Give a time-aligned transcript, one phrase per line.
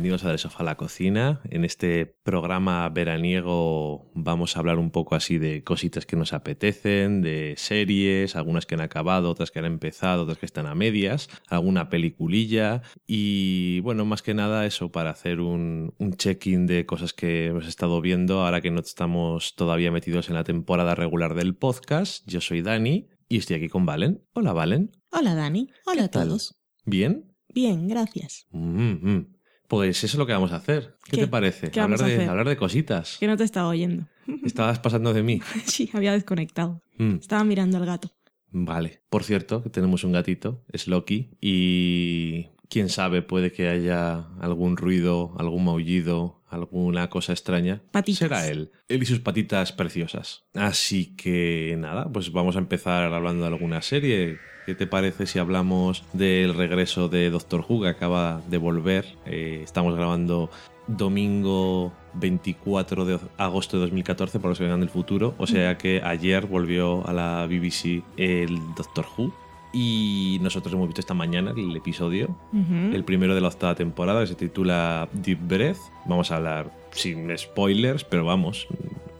[0.00, 1.42] bienvenidos a Del Sofá a la Cocina.
[1.50, 7.20] En este programa veraniego vamos a hablar un poco así de cositas que nos apetecen,
[7.20, 11.28] de series, algunas que han acabado, otras que han empezado, otras que están a medias,
[11.48, 17.12] alguna peliculilla y bueno, más que nada eso para hacer un, un check-in de cosas
[17.12, 21.54] que hemos estado viendo ahora que no estamos todavía metidos en la temporada regular del
[21.54, 22.26] podcast.
[22.26, 24.24] Yo soy Dani y estoy aquí con Valen.
[24.32, 24.92] Hola Valen.
[25.10, 25.68] Hola Dani.
[25.84, 26.58] Hola a todos.
[26.86, 27.36] ¿Bien?
[27.52, 28.46] Bien, gracias.
[28.50, 29.39] Mm, mm.
[29.70, 30.96] Pues eso es lo que vamos a hacer.
[31.04, 31.16] ¿Qué, ¿Qué?
[31.18, 31.70] te parece?
[31.70, 32.28] ¿Qué hablar, vamos a de, hacer?
[32.30, 33.18] hablar de cositas.
[33.20, 34.08] Que no te estaba oyendo.
[34.44, 35.40] Estabas pasando de mí.
[35.64, 36.82] Sí, había desconectado.
[36.98, 38.10] Mm, Estaba mirando al gato.
[38.50, 39.00] Vale.
[39.08, 44.76] Por cierto, que tenemos un gatito, es Loki, y quién sabe, puede que haya algún
[44.76, 47.80] ruido, algún maullido, alguna cosa extraña.
[47.92, 48.18] Patitas.
[48.18, 48.72] Será él.
[48.88, 50.42] Él y sus patitas preciosas.
[50.54, 54.38] Así que nada, pues vamos a empezar hablando de alguna serie.
[54.66, 59.06] ¿Qué te parece si hablamos del regreso de Doctor Who que acaba de volver?
[59.26, 60.50] Eh, estamos grabando
[60.86, 65.34] domingo 24 de agosto de 2014 para los que vengan del futuro.
[65.38, 69.32] O sea que ayer volvió a la BBC el Doctor Who.
[69.72, 74.26] Y nosotros hemos visto esta mañana el episodio, el primero de la octava temporada, que
[74.26, 75.78] se titula Deep Breath.
[76.06, 78.66] Vamos a hablar sin spoilers, pero vamos,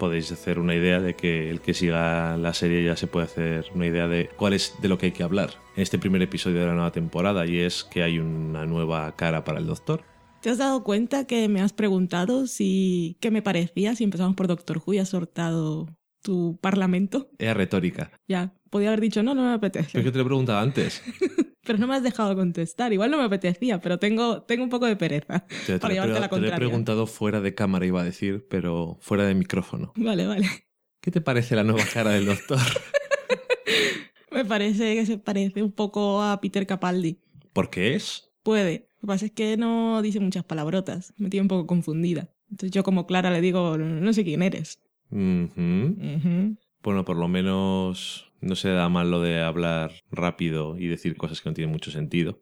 [0.01, 3.67] podéis hacer una idea de que el que siga la serie ya se puede hacer
[3.75, 6.59] una idea de cuál es de lo que hay que hablar en este primer episodio
[6.59, 10.03] de la nueva temporada, y es que hay una nueva cara para el Doctor.
[10.41, 14.49] ¿Te has dado cuenta que me has preguntado si qué me parecía si empezamos por
[14.49, 15.87] Doctor Who y has sortado
[16.23, 17.29] tu parlamento?
[17.39, 18.11] Era retórica.
[18.27, 19.99] Ya, podía haber dicho no, no me Pero apetece.
[19.99, 21.03] es que te lo he preguntado antes.
[21.63, 22.93] Pero no me has dejado contestar.
[22.93, 25.45] Igual no me apetecía, pero tengo, tengo un poco de pereza.
[25.67, 26.57] Te, Para llevarte pre- la te lo he contraria.
[26.57, 29.93] preguntado fuera de cámara, iba a decir, pero fuera de micrófono.
[29.95, 30.49] Vale, vale.
[31.03, 32.59] ¿Qué te parece la nueva cara del Doctor?
[34.33, 37.19] Me parece que se parece un poco a Peter Capaldi.
[37.53, 38.31] ¿Por qué es?
[38.43, 38.89] Puede.
[38.97, 41.13] Lo que pasa es que no dice muchas palabrotas.
[41.19, 42.31] Me tiene un poco confundida.
[42.51, 44.81] Entonces yo como Clara le digo, no sé quién eres.
[45.11, 51.41] Bueno, por lo menos no se da mal lo de hablar rápido y decir cosas
[51.41, 52.41] que no tienen mucho sentido.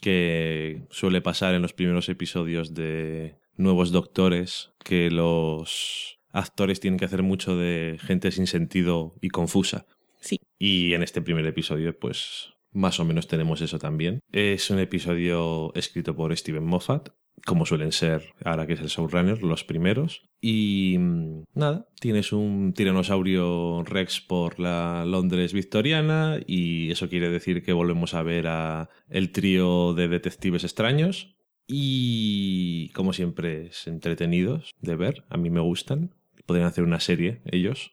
[0.00, 7.04] Que suele pasar en los primeros episodios de Nuevos Doctores, que los actores tienen que
[7.04, 9.86] hacer mucho de gente sin sentido y confusa.
[10.20, 10.40] Sí.
[10.58, 14.20] Y en este primer episodio, pues más o menos tenemos eso también.
[14.32, 17.10] Es un episodio escrito por Steven Moffat,
[17.44, 20.22] como suelen ser ahora que es el showrunner, los primeros.
[20.40, 27.62] Y mm, nada, tienes un tiranosaurio Rex por la Londres victoriana y eso quiere decir
[27.62, 31.36] que volvemos a ver a el trío de detectives extraños.
[31.66, 36.14] Y como siempre es entretenidos de ver, a mí me gustan.
[36.46, 37.92] Podrían hacer una serie ellos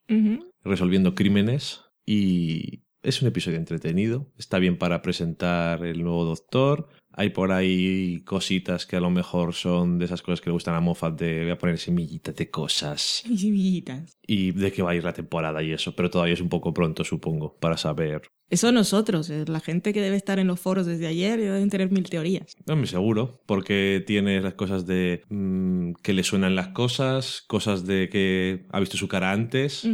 [0.63, 4.31] resolviendo crímenes y es un episodio entretenido.
[4.38, 6.89] Está bien para presentar el nuevo doctor.
[7.18, 10.76] Hay por ahí cositas que a lo mejor son de esas cosas que le gustan
[10.76, 14.18] a Moffat de voy a poner semillitas de cosas Mis semillitas.
[14.28, 16.74] y de qué va a ir la temporada y eso, pero todavía es un poco
[16.74, 18.24] pronto supongo para saber.
[18.50, 21.70] Eso nosotros, eh, la gente que debe estar en los foros desde ayer y deben
[21.70, 22.54] tener mil teorías.
[22.68, 27.88] No me seguro, porque tiene las cosas de mm, que le suenan las cosas, cosas
[27.88, 29.88] de que ha visto su cara antes,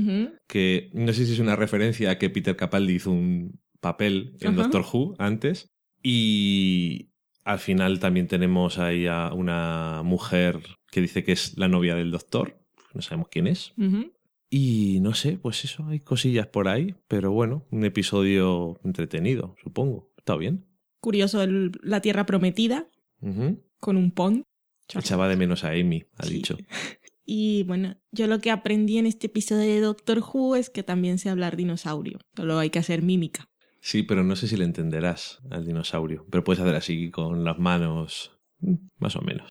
[0.47, 4.49] que no sé si es una referencia a que Peter Capaldi hizo un papel en
[4.49, 4.63] Ajá.
[4.63, 5.69] Doctor Who antes.
[6.03, 7.10] Y
[7.43, 10.59] al final también tenemos ahí a una mujer
[10.91, 12.57] que dice que es la novia del doctor.
[12.93, 13.73] No sabemos quién es.
[14.49, 16.95] Y no sé, pues eso, hay cosillas por ahí.
[17.07, 20.11] Pero bueno, un episodio entretenido, supongo.
[20.17, 20.65] Está bien.
[20.99, 22.87] Curioso, el- la Tierra Prometida
[23.79, 24.43] con un pond.
[24.93, 26.33] Echaba de menos a Amy, ha Sí.
[26.35, 26.57] dicho.
[27.23, 31.17] Y bueno, yo lo que aprendí en este episodio de Doctor Who es que también
[31.17, 32.19] sé hablar dinosaurio.
[32.35, 33.47] Solo hay que hacer mímica.
[33.81, 36.25] Sí, pero no sé si le entenderás al dinosaurio.
[36.29, 39.49] Pero puedes hacer así con las manos, mm, más o menos.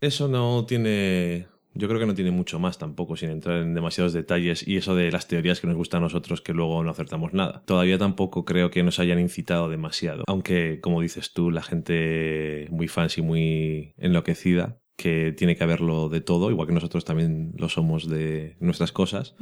[0.00, 1.48] Eso no tiene.
[1.72, 4.66] Yo creo que no tiene mucho más tampoco, sin entrar en demasiados detalles.
[4.66, 7.62] Y eso de las teorías que nos gustan a nosotros, que luego no acertamos nada.
[7.66, 10.24] Todavía tampoco creo que nos hayan incitado demasiado.
[10.26, 16.08] Aunque, como dices tú, la gente muy fans y muy enloquecida, que tiene que haberlo
[16.08, 19.34] de todo, igual que nosotros también lo somos de nuestras cosas,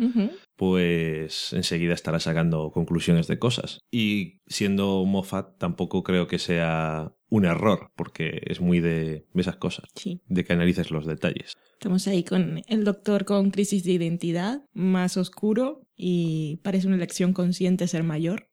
[0.56, 3.78] pues enseguida estará sacando conclusiones de cosas.
[3.90, 9.88] Y siendo Moffat, tampoco creo que sea un error, porque es muy de esas cosas,
[9.94, 10.20] Sí.
[10.26, 11.54] de que analices los detalles.
[11.72, 17.32] Estamos ahí con el doctor con crisis de identidad, más oscuro y parece una elección
[17.32, 18.48] consciente ser mayor.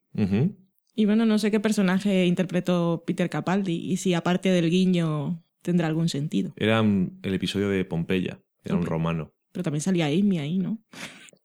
[0.94, 5.86] Y bueno, no sé qué personaje interpretó Peter Capaldi y si aparte del guiño tendrá
[5.86, 6.52] algún sentido.
[6.56, 9.32] Era el episodio de Pompeya, era un romano.
[9.52, 10.78] Pero también salía Amy ahí, ¿no?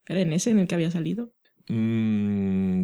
[0.06, 1.34] ¿Era en ese en el que había salido?
[1.70, 2.82] Mm,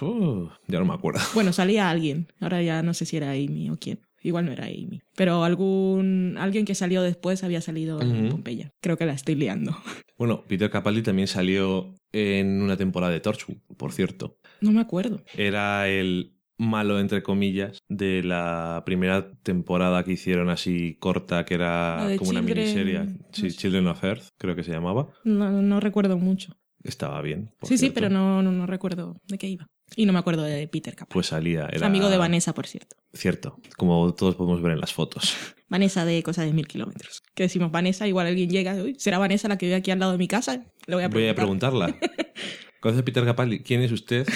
[0.00, 1.20] oh, ya no me acuerdo.
[1.34, 2.26] Bueno, salía alguien.
[2.40, 4.00] Ahora ya no sé si era Amy o quién.
[4.22, 5.02] igual no era Amy.
[5.14, 8.30] Pero algún alguien que salió después había salido en.
[8.30, 8.70] Pompeya.
[8.80, 9.76] Creo que la estoy liando.
[10.16, 14.38] Bueno, Peter Capaldi también salió en una temporada de Torchwood, por cierto.
[14.60, 15.24] No me acuerdo.
[15.36, 22.08] Era el malo, entre comillas, de la primera temporada que hicieron así corta, que era
[22.18, 23.06] como una Children- miniserie.
[23.32, 23.56] Sí, no sé.
[23.56, 25.08] Children of Earth, creo que se llamaba.
[25.24, 26.56] No, no recuerdo mucho.
[26.82, 27.50] Estaba bien.
[27.62, 27.94] Sí, sí, cierto.
[27.94, 29.66] pero no, no, no recuerdo de qué iba.
[29.96, 31.12] Y no me acuerdo de Peter Capaldi.
[31.14, 31.66] Pues salía.
[31.72, 31.86] Era...
[31.86, 32.96] Amigo de Vanessa, por cierto.
[33.14, 35.34] Cierto, como todos podemos ver en las fotos.
[35.70, 37.22] Vanessa de Cosa de Mil Kilómetros.
[37.34, 40.12] Que decimos Vanessa, igual alguien llega, uy, ¿será Vanessa la que vive aquí al lado
[40.12, 40.64] de mi casa?
[40.86, 41.70] Le voy a Voy a preguntar.
[41.72, 41.96] preguntarla.
[42.84, 43.60] ¿Conoce a Peter Capaldi?
[43.60, 44.28] ¿Quién es usted?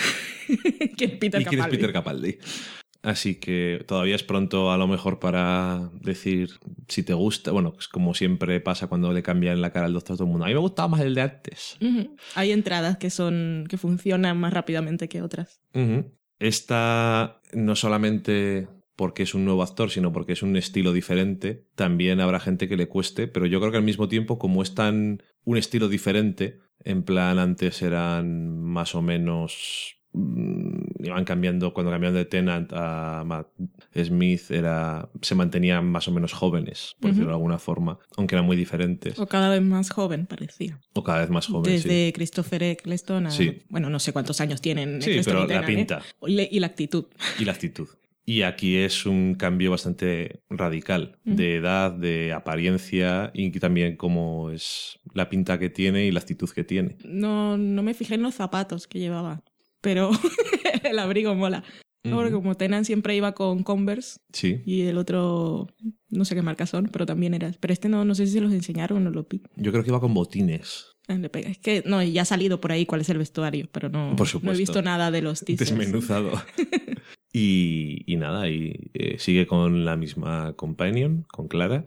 [0.96, 1.76] ¿Quién es Peter ¿Y quién es Capaldi?
[1.76, 2.38] Peter Capaldi?
[3.02, 6.52] Así que todavía es pronto a lo mejor para decir
[6.88, 7.50] si te gusta.
[7.50, 10.30] Bueno, es como siempre pasa cuando le cambian la cara al doctor a todo el
[10.30, 10.46] mundo.
[10.46, 11.76] A mí me gustaba más el de antes.
[12.36, 15.60] Hay entradas que son que funcionan más rápidamente que otras.
[16.38, 18.66] Esta no solamente
[18.96, 21.66] porque es un nuevo actor, sino porque es un estilo diferente.
[21.74, 24.74] También habrá gente que le cueste, pero yo creo que al mismo tiempo, como es
[24.74, 31.90] tan un estilo diferente, en plan antes eran más o menos mm, iban cambiando cuando
[31.92, 33.48] cambiaron de Tennant a Matt
[33.94, 38.46] Smith era se mantenían más o menos jóvenes por decirlo de alguna forma aunque eran
[38.46, 40.78] muy diferentes O cada vez más joven, parecía.
[40.94, 41.52] o cada vez más sí.
[41.64, 43.30] Desde Christopher Eccleston a...
[43.30, 43.62] Sí.
[43.68, 45.02] Bueno, no sé cuántos años tienen.
[45.02, 45.66] Sí, Eccleston pero y la ¿eh?
[45.66, 46.02] pinta
[46.52, 47.04] Y la actitud.
[47.38, 47.88] y la actitud.
[48.24, 54.98] Y aquí es un cambio bastante radical de edad, de apariencia y también como es
[55.18, 56.96] la pinta que tiene y la actitud que tiene.
[57.04, 59.42] No, no me fijé en los zapatos que llevaba,
[59.82, 60.10] pero
[60.84, 61.62] el abrigo mola.
[62.04, 65.66] No, Porque como Tenan siempre iba con Converse Sí, y el otro,
[66.08, 67.52] no sé qué marca son, pero también era.
[67.60, 69.42] Pero este no, no sé si se los enseñaron o no lo vi.
[69.56, 70.86] yo creo que iba con botines.
[71.08, 71.18] Ah.
[71.34, 74.42] Es que no, ya ha salido por ahí cuál es el vestuario, pero no, Por
[74.44, 75.70] no he visto nada de los teasers.
[75.70, 76.30] Desmenuzado.
[77.32, 81.84] y, y nada, y eh, sigue con la misma companion, con Clara,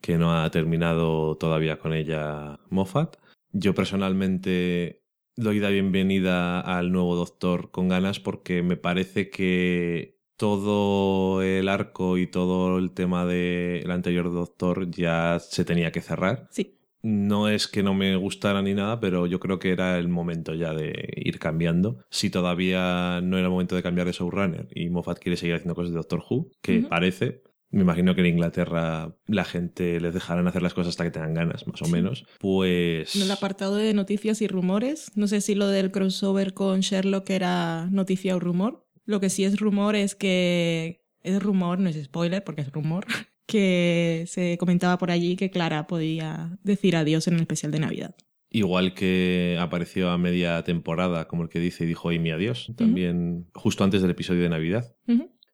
[0.00, 3.16] que no ha terminado todavía con ella Moffat.
[3.52, 5.02] Yo personalmente
[5.36, 12.18] doy la bienvenida al nuevo doctor con ganas porque me parece que todo el arco
[12.18, 16.48] y todo el tema del anterior doctor ya se tenía que cerrar.
[16.50, 16.78] Sí.
[17.02, 20.54] No es que no me gustara ni nada, pero yo creo que era el momento
[20.54, 21.98] ya de ir cambiando.
[22.10, 25.74] Si todavía no era el momento de cambiar de showrunner y Moffat quiere seguir haciendo
[25.74, 30.46] cosas de Doctor Who, que parece, me imagino que en Inglaterra la gente les dejarán
[30.46, 31.90] hacer las cosas hasta que tengan ganas, más o Sí.
[31.92, 32.24] menos.
[32.38, 33.16] Pues.
[33.16, 37.28] En el apartado de noticias y rumores, no sé si lo del crossover con Sherlock
[37.30, 38.86] era noticia o rumor.
[39.06, 43.06] Lo que sí es rumor es que es rumor, no es spoiler porque es rumor,
[43.46, 48.14] que se comentaba por allí que Clara podía decir adiós en el especial de Navidad.
[48.54, 53.48] Igual que apareció a media temporada, como el que dice y dijo Amy adiós, también
[53.54, 54.94] justo antes del episodio de Navidad.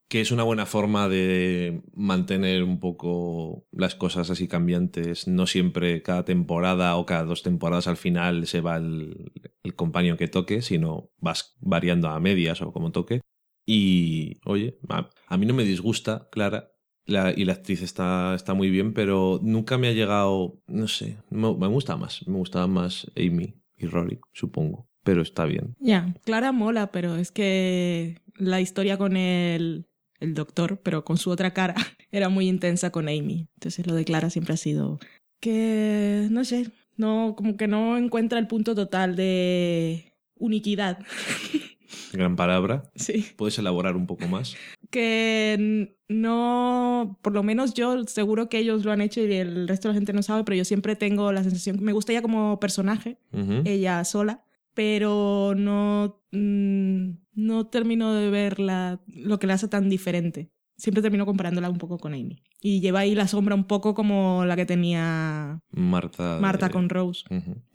[0.09, 5.29] Que es una buena forma de mantener un poco las cosas así cambiantes.
[5.29, 10.17] No siempre cada temporada o cada dos temporadas al final se va el, el compañero
[10.17, 13.21] que toque, sino vas variando a medias o como toque.
[13.65, 16.73] Y, oye, a, a mí no me disgusta, Clara,
[17.09, 21.17] la- y la actriz está, está muy bien, pero nunca me ha llegado, no sé,
[21.31, 25.75] me, me gusta más, me gustaba más Amy y Rory, supongo, pero está bien.
[25.81, 29.87] Ya, Clara mola, pero es que la historia con el,
[30.21, 31.75] el doctor, pero con su otra cara,
[32.13, 33.49] era muy intensa con Amy.
[33.55, 34.99] Entonces lo de Clara siempre ha sido
[35.41, 40.99] que, no sé, no, como que no encuentra el punto total de uniquidad.
[42.13, 42.91] Gran palabra.
[42.95, 43.25] Sí.
[43.37, 44.55] ¿Puedes elaborar un poco más?
[44.91, 49.89] Que no, por lo menos yo seguro que ellos lo han hecho y el resto
[49.89, 52.59] de la gente no sabe, pero yo siempre tengo la sensación, me gusta ella como
[52.61, 53.19] personaje,
[53.65, 60.51] ella sola, pero no, no termino de ver la- lo que la hace tan diferente.
[60.79, 62.43] Siempre termino comparándola un poco con Amy.
[62.61, 66.39] Y lleva ahí la sombra un poco como la que tenía Marta.
[66.41, 67.25] Marta de- con Rose.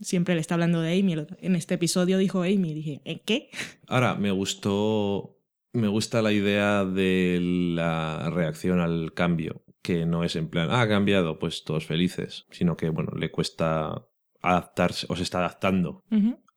[0.02, 1.14] Siempre le está hablando de Amy.
[1.40, 2.74] En este episodio dijo Amy.
[2.74, 3.50] Dije, ¿en qué?
[3.88, 5.38] Ahora, me gustó.
[5.74, 10.82] Me gusta la idea de la reacción al cambio, que no es en plan, ah,
[10.82, 14.06] ha cambiado, pues todos felices, sino que, bueno, le cuesta
[14.40, 16.04] adaptarse o se está adaptando.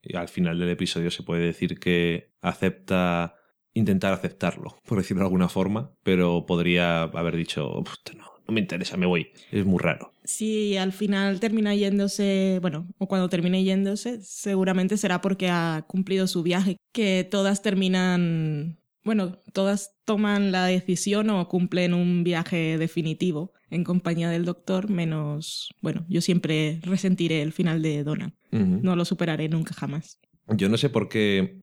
[0.02, 3.35] Y al final del episodio se puede decir que acepta,
[3.76, 8.60] intentar aceptarlo, por decirlo de alguna forma, pero podría haber dicho, "Puta, no, no me
[8.60, 9.28] interesa, me voy.
[9.50, 10.12] Es muy raro.
[10.24, 16.26] Si al final termina yéndose, bueno, o cuando termine yéndose, seguramente será porque ha cumplido
[16.26, 16.76] su viaje.
[16.92, 24.30] Que todas terminan, bueno, todas toman la decisión o cumplen un viaje definitivo en compañía
[24.30, 28.32] del doctor, menos, bueno, yo siempre resentiré el final de Donna.
[28.52, 30.18] No lo superaré nunca jamás.
[30.56, 31.60] Yo no sé por qué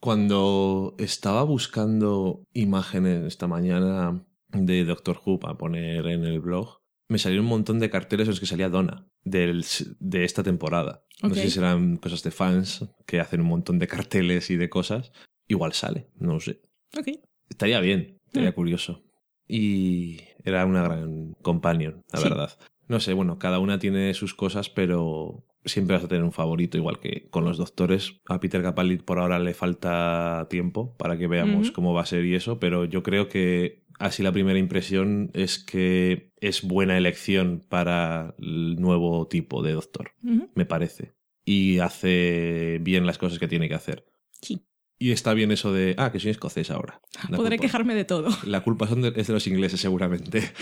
[0.00, 7.18] cuando estaba buscando imágenes esta mañana de Doctor Who para poner en el blog, me
[7.18, 9.64] salieron un montón de carteles en los que salía Donna del,
[9.98, 11.04] de esta temporada.
[11.22, 14.70] No sé si serán cosas de fans que hacen un montón de carteles y de
[14.70, 15.12] cosas.
[15.48, 16.62] Igual sale, no lo sé.
[16.98, 17.08] Ok.
[17.48, 18.54] Estaría bien, estaría Mm.
[18.54, 19.02] curioso.
[19.46, 22.28] Y era una gran companion, la Sí.
[22.28, 22.58] verdad.
[22.88, 26.76] No sé, bueno, cada una tiene sus cosas, pero siempre vas a tener un favorito,
[26.78, 28.20] igual que con los doctores.
[28.26, 31.74] A Peter Capaldi por ahora le falta tiempo para que veamos Ujú.
[31.74, 35.58] cómo va a ser y eso, pero yo creo que así la primera impresión es
[35.62, 40.50] que es buena elección para el nuevo tipo de doctor, Ujú.
[40.54, 41.12] me parece.
[41.44, 44.06] Y hace bien las cosas que tiene que hacer.
[44.40, 44.62] Sí.
[44.98, 47.00] Y está bien eso de, ah, que soy escocés ahora.
[47.30, 48.28] La Podré culpa- quejarme de todo.
[48.44, 50.42] La culpa son de- es de los ingleses, seguramente.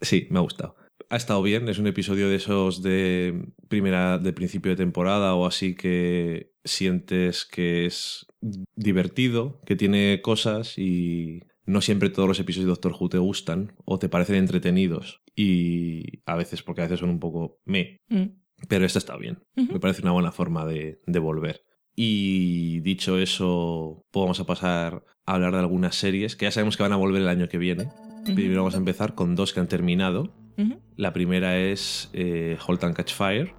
[0.00, 0.76] Sí, me ha gustado.
[1.10, 5.46] Ha estado bien, es un episodio de esos de primera, de principio de temporada o
[5.46, 8.26] así que sientes que es
[8.74, 13.72] divertido, que tiene cosas y no siempre todos los episodios de Doctor Who te gustan
[13.84, 18.24] o te parecen entretenidos y a veces, porque a veces son un poco me, Mm.
[18.68, 19.38] pero este está bien.
[19.56, 21.64] Me parece una buena forma de, de volver.
[21.96, 26.76] Y dicho eso, pues vamos a pasar a hablar de algunas series que ya sabemos
[26.76, 27.88] que van a volver el año que viene.
[28.34, 30.34] Primero vamos a empezar con dos que han terminado.
[30.96, 33.54] La primera es eh, Halt and Catch Fire,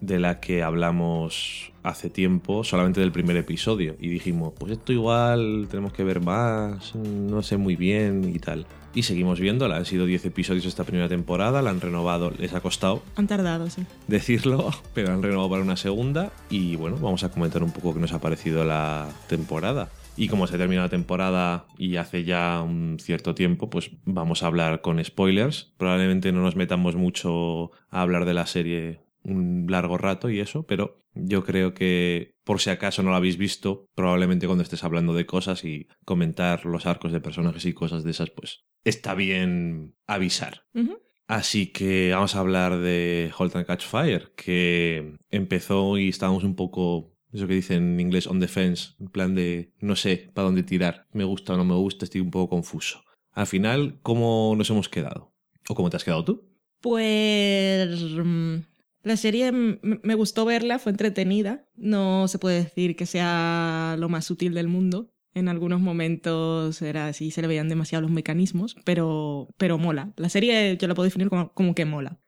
[0.00, 3.96] de la que hablamos hace tiempo, solamente del primer episodio.
[4.00, 8.66] Y dijimos, pues esto igual tenemos que ver más, no sé muy bien y tal.
[8.92, 9.76] Y seguimos viéndola.
[9.76, 13.70] Han sido 10 episodios esta primera temporada, la han renovado, les ha costado Han tardado,
[13.70, 13.86] sí.
[14.08, 16.32] decirlo, pero han renovado para una segunda.
[16.50, 19.90] Y bueno, vamos a comentar un poco qué nos ha parecido la temporada.
[20.16, 24.42] Y como se ha terminado la temporada y hace ya un cierto tiempo, pues vamos
[24.42, 25.72] a hablar con spoilers.
[25.78, 30.64] Probablemente no nos metamos mucho a hablar de la serie un largo rato y eso,
[30.66, 35.14] pero yo creo que por si acaso no lo habéis visto, probablemente cuando estés hablando
[35.14, 39.94] de cosas y comentar los arcos de personajes y cosas de esas, pues está bien
[40.06, 40.64] avisar.
[41.26, 46.56] Así que vamos a hablar de Halt and Catch Fire, que empezó y estábamos un
[46.56, 50.46] poco, eso que dicen en inglés, on the fence, en plan de no sé para
[50.46, 53.02] dónde tirar, me gusta o no me gusta, estoy un poco confuso.
[53.32, 55.32] Al final, ¿cómo nos hemos quedado?
[55.68, 56.50] ¿O cómo te has quedado tú?
[56.80, 58.56] Pues mm,
[59.02, 61.66] la serie me gustó verla, fue entretenida.
[61.76, 65.12] No se puede decir que sea lo más útil del mundo.
[65.32, 70.12] En algunos momentos era así, se le veían demasiado los mecanismos, pero, pero mola.
[70.16, 72.18] La serie yo la puedo definir como, como que mola.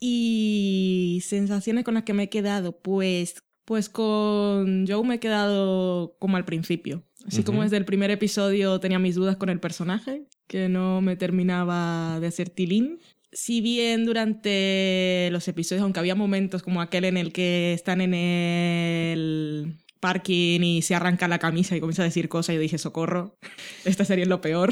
[0.00, 6.16] Y sensaciones con las que me he quedado, pues, pues con Joe me he quedado
[6.18, 7.04] como al principio.
[7.26, 11.16] Así como desde el primer episodio tenía mis dudas con el personaje, que no me
[11.16, 13.00] terminaba de hacer tilín.
[13.32, 18.14] Si bien durante los episodios, aunque había momentos como aquel en el que están en
[18.14, 23.38] el parking y se arranca la camisa y comienza a decir cosas, yo dije, socorro,
[23.86, 24.70] esta serie es lo peor,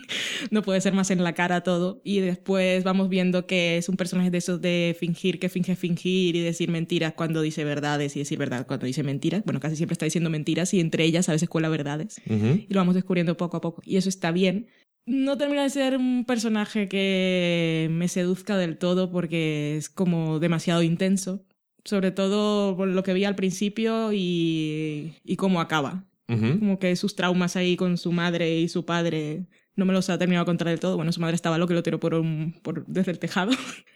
[0.50, 2.00] no puede ser más en la cara todo.
[2.02, 6.34] Y después vamos viendo que es un personaje de esos de fingir, que finge fingir
[6.34, 9.42] y decir mentiras cuando dice verdades y decir verdad cuando dice mentiras.
[9.44, 12.80] Bueno, casi siempre está diciendo mentiras y entre ellas a veces cuela verdades y lo
[12.80, 13.82] vamos descubriendo poco a poco.
[13.84, 14.68] Y eso está bien.
[15.04, 20.82] No termina de ser un personaje que me seduzca del todo porque es como demasiado
[20.82, 21.44] intenso.
[21.84, 26.04] Sobre todo por lo que vi al principio y, y cómo acaba.
[26.28, 30.18] Como que sus traumas ahí con su madre y su padre no me los ha
[30.18, 30.94] terminado de contar del todo.
[30.94, 33.50] Bueno, su madre estaba loca y lo tiró por un, por, desde el tejado.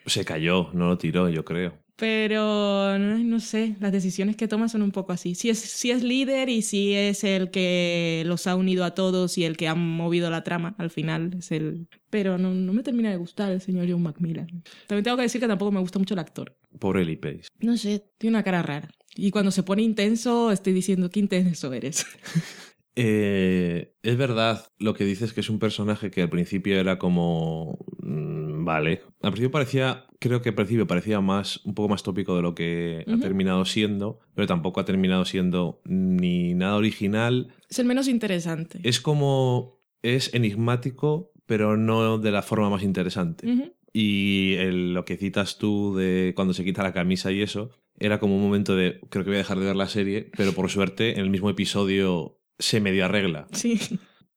[0.07, 1.84] Se cayó, no lo tiró, yo creo.
[1.97, 5.35] Pero no, no sé, las decisiones que toma son un poco así.
[5.37, 9.39] Si es, si es líder y si es el que los ha unido a todos
[9.39, 11.87] y el que ha movido la trama, al final es el...
[12.11, 14.65] Pero no, no me termina de gustar el señor John Macmillan.
[14.89, 16.57] También tengo que decir que tampoco me gusta mucho el actor.
[16.81, 17.45] Pobre Lee Pace.
[17.61, 18.91] No sé, tiene una cara rara.
[19.15, 22.07] Y cuando se pone intenso, estoy diciendo, qué intenso eres.
[22.97, 27.85] Eh, es verdad lo que dices que es un personaje que al principio era como
[27.99, 32.35] mm, vale al principio parecía creo que al principio parecía más un poco más tópico
[32.37, 37.79] de lo que ha terminado siendo pero tampoco ha terminado siendo ni nada original Es
[37.79, 38.81] el menos interesante.
[38.83, 45.17] es como es enigmático pero no de la forma más interesante y el- lo que
[45.17, 48.99] citas tú de cuando se quita la camisa y eso, era como un momento de
[49.11, 51.49] creo que voy a dejar de ver la serie, pero por suerte en el mismo
[51.51, 53.47] episodio se medio arregla.
[53.53, 53.79] Sí.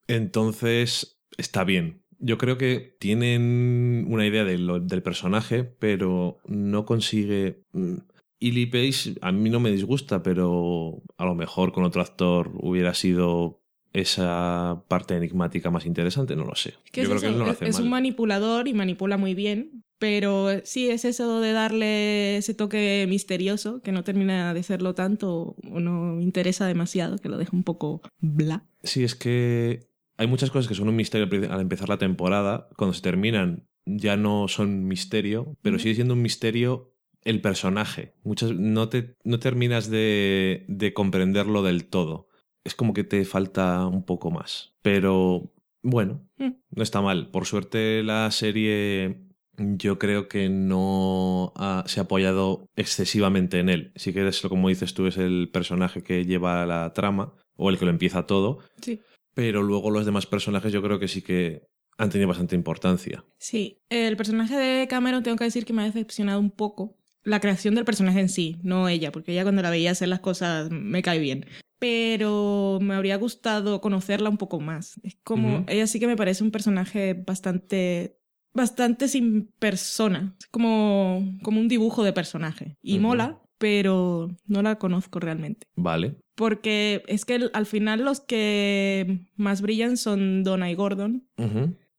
[0.08, 2.04] Entonces está bien.
[2.20, 7.62] Yo creo que tienen una idea de lo- del personaje, pero no consigue...
[7.74, 7.96] mm.
[8.40, 12.52] Y Lee Pace a mí no me disgusta, pero a lo mejor con otro actor
[12.62, 13.62] hubiera sido
[13.94, 16.76] esa parte enigmática más interesante, no lo sé.
[16.92, 17.84] ¿Qué Yo es creo que él no lo Es- hace es mal.
[17.84, 23.82] un manipulador y manipula muy bien, pero sí es eso de darle ese toque misterioso
[23.82, 28.02] que no termina de serlo tanto o no interesa demasiado, que lo deja un poco
[28.20, 28.68] bla.
[28.84, 32.70] Sí, es que hay muchas cosas que son un misterio al empezar la temporada.
[32.78, 36.94] Cuando se terminan ya no son misterio, pero sigue siendo un misterio
[37.24, 38.14] el personaje.
[38.24, 42.28] Muchas, no, te, no terminas de, de comprenderlo del todo.
[42.64, 44.74] Es como que te falta un poco más.
[44.82, 46.52] Pero bueno, Mm.
[46.76, 47.30] no está mal.
[47.32, 49.22] Por suerte la serie
[49.58, 53.92] yo creo que no ha- se ha apoyado excesivamente en él.
[53.96, 57.78] Sí que es, como dices tú, es el personaje que lleva la trama o el
[57.80, 58.60] que lo empieza todo.
[58.82, 59.00] Sí.
[59.38, 61.62] Pero luego los demás personajes yo creo que sí que
[62.00, 63.24] han tenido bastante importancia.
[63.38, 66.98] Sí, el personaje de Cameron tengo que decir que me ha decepcionado un poco.
[67.22, 70.22] La creación del personaje en sí, no ella, porque ella cuando la veía hacer las
[70.22, 71.46] cosas me cae bien.
[71.78, 75.00] Pero me habría gustado conocerla un poco más.
[75.04, 78.18] Es como, ella sí que me parece un personaje bastante,
[78.56, 80.36] bastante sin persona.
[80.50, 82.76] Como, como un dibujo de personaje.
[82.82, 85.68] Y mola, pero no la conozco realmente.
[85.76, 86.16] Vale.
[86.36, 91.28] Porque es que al final los que más brillan son Donna y Gordon.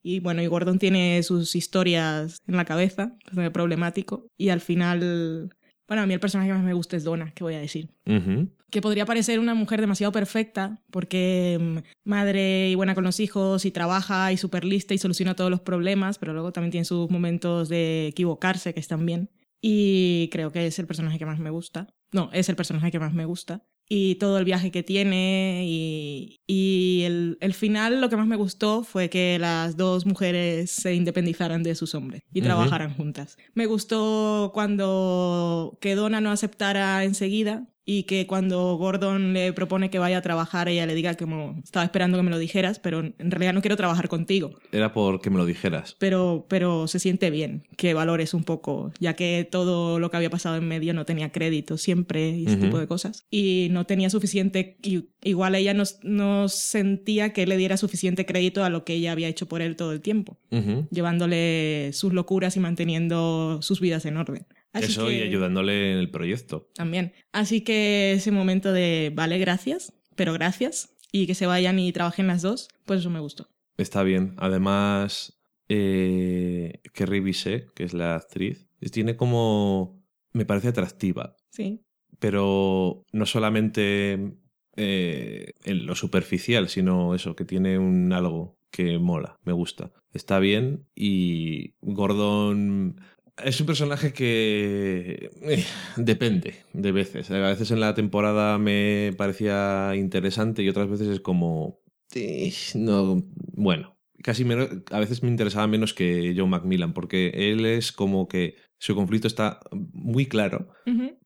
[0.03, 4.27] Y bueno, y Gordon tiene sus historias en la cabeza, bastante problemático.
[4.37, 5.50] Y al final,
[5.88, 7.91] bueno, a mí el personaje que más me gusta es Donna, ¿qué voy a decir?
[8.71, 13.65] Que podría parecer una mujer demasiado perfecta, porque mm, madre y buena con los hijos,
[13.65, 17.11] y trabaja, y súper lista, y soluciona todos los problemas, pero luego también tiene sus
[17.11, 19.31] momentos de equivocarse, que están bien.
[19.61, 21.88] Y creo que es el personaje que más me gusta.
[22.12, 23.65] No, es el personaje que más me gusta.
[23.91, 25.65] Y todo el viaje que tiene.
[25.67, 30.71] Y, y el, el final, lo que más me gustó fue que las dos mujeres
[30.71, 33.37] se independizaran de sus hombres y trabajaran juntas.
[33.55, 39.98] Me gustó cuando que Donna no aceptara enseguida y que cuando Gordon le propone que
[39.98, 43.01] vaya a trabajar, ella le diga que como, estaba esperando que me lo dijeras, pero
[43.01, 44.51] en realidad no quiero trabajar contigo.
[44.72, 45.96] Era porque me lo dijeras.
[45.98, 50.29] Pero, pero se siente bien que valores un poco, ya que todo lo que había
[50.29, 52.64] pasado en medio no tenía crédito siempre y ese Ujú.
[52.66, 53.24] tipo de cosas.
[53.31, 58.64] Y no tenía suficiente, y- igual ella no, no sentía que le diera suficiente crédito
[58.64, 60.37] a lo que ella había hecho por él todo el tiempo,
[60.90, 64.46] llevándole sus locuras y manteniendo sus vidas en orden.
[64.72, 66.68] Así Eso y que- ayudándole en el proyecto.
[66.74, 67.12] también.
[67.33, 72.26] Así que ese momento de, vale, gracias, pero gracias, y que se vayan y trabajen
[72.26, 73.48] las dos, pues eso me gustó.
[73.78, 74.35] Está bien.
[74.37, 76.81] Además, eh,
[77.22, 80.02] Bisset, que es la actriz, tiene como...
[80.33, 81.81] Me parece atractiva, Sí.
[82.18, 84.35] pero no solamente
[84.76, 89.90] eh, en lo superficial, sino eso, que tiene un algo que mola, me gusta.
[90.12, 93.00] Está bien y Gordon
[93.44, 95.64] es un personaje que eh,
[95.96, 97.31] depende de veces.
[97.31, 101.81] A veces en la temporada me parecía interesante y otras veces es como...
[102.74, 103.22] no,
[103.53, 104.44] bueno, casi
[104.90, 109.27] a veces me interesaba menos que John Macmillan porque él es como que su conflicto
[109.27, 109.61] está
[109.93, 110.69] muy claro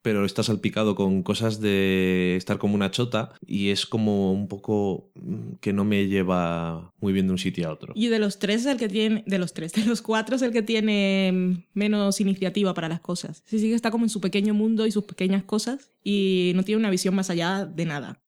[0.02, 5.10] pero está salpicado con cosas de estar como una chota y es como un poco
[5.14, 7.92] mm, que no me lleva muy bien de un sitio a otro.
[7.96, 10.42] Y de los tres es el que tiene, de los tres, de los cuatro es
[10.42, 13.42] el que tiene mm, menos iniciativa para las cosas.
[13.46, 16.64] Sí, sí que está como en su pequeño mundo y sus pequeñas cosas y no
[16.64, 18.18] tiene una visión más allá de nada.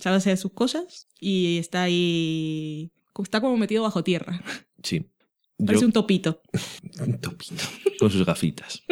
[0.00, 2.90] Sabe hacer sus cosas y está ahí,
[3.22, 4.42] está como metido bajo tierra.
[4.82, 5.06] Sí.
[5.64, 6.42] Parece un topito.
[7.00, 7.64] un topito
[7.98, 8.82] con sus gafitas.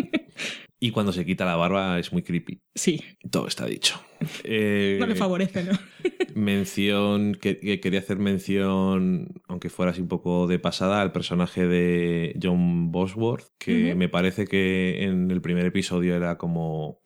[0.79, 2.61] Y cuando se quita la barba es muy creepy.
[2.75, 4.01] Sí, Todo está dicho.
[4.45, 5.73] Eh, no le favorece, ¿no?
[6.37, 11.67] mención que, que quería hacer mención aunque fuera así un poco de pasada al personaje
[11.67, 17.01] de John Bosworth que me parece que en el primer episodio era como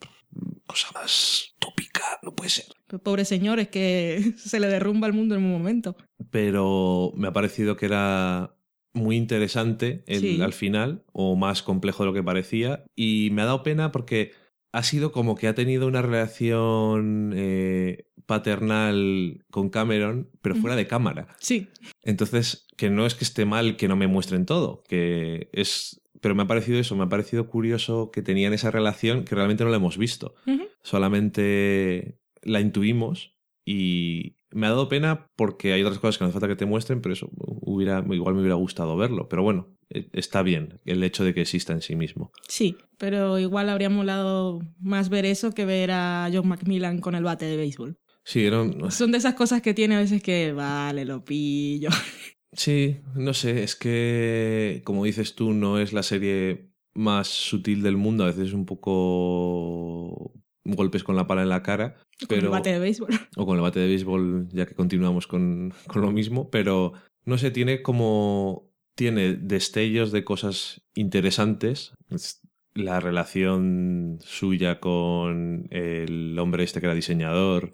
[0.66, 5.14] cosa más tópica no puede ser Pero Pobre señor, es que se le derrumba el
[5.14, 5.97] mundo en un momento.
[6.31, 8.56] pero me ha parecido que era
[8.97, 10.41] muy interesante el, Sí.
[10.43, 14.33] al final o más complejo de lo que parecía y me ha dado pena porque
[14.73, 20.87] ha sido como que ha tenido una relación eh, paternal con Cameron pero fuera de
[20.87, 21.69] cámara Sí,
[22.03, 26.01] Entonces, que no es que esté mal que no me muestren todo, que es...
[26.21, 29.65] Pero me ha parecido eso, me ha parecido curioso que tenían esa relación que realmente
[29.65, 30.35] no la hemos visto.
[30.83, 36.35] Solamente la intuimos y me ha dado pena porque hay otras cosas que no hace
[36.35, 39.29] falta que te muestren, pero eso hubiera, igual me hubiera gustado verlo.
[39.29, 42.33] Pero bueno, eh, está bien el hecho de que exista en sí mismo.
[42.49, 47.25] sí, pero igual habría molado más ver eso que ver a John Macmillan con el
[47.25, 47.99] bate de béisbol.
[48.25, 48.49] Sí,
[48.91, 51.91] Son de esas cosas que tiene a veces que, vale, lo pillo.
[52.53, 57.99] Sí, no sé, es que, como dices tú, no es la serie más sutil del
[57.99, 60.33] mundo, a veces es un poco
[60.65, 61.97] golpes con la pala en la cara,
[62.29, 63.11] Con el bate de béisbol.
[63.37, 66.93] o con el bate de béisbol, ya que continuamos con, con lo mismo, pero
[67.25, 71.93] no sé, tiene como tiene destellos de cosas interesantes.
[72.11, 72.41] Es-
[72.75, 77.73] la relación suya con el hombre este que era diseñador.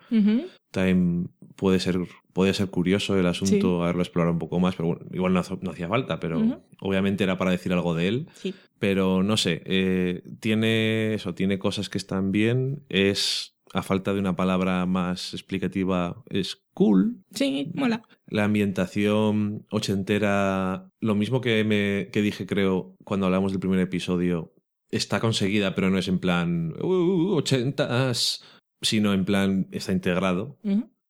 [0.71, 1.99] También puede ser,
[2.33, 3.83] puede ser curioso el asunto, Sí.
[3.83, 7.51] haberlo explorado un poco más, pero bueno, igual no, hacía falta, pero obviamente era para
[7.51, 8.29] decir algo de él.
[8.35, 8.55] Sí.
[8.79, 12.85] Pero no sé, eh, tiene eso, tiene cosas que están bien.
[12.89, 17.23] Es, a falta de una palabra más explicativa, es cool.
[17.35, 18.03] Sí, mola.
[18.27, 24.53] La ambientación ochentera, lo mismo que, me, que dije, creo, cuando hablamos del primer episodio,
[24.91, 28.45] está conseguida, pero no es en plan "Uh, ochentas,
[28.83, 30.59] sino en plan está integrado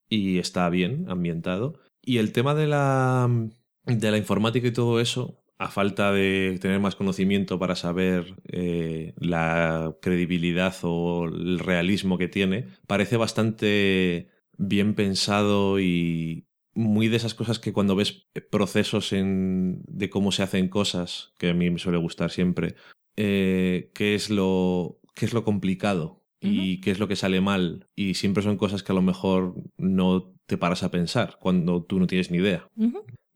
[0.08, 1.80] y está bien ambientado.
[2.00, 3.28] Y el tema de la,
[3.86, 9.14] de la informática y todo eso, a falta de tener más conocimiento para saber eh,
[9.16, 17.34] la credibilidad o el realismo que tiene, parece bastante bien pensado y muy de esas
[17.34, 21.78] cosas que cuando ves procesos en, de cómo se hacen cosas, que a mí me
[21.78, 22.74] suele gustar siempre,
[23.16, 27.86] eh, qué es lo qué es lo complicado y qué es lo que sale mal.
[27.94, 32.00] Y siempre son cosas que a lo mejor no te paras a pensar cuando tú
[32.00, 32.68] no tienes ni idea.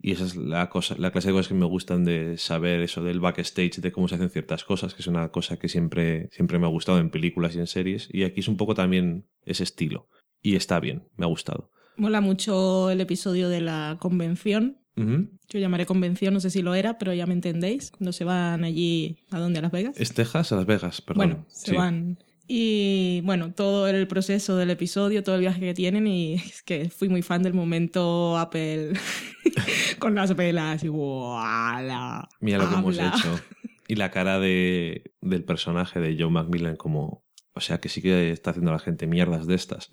[0.06, 3.02] Y esa es la cosa la clase de cosas que me gustan de saber eso
[3.02, 6.58] del backstage de cómo se hacen ciertas cosas que es una cosa que siempre siempre
[6.60, 9.64] me ha gustado en películas y en series y aquí es un poco también ese
[9.64, 10.08] estilo
[10.40, 14.76] y está bien me ha gustado Mola mucho el episodio de la convención.
[15.48, 17.90] Yo llamaré convención, no sé si lo era, pero ya me entendéis.
[17.90, 19.60] Cuando se van allí, ¿a dónde?
[19.60, 19.94] ¿A Las Vegas?
[19.98, 21.76] es Texas a Las Vegas perdón Bueno, se Sí.
[21.76, 22.18] van.
[22.48, 26.88] Y bueno, todo el proceso del episodio, todo el viaje que tienen, y es que
[26.90, 28.92] fui muy fan del momento Apple
[29.98, 32.28] con las velas y ¡guala!
[32.40, 33.40] Mira lo que hemos hecho.
[33.88, 37.24] Y la cara de, del personaje de Joe Macmillan como...
[37.54, 39.88] O sea, que sí que está haciendo a la gente mierdas de estas.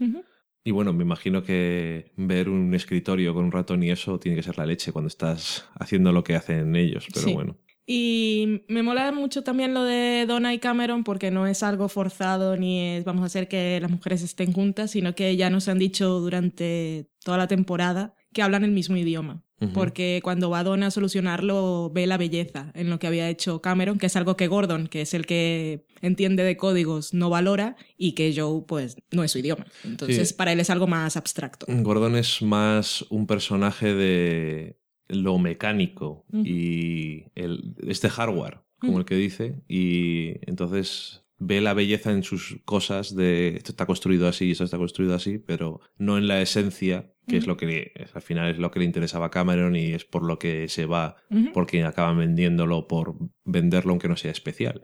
[0.66, 4.44] Y bueno, me imagino que ver un escritorio con un ratón y eso tiene que
[4.44, 7.08] ser la leche cuando estás haciendo lo que hacen ellos.
[7.13, 7.34] Pero Sí.
[7.34, 7.58] bueno.
[7.86, 12.56] Y me mola mucho también lo de Donna y Cameron porque no es algo forzado
[12.56, 15.80] ni es vamos a hacer que las mujeres estén juntas, sino que ya nos han
[15.80, 19.43] dicho durante toda la temporada que hablan el mismo idioma.
[19.74, 23.98] Porque cuando va Donna a solucionarlo ve la belleza en lo que había hecho Cameron,
[23.98, 28.12] que es algo que Gordon, que es el que entiende de códigos, no valora y
[28.12, 29.65] que Joe pues no es su idioma.
[29.86, 30.36] Entonces Sí.
[30.36, 31.65] para él es algo más abstracto.
[31.69, 34.76] Gordon es más un personaje de
[35.15, 42.12] lo mecánico y el, este hardware, como el que dice, y entonces ve la belleza
[42.12, 46.28] en sus cosas de esto está construido así, esto está construido así, pero no en
[46.28, 49.32] la esencia, que es lo que le- al final es lo que le interesaba a
[49.32, 51.15] Cameron y es por lo que se va,
[51.54, 54.84] porque acaban vendiéndolo por venderlo aunque no sea especial.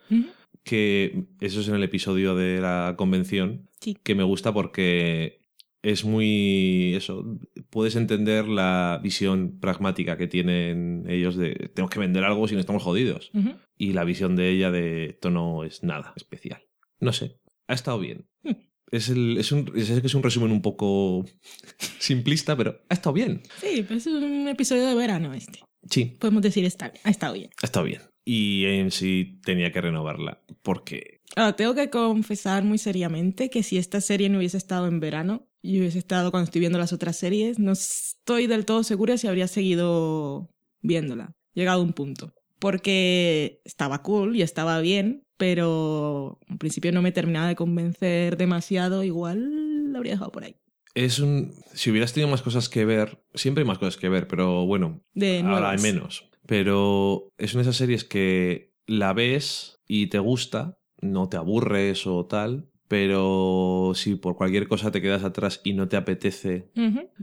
[0.64, 3.98] Que eso es en el episodio de la convención, Sí.
[4.04, 5.39] que me gusta porque
[5.82, 7.24] es muy eso
[7.70, 12.60] puedes entender la visión pragmática que tienen ellos de tenemos que vender algo si no
[12.60, 13.32] estamos jodidos.
[13.78, 16.64] Y la visión de ella de esto no es nada especial.
[17.00, 17.40] No sé
[17.70, 18.28] ha estado bien.
[18.44, 18.56] Hmm.
[18.92, 21.24] es, el, es, un, es, es un resumen un poco
[22.00, 23.44] simplista pero ha estado bien.
[23.62, 25.60] Sí, pues es un episodio de verano este.
[25.90, 26.18] sí.
[26.20, 27.52] Podemos decir está bien, ha estado bien.
[27.62, 28.02] ha estado bien.
[28.26, 33.78] Y en sí tenía que renovarla porque Ahora, tengo que confesar muy seriamente que si
[33.78, 37.18] esta serie no hubiese estado en verano y hubiese estado cuando estoy viendo las otras
[37.18, 40.50] series, no estoy del todo segura si habría seguido
[40.82, 41.36] viéndola.
[41.54, 42.34] Llegado a un punto.
[42.60, 49.04] Porque estaba cool y estaba bien, pero en principio no me terminaba de convencer demasiado,
[49.04, 50.56] igual la habría dejado por ahí.
[50.96, 54.28] es un si hubieras tenido más cosas que ver siempre hay más cosas que ver
[54.28, 56.26] pero bueno De Ahora hay menos.
[56.46, 62.08] Pero es una de esas series que la ves y te gusta, no te aburres
[62.08, 66.68] o tal, pero si por cualquier cosa te quedas atrás y no te apetece,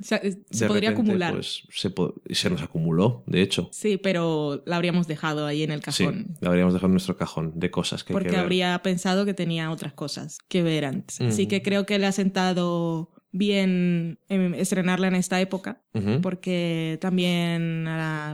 [0.01, 1.33] se podría repente, acumular.
[1.35, 3.69] Pues se, po- se nos acumuló, de hecho.
[3.73, 6.27] Sí, pero la habríamos dejado ahí en el cajón.
[6.29, 8.45] Sí, la habríamos dejado en nuestro cajón de cosas que hay porque que ver.
[8.45, 11.21] habría pensado que tenía otras cosas que ver antes.
[11.21, 16.21] Así que creo que le ha sentado bien em, estrenarla en esta época, Ujú.
[16.23, 18.33] porque también a la,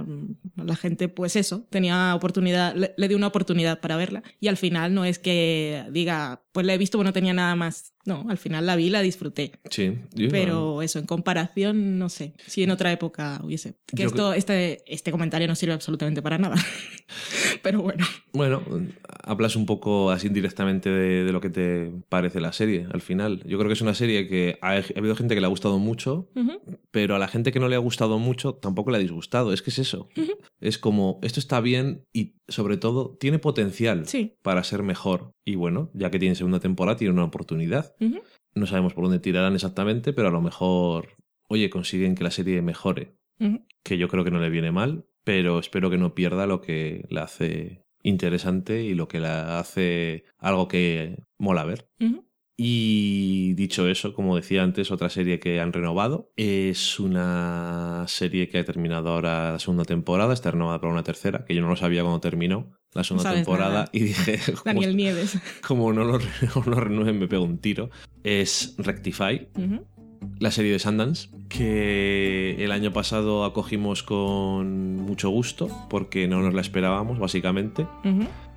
[0.62, 4.48] a la gente, pues eso, tenía oportunidad, le, le dio una oportunidad para verla y
[4.48, 7.88] al final no es que diga, pues la he visto, pero no tenía nada más.
[8.04, 9.52] No, al final la vi, la disfruté.
[9.70, 13.76] Sí, yo- Pero eso, en comparación, no sé, si en otra época hubiese.
[13.86, 16.56] Que Yo esto, este, este comentario no sirve absolutamente para nada.
[17.62, 18.04] Pero bueno.
[18.32, 18.60] Bueno,
[19.22, 23.42] hablas un poco así indirectamente de, de lo que te parece la serie al final.
[23.46, 25.78] Yo creo que es una serie que ha, ha habido gente que le ha gustado
[25.78, 26.30] mucho,
[26.90, 29.52] pero a la gente que no le ha gustado mucho tampoco le ha disgustado.
[29.52, 30.08] Es que es eso.
[30.60, 34.36] Es como, esto está bien y sobre todo tiene potencial Sí.
[34.42, 35.32] para ser mejor.
[35.44, 37.94] Y bueno, ya que tiene segunda temporada, tiene una oportunidad.
[38.54, 41.16] No sabemos por dónde tirarán exactamente, pero a lo mejor,
[41.48, 43.16] oye, consiguen que la serie mejore.
[43.82, 47.06] Que yo creo que no le viene mal, pero espero que no pierda lo que
[47.10, 51.88] la hace interesante y lo que la hace algo que mola ver.
[52.56, 58.58] Y dicho eso, como decía antes, otra serie que han renovado es una serie que
[58.58, 61.76] ha terminado ahora la segunda temporada, está renovada para una tercera, que yo no lo
[61.76, 63.88] sabía cuando terminó la segunda temporada nada.
[63.92, 65.38] y dije, como, Daniel Nieves.
[65.66, 66.18] como no lo,
[66.54, 67.90] no lo renueven me pego un tiro.
[68.22, 69.48] Es Rectify,
[70.38, 76.54] la serie de Sundance, que el año pasado acogimos con mucho gusto porque no nos
[76.54, 77.86] la esperábamos, básicamente.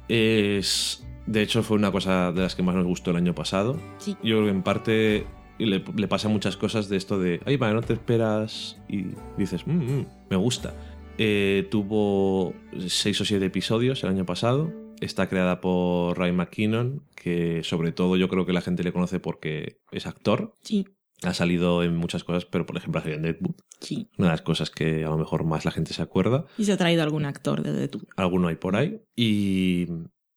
[0.09, 1.04] Es.
[1.27, 3.79] De hecho, fue una cosa de las que más nos gustó el año pasado.
[3.97, 4.11] Sí.
[4.23, 5.25] Yo creo que en parte
[5.57, 7.41] le, le pasa muchas cosas de esto de.
[7.45, 8.77] Ay, vale, no te esperas.
[8.87, 9.05] Y
[9.37, 10.73] dices, "Mm, mm, me gusta.
[11.17, 12.53] Eh, tuvo
[12.87, 14.71] seis o siete episodios el año pasado.
[15.01, 19.19] Está creada por Ryan McKinnon, que sobre todo yo creo que la gente le conoce
[19.19, 20.53] porque es actor.
[20.61, 20.85] Sí.
[21.23, 23.55] Ha salido en muchas cosas, pero por ejemplo ha salido en Deadwood.
[23.79, 24.09] Sí.
[24.17, 26.45] Una de las cosas que a lo mejor más la gente se acuerda.
[26.57, 28.01] Y se ha traído algún actor de tú.
[28.17, 29.01] Alguno hay por ahí.
[29.15, 29.87] Y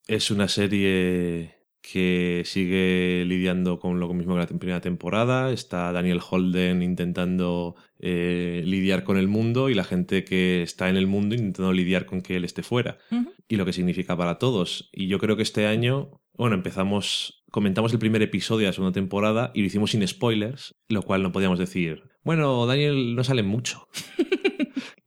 [0.09, 5.53] es una serie que sigue lidiando con lo mismo que la primera temporada.
[5.53, 10.97] Está Daniel Holden intentando eh, lidiar con el mundo y la gente que está en
[10.97, 12.99] el mundo intentando lidiar con que él esté fuera.
[13.47, 14.91] Y lo que significa para todos.
[14.93, 18.93] Y yo creo que este año, bueno, empezamos, comentamos el primer episodio de la segunda
[18.93, 23.43] temporada y lo hicimos sin spoilers, lo cual no podíamos decir, bueno, Daniel no sale
[23.43, 23.89] mucho.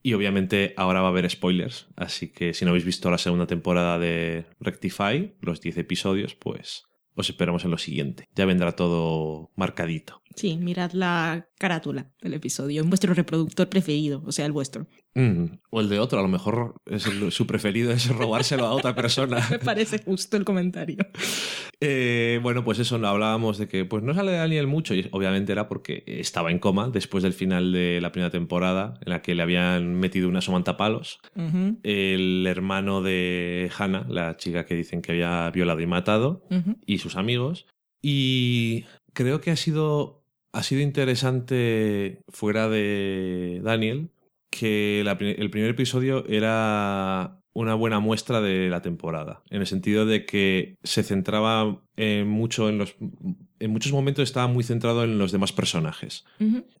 [0.02, 3.46] Y obviamente ahora va a haber spoilers, así que si no habéis visto la segunda
[3.46, 8.28] temporada de Rectify, los 10 episodios, pues os esperamos en lo siguiente.
[8.34, 10.21] Ya vendrá todo marcadito.
[10.36, 14.86] Sí, mirad la carátula del episodio en vuestro reproductor preferido, o sea, el vuestro.
[15.14, 18.72] Mm, O el de otro, a lo mejor es el- su preferido es robárselo a
[18.72, 19.46] otra persona.
[19.50, 20.96] Me parece justo el comentario.
[21.80, 25.68] Eh, bueno, pues eso, hablábamos de que pues no sale Daniel mucho y obviamente era
[25.68, 29.42] porque estaba en coma después del final de la primera temporada en la que le
[29.42, 31.18] habían metido una somantapalos.
[31.34, 36.46] Ujú, El hermano de Hannah, la chica que dicen que había violado y matado,
[36.86, 37.66] y sus amigos.
[38.00, 40.21] Y creo que ha sido,
[40.52, 44.10] ha sido interesante fuera de Daniel
[44.50, 50.06] que la el primer episodio era una buena muestra de la temporada, en el sentido
[50.06, 52.96] de que se centraba en mucho en los...
[53.58, 56.24] En muchos momentos estaba muy centrado en los demás personajes.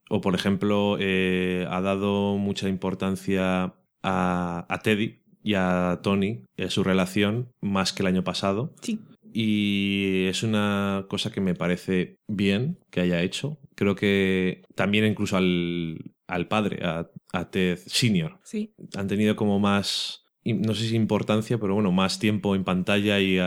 [0.08, 6.70] O, por ejemplo, eh, ha dado mucha importancia a, a Teddy y a Tony, eh,
[6.70, 8.74] su relación, más que el año pasado.
[8.80, 8.98] Sí.
[9.32, 13.58] Y es una cosa que me parece bien que haya hecho.
[13.74, 18.74] Creo que también incluso al, al padre, a, a Ted Senior, Sí.
[18.96, 23.38] han tenido como más, no sé si importancia, pero bueno, más tiempo en pantalla y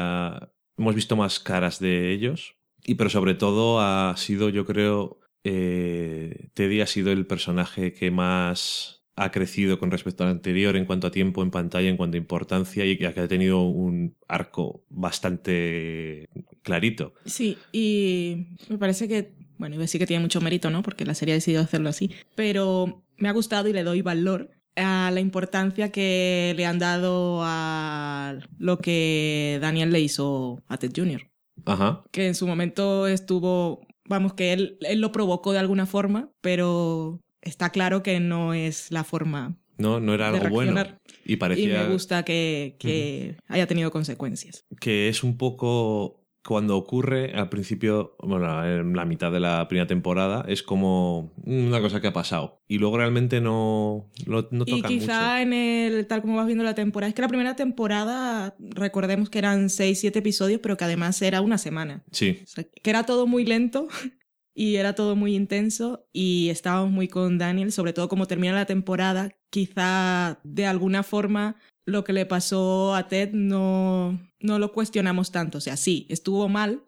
[0.78, 2.56] hemos visto más caras de ellos.
[2.84, 8.12] Y pero sobre todo ha sido, yo creo, eh, Teddy ha sido el personaje que
[8.12, 12.17] más ha crecido con respecto al anterior en cuanto a tiempo en pantalla, en cuanto
[12.17, 16.28] a importancia y que ha tenido un arco bastante
[16.63, 17.13] clarito.
[17.25, 20.82] Sí, y me parece que, bueno, iba a decir que tiene mucho mérito, ¿no?
[20.84, 24.51] Porque la serie ha decidido hacerlo así, pero me ha gustado y le doy valor
[24.75, 30.91] a la importancia que le han dado a lo que Daniel le hizo a Ted
[30.93, 31.30] Jr.,
[31.65, 32.04] Ajá.
[32.12, 37.21] que en su momento estuvo, vamos, que él, él lo provocó de alguna forma, pero
[37.45, 40.84] está claro que no es la forma No, no era algo bueno.
[41.23, 44.65] Y Y parecía me gusta que, que haya tenido consecuencias.
[44.81, 49.88] que es un poco cuando ocurre al principio, bueno, en la mitad de la primera
[49.88, 52.62] temporada, es como una cosa que ha pasado.
[52.67, 56.63] Y luego realmente no, no, no Y tocan quizá en el, tal como vas viendo
[56.63, 60.84] la temporada, es que la primera temporada, recordemos que eran 6, 7 episodios, pero que
[60.84, 62.03] además era una semana.
[62.05, 62.10] mucho.
[62.12, 63.88] Sí, O sea, que era todo muy lento
[64.55, 68.65] y era todo muy intenso y estábamos muy con Daniel, sobre todo como termina la
[68.65, 75.31] temporada, quizá de alguna forma lo que le pasó a Ted no, no lo cuestionamos
[75.31, 75.57] tanto.
[75.57, 76.83] O sea, sí, estuvo mal,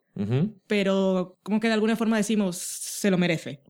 [0.65, 3.61] pero como que de alguna forma decimos, se lo merece.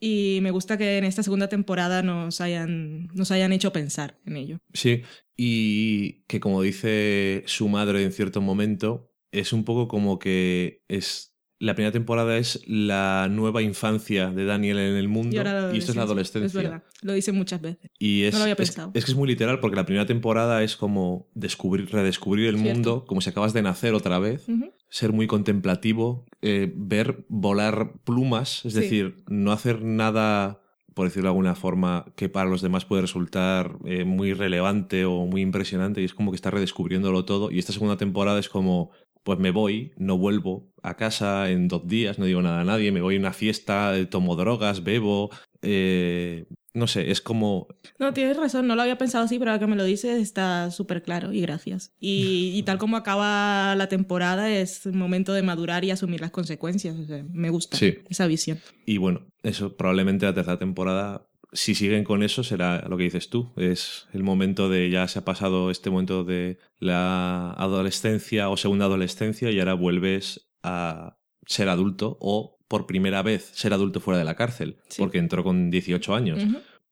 [0.00, 4.36] Y me gusta que en esta segunda temporada nos hayan, nos hayan hecho pensar en
[4.36, 4.58] ello.
[4.72, 5.02] Sí,
[5.36, 11.35] y que como dice su madre en cierto momento, es un poco como que es...
[11.58, 15.78] La primera temporada es la nueva infancia de Daniel en el mundo Y, ahora y
[15.78, 16.44] esto es la adolescencia.
[16.46, 17.90] Es verdad, lo dice muchas veces.
[17.98, 18.90] Y es, No lo había es- pensado.
[18.92, 22.74] Es, que es muy literal porque la primera temporada es como descubrir, redescubrir el Cierto.
[22.74, 24.44] mundo, como si acabas de nacer otra vez,
[24.90, 28.80] ser muy contemplativo, eh, ver volar plumas, es Sí.
[28.80, 30.60] decir, no hacer nada,
[30.94, 35.24] por decirlo de alguna forma, que para los demás puede resultar eh, muy relevante o
[35.26, 37.50] muy impresionante y es como que está redescubriéndolo todo.
[37.50, 38.90] Y esta segunda temporada es como,
[39.26, 42.92] pues me voy, no vuelvo a casa en dos días, no digo nada a nadie,
[42.92, 45.30] me voy a una fiesta, eh, tomo drogas, bebo,
[45.62, 47.66] eh, no sé, es como...
[47.98, 50.70] No, tienes razón, no lo había pensado así, pero ahora que me lo dices está
[50.70, 51.92] súper claro y gracias.
[51.98, 56.96] Y, y, tal como acaba la temporada es momento de madurar y asumir las consecuencias.
[56.96, 57.94] O sea, me gusta Sí.
[58.08, 58.60] esa visión.
[58.84, 61.26] Y bueno, eso probablemente la tercera temporada,
[61.56, 63.52] si siguen con eso, será lo que dices tú.
[63.56, 68.84] Es el momento de ya se ha pasado este momento de la adolescencia o segunda
[68.84, 74.24] adolescencia y ahora vuelves a ser adulto o por primera vez ser adulto fuera de
[74.24, 75.00] la cárcel, Sí.
[75.00, 76.44] porque entró con 18 años.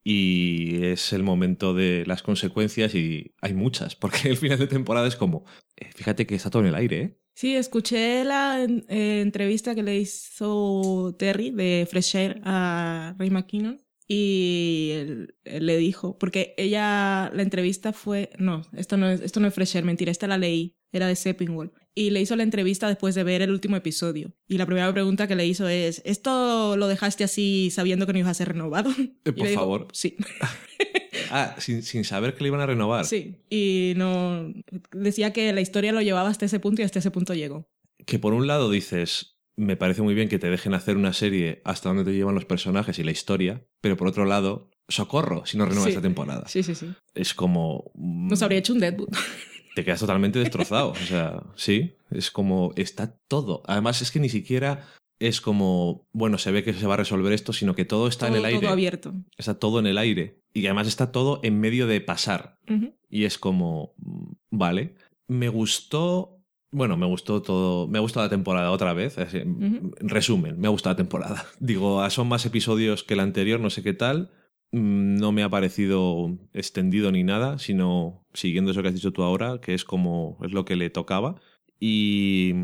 [0.03, 5.07] Y es el momento de las consecuencias y hay muchas, porque el final de temporada
[5.09, 5.45] es como,
[5.77, 7.19] eh, fíjate que está todo en el aire, ¿eh?
[7.37, 13.84] Sí, escuché la eh, entrevista que le hizo Terry de Fresh Air a Ray McKinnon
[14.07, 19.41] y él, él le dijo, porque ella, la entrevista fue, no, esto no es, esto
[19.41, 21.73] no es Fresh Air, mentira, esta la leí, era de Seppingwall.
[21.97, 24.35] Y le hizo la entrevista después de ver el último episodio.
[24.49, 28.19] Y la primera pregunta que le hizo es, ¿esto lo dejaste así sabiendo que no
[28.19, 28.91] ibas a ser renovado?
[29.25, 29.89] Y por dijo, favor.
[29.93, 30.17] Sí.
[31.31, 33.07] Ah, sin, sin saber que le iban a renovar.
[33.07, 34.53] Sí, y no
[34.93, 37.69] decía que la historia lo llevaba hasta ese punto y hasta ese punto llegó.
[38.05, 41.61] que por un lado dices, me parece muy bien que te dejen hacer una serie
[41.65, 45.57] hasta donde te llevan los personajes y la historia, pero por otro lado, socorro si
[45.57, 45.91] no renuevas Sí.
[45.91, 46.45] esta temporada.
[46.49, 46.93] Sí, sí, sí.
[47.15, 47.91] Es como...
[47.95, 49.09] mm, Nos habría hecho un Deadwood.
[49.75, 50.91] Te quedas totalmente destrozado.
[50.91, 52.73] o sea, sí, es como...
[52.77, 53.63] Está todo.
[53.67, 54.87] Además es que ni siquiera
[55.21, 58.27] es como, bueno, se ve que se va a resolver esto, sino que todo está
[58.27, 58.61] todo, en el aire.
[58.61, 59.15] todo abierto.
[59.37, 60.41] Está todo en el aire.
[60.53, 62.57] Y además está todo en medio de pasar.
[63.09, 64.95] Y es como, mm, vale.
[65.29, 66.34] Me gustó.
[66.75, 67.87] Bueno, me gustó todo.
[67.87, 69.17] Me ha gustado la temporada otra vez.
[69.17, 69.39] así,
[70.01, 71.45] resumen, me ha gustado la temporada.
[71.61, 74.33] Digo, ah, son más episodios que la anterior, no sé qué tal.
[74.73, 79.23] Mm, No me ha parecido extendido ni nada, sino siguiendo eso que has dicho tú
[79.23, 81.37] ahora, que es como es lo que le tocaba.
[81.79, 82.55] Y,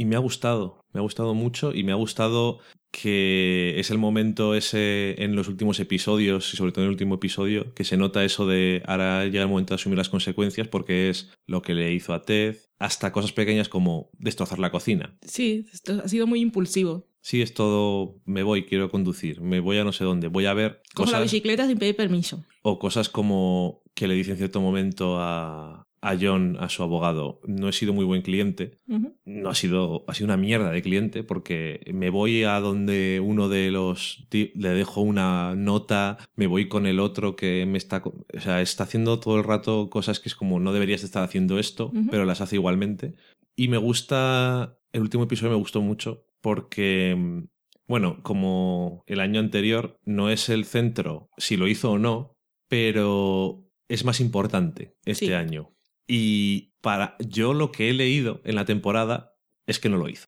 [0.00, 2.60] y me ha gustado, me ha gustado mucho y me ha gustado
[2.90, 7.16] que es el momento ese en los últimos episodios y sobre todo en el último
[7.16, 11.10] episodio que se nota eso de ahora llega el momento de asumir las consecuencias porque
[11.10, 15.18] es lo que le hizo a Ted hasta cosas pequeñas como destrozar la cocina.
[15.20, 17.06] Sí, esto ha sido muy impulsivo.
[17.20, 20.54] Sí, es todo, me voy, quiero conducir, me voy a no sé dónde, voy a
[20.54, 22.42] ver Cojo la bicicleta sin pedir permiso.
[22.62, 27.40] o cosas como que le dice en cierto momento a, a John, a su abogado,
[27.46, 28.78] no he sido muy buen cliente,
[29.26, 33.48] no ha sido, ha sido una mierda de cliente porque me voy a donde uno
[33.50, 38.40] de los le dejo una nota, me voy con el otro que me está, o
[38.40, 41.58] sea, está haciendo todo el rato cosas que es como no deberías de estar haciendo
[41.58, 43.14] esto, pero las hace igualmente.
[43.54, 47.44] Y me gusta, el último episodio me gustó mucho porque,
[47.86, 53.66] bueno, como el año anterior no es el centro si lo hizo o no, pero
[53.88, 55.32] es más importante este Sí.
[55.34, 55.74] año.
[56.12, 59.36] Y para yo lo que he leído en la temporada
[59.68, 60.26] es que no lo hizo.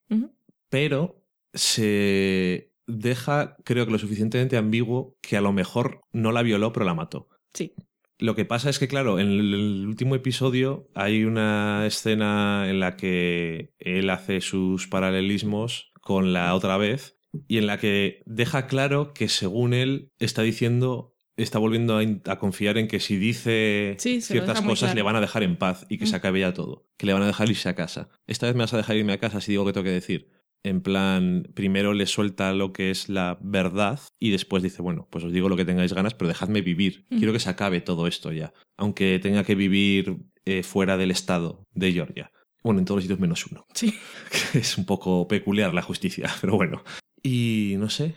[0.69, 6.73] Pero se deja, creo que lo suficientemente ambiguo que a lo mejor no la violó,
[6.73, 7.29] pero la mató.
[7.53, 7.75] Sí.
[8.21, 12.97] Lo que pasa es que, claro, en el último episodio hay una escena en la
[12.97, 17.19] que él hace sus paralelismos con la otra vez
[17.49, 22.79] y en la que deja claro que según él está diciendo, está volviendo a, confiar
[22.79, 24.95] en que si dice Sí, ciertas cosas claro.
[24.97, 27.23] le van a dejar en paz y que se acabe ya todo, que le van
[27.23, 28.09] a dejar irse a casa.
[28.27, 30.31] Esta vez me vas a dejar irme a casa si digo que tengo que decir.
[30.65, 35.25] En plan, primero le suelta lo que es la verdad y después dice, bueno, pues
[35.25, 37.05] os digo lo que tengáis ganas, pero dejadme vivir.
[37.09, 38.53] Quiero que se acabe todo esto ya.
[38.77, 42.31] Aunque tenga que vivir eh, fuera del estado de Georgia.
[42.63, 43.67] Bueno, en todos los sitios menos uno.
[43.75, 43.95] Sí.
[44.55, 46.85] Es un poco peculiar la justicia, pero bueno.
[47.25, 48.15] Y no sé,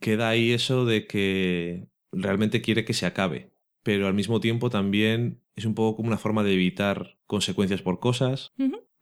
[0.00, 3.52] queda ahí eso de que realmente quiere que se acabe.
[3.82, 7.98] Pero al mismo tiempo también es un poco como una forma de evitar consecuencias por
[7.98, 8.52] cosas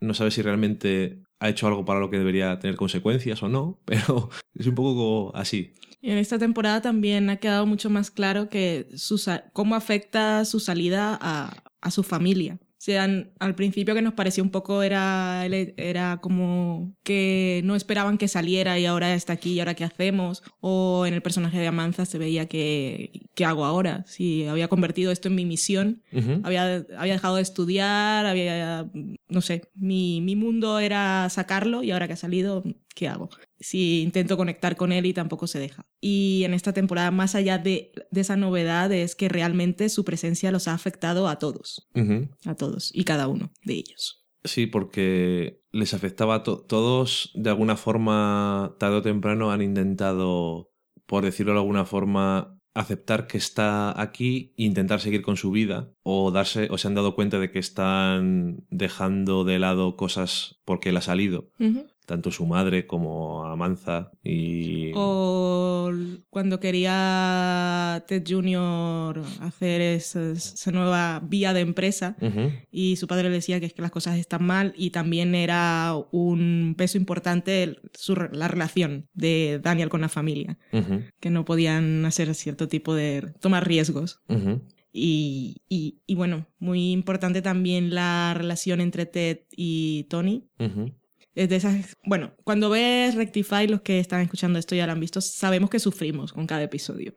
[0.00, 3.80] no sabe si realmente ha hecho algo para lo que debería tener consecuencias o no,
[3.84, 5.74] pero es un poco así.
[6.00, 9.20] Y en esta temporada también ha quedado mucho más claro que su
[9.52, 12.58] cómo afecta su salida a, a su familia.
[12.80, 17.76] O sea, en- al principio que nos pareció un poco era, era como que no
[17.76, 20.42] esperaban que saliera y ahora está aquí y ahora qué hacemos.
[20.60, 24.02] O en el personaje de Amanza se veía que qué hago ahora.
[24.06, 26.02] Si había convertido esto en mi misión,
[26.42, 28.88] había, había dejado de estudiar, había,
[29.28, 32.64] no sé, mi, mi mundo era sacarlo y ahora que ha salido,
[32.94, 33.28] ¿qué hago?
[33.60, 35.84] Si intento conectar con él y tampoco se deja.
[36.00, 40.50] Y en esta temporada, más allá de, de esa novedad, es que realmente su presencia
[40.50, 41.88] los ha afectado a todos,
[42.46, 44.24] a todos y cada uno de ellos.
[44.44, 50.70] Sí, porque les afectaba a to- todos, de alguna forma, tarde o temprano han intentado,
[51.06, 55.92] por decirlo de alguna forma, aceptar que está aquí e intentar seguir con su vida
[56.02, 60.88] o darse o se han dado cuenta de que están dejando de lado cosas porque
[60.90, 61.50] él ha salido.
[62.06, 64.92] Tanto su madre como a Manza y...
[64.94, 65.90] O
[66.28, 69.22] cuando quería Ted Jr.
[69.40, 72.16] hacer esa, esa nueva vía de empresa
[72.70, 75.94] y su padre le decía que es que las cosas están mal y también era
[76.10, 80.58] un peso importante su la relación de Daniel con la familia,
[81.20, 83.32] que no podían hacer cierto tipo de...
[83.40, 84.20] tomar riesgos.
[84.92, 90.48] Y, y, y bueno, muy importante también la relación entre Ted y Tony.
[91.34, 95.00] Es de esas, bueno, cuando ves Rectify, los que están escuchando esto ya lo han
[95.00, 97.14] visto, sabemos que sufrimos con cada episodio.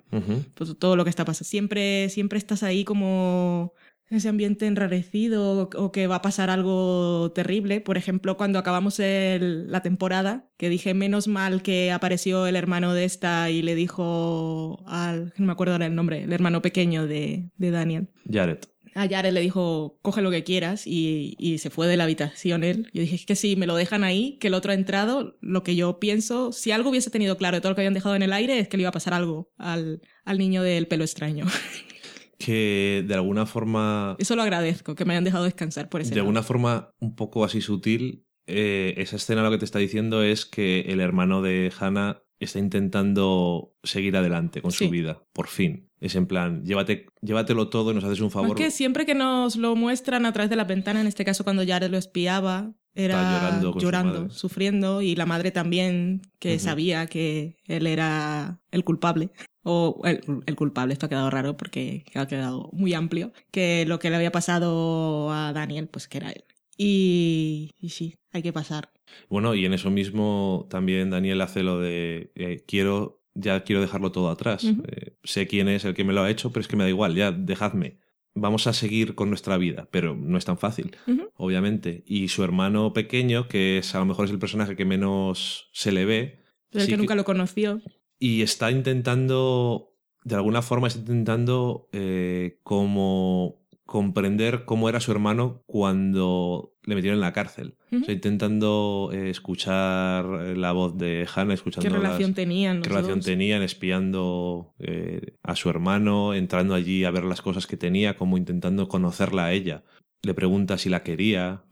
[0.56, 1.48] Pues todo lo que está pasando.
[1.50, 3.74] Siempre, siempre estás ahí como
[4.10, 7.82] en ese ambiente enrarecido o, o que va a pasar algo terrible.
[7.82, 12.94] Por ejemplo, cuando acabamos el- la temporada, que dije, menos mal que apareció el hermano
[12.94, 17.08] de esta y le dijo al, no me acuerdo ahora el nombre, el hermano pequeño
[17.08, 18.10] de, de Daniel.
[18.32, 18.60] Jared.
[18.96, 22.64] A Jared le dijo, coge lo que quieras y, y se fue de la habitación
[22.64, 22.90] él.
[22.94, 25.64] Yo dije, es que si me lo dejan ahí, que el otro ha entrado, lo
[25.64, 28.22] que yo pienso, si algo hubiese tenido claro de todo lo que habían dejado en
[28.22, 31.46] el aire, es que le iba a pasar algo al, al niño del pelo extraño.
[32.38, 36.16] Que de alguna forma Eso lo agradezco, que me hayan dejado descansar por ese de
[36.18, 36.24] lado.
[36.26, 40.46] alguna forma un poco así sutil, eh, esa escena lo que te está diciendo es
[40.46, 44.86] que el hermano de Hannah está intentando seguir adelante con Sí.
[44.86, 45.90] su vida, por fin.
[46.04, 48.58] Es en plan, llévate, llévatelo todo y nos haces un favor.
[48.58, 51.66] que siempre que nos lo muestran a través de la ventana, en este caso cuando
[51.66, 57.56] Jared lo espiaba, era llorando con su sufriendo, y la madre también, que sabía que
[57.68, 59.30] él era el culpable.
[59.64, 64.00] O el, el culpable, esto ha quedado raro porque ha quedado muy amplio, que lo
[64.00, 66.44] que le había pasado a Daniel, pues que era él.
[66.78, 68.92] Y, y sí, hay que pasar.
[69.30, 74.12] Bueno, y en eso mismo también Daniel hace lo de eh, quiero, ya quiero dejarlo
[74.12, 74.64] todo atrás.
[74.64, 76.90] Eh, sé quién es el que me lo ha hecho, pero es que me da
[76.90, 78.00] igual, ya dejadme.
[78.36, 80.96] Vamos a seguir con nuestra vida, pero no es tan fácil,
[81.36, 82.04] obviamente.
[82.08, 85.92] Y su hermano pequeño, que es a lo mejor es el personaje que menos se
[85.92, 86.40] le ve,
[86.72, 87.80] Pero el sí que nunca lo conoció.
[88.18, 95.62] y está intentando, de alguna forma, está intentando eh, como comprender cómo era su hermano
[95.68, 97.76] cuando le metieron en la cárcel.
[97.92, 98.02] Ujú.
[98.02, 102.82] O sea, intentando eh, escuchar eh, la voz de Hannah, escuchando ¿Qué las- relación tenían?
[102.82, 103.26] qué relación dos?
[103.26, 108.38] tenían, espiando eh, a su hermano, entrando allí a ver las cosas que tenía, como
[108.38, 109.84] intentando conocerla a ella.
[110.22, 111.64] Le pregunta si la quería.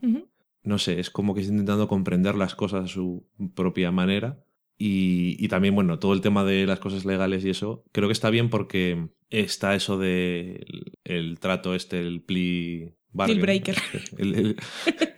[0.64, 4.44] No sé, es como que está intentando comprender las cosas a su propia manera.
[4.78, 8.12] Y, y también, bueno, todo el tema de las cosas legales y eso, creo que
[8.12, 13.38] está bien porque está eso de el, el trato este, el plea bargain.
[13.38, 13.76] Deal breaker.
[14.18, 14.56] El, el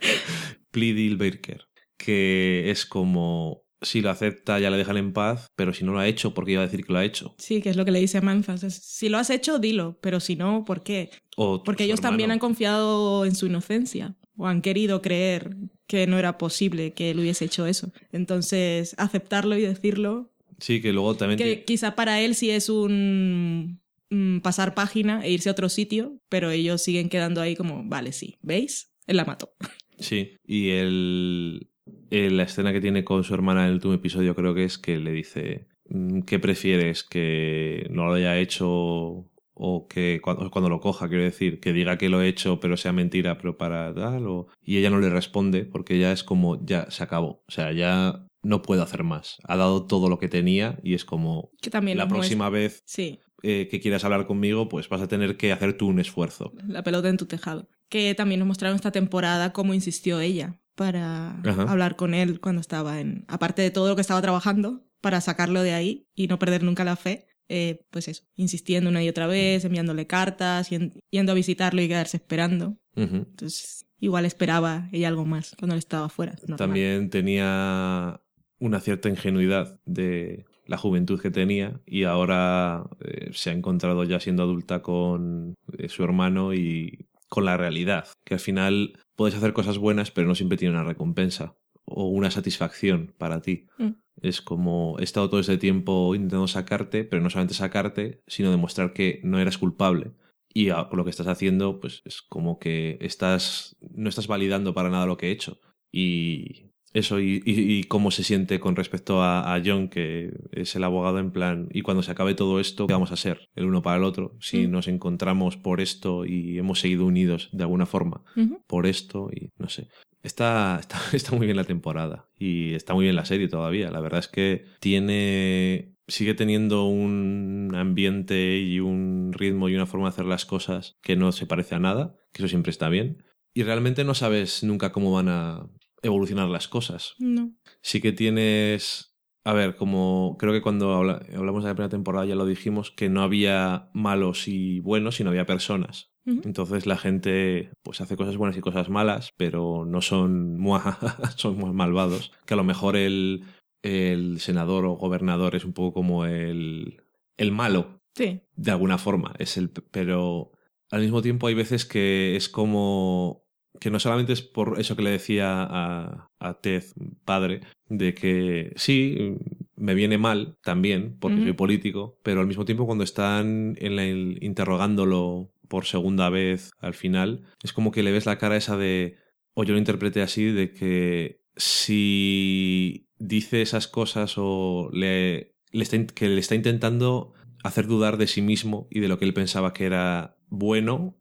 [0.71, 1.63] plea deal breaker.
[1.97, 6.01] Que es como, si lo acepta ya le dejan en paz, pero si no lo
[6.01, 7.35] ha hecho, porque iba a decir que lo ha hecho?
[7.39, 10.21] Sí, que es lo que le dice a es, Si lo has hecho, dilo, pero
[10.21, 11.11] si no, ¿por qué?
[11.37, 16.19] O Porque ellos también han confiado en su inocencia o han querido creer que no
[16.19, 17.93] era posible que él hubiese hecho eso.
[18.11, 20.31] Entonces, aceptarlo y decirlo,
[20.61, 21.39] Sí, que luego también...
[21.39, 23.81] que quizá para él sí es un
[24.15, 28.13] mm, pasar página e irse a otro sitio, pero ellos siguen quedando ahí como, vale,
[28.13, 28.93] sí, ¿veis?
[29.07, 29.55] Él la mató.
[29.97, 31.69] Sí, y el,
[32.11, 34.77] el- la escena que tiene con su hermana en el último episodio creo que es
[34.77, 37.05] que le dice, mm, ¿qué prefieres?
[37.05, 41.97] ¿Que no lo haya hecho o que cuando, cuando lo coja, quiero decir, que diga
[41.97, 44.27] que lo he hecho pero sea mentira, pero para tal?
[44.27, 44.49] O...
[44.65, 48.27] Y ella no le responde porque ya es como, ya se acabó, o sea, ya
[48.43, 49.37] no puedo hacer más.
[49.45, 52.83] Ha dado todo lo que tenía y es como, Que también la muestra- próxima vez
[52.85, 56.53] Sí, eh, que quieras hablar conmigo, pues vas a tener que hacer tú un esfuerzo.
[56.67, 57.69] la pelota en tu tejado.
[57.89, 61.63] Que también nos mostraron esta temporada cómo insistió ella para Ajá.
[61.63, 63.25] hablar con él cuando estaba en.
[63.29, 66.83] Aparte de todo lo que estaba trabajando, para sacarlo de ahí y no perder nunca
[66.85, 67.27] la fe.
[67.51, 71.89] eh, pues eso, insistiendo una y otra vez, enviándole cartas, yen- yendo a visitarlo y
[71.89, 72.79] quedarse esperando.
[72.97, 76.35] Entonces, igual esperaba ella algo más cuando él estaba fuera.
[76.57, 78.21] También tenía
[78.59, 84.21] una cierta ingenuidad de la juventud que tenía y ahora eh, se ha encontrado ya
[84.21, 89.53] siendo adulta con eh, su hermano y con la realidad, que al final puedes hacer
[89.53, 93.67] cosas buenas pero no siempre tiene una recompensa o una satisfacción para ti.
[93.79, 93.91] Mm.
[94.23, 98.93] Es como he estado todo ese tiempo intentando sacarte, pero no solamente sacarte, sino demostrar
[98.93, 100.13] que no eras culpable.
[100.57, 103.77] Y a- lo que estás haciendo, pues es como que estás.
[103.81, 105.59] no estás validando para nada lo que he hecho.
[105.93, 110.75] Y eso, y, y- y cómo se siente con respecto a, a John, que es
[110.77, 111.69] el abogado en plan.
[111.73, 113.51] Y cuando se acabe todo esto, ¿qué vamos a ser?
[113.55, 114.37] El uno para el otro.
[114.41, 114.71] Si Mm.
[114.71, 118.23] nos encontramos por esto y hemos seguido unidos de alguna forma
[118.67, 119.89] por esto y no sé.
[120.23, 123.91] Está, está, está muy bien la temporada y está muy bien la serie todavía.
[123.91, 125.95] La verdad es que tiene.
[126.07, 131.17] sigue teniendo un ambiente y un ritmo y una forma de hacer las cosas que
[131.17, 133.25] no se parece a nada, que eso siempre está bien.
[133.55, 135.67] Y realmente no sabes nunca cómo van a,
[136.05, 137.15] evolucionar las cosas.
[137.19, 137.53] No.
[137.83, 139.11] Sí que tienes.
[139.47, 142.91] A ver, como creo que cuando habla- hablamos de la primera temporada ya lo dijimos,
[142.91, 146.11] que no había malos y buenos, sino había personas.
[146.27, 151.59] Entonces la gente pues hace cosas buenas y cosas malas, pero no son muajaja, son
[151.59, 152.33] muy malvados.
[152.47, 153.45] Que a lo mejor el,
[153.83, 157.03] el senador o gobernador es un poco como el,
[157.37, 158.41] el malo, Sí.
[158.57, 159.35] de alguna forma.
[159.39, 160.53] Es el, pero
[160.91, 163.44] al mismo tiempo hay veces que es como
[163.81, 166.85] que no solamente es por eso que le decía a, a Ted,
[167.25, 169.37] padre, de que sí,
[169.77, 174.39] me viene mal también, porque soy político, pero al mismo tiempo cuando están en el-
[174.43, 179.17] interrogándolo por segunda vez al final, es como que le ves la cara esa de,
[179.55, 186.05] o yo lo interpreté así, de que si dice esas cosas o le, le está,
[186.07, 189.73] que le está intentando hacer dudar de sí mismo y de lo que él pensaba
[189.73, 191.17] que era bueno,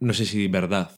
[0.00, 0.90] no sé si verdad,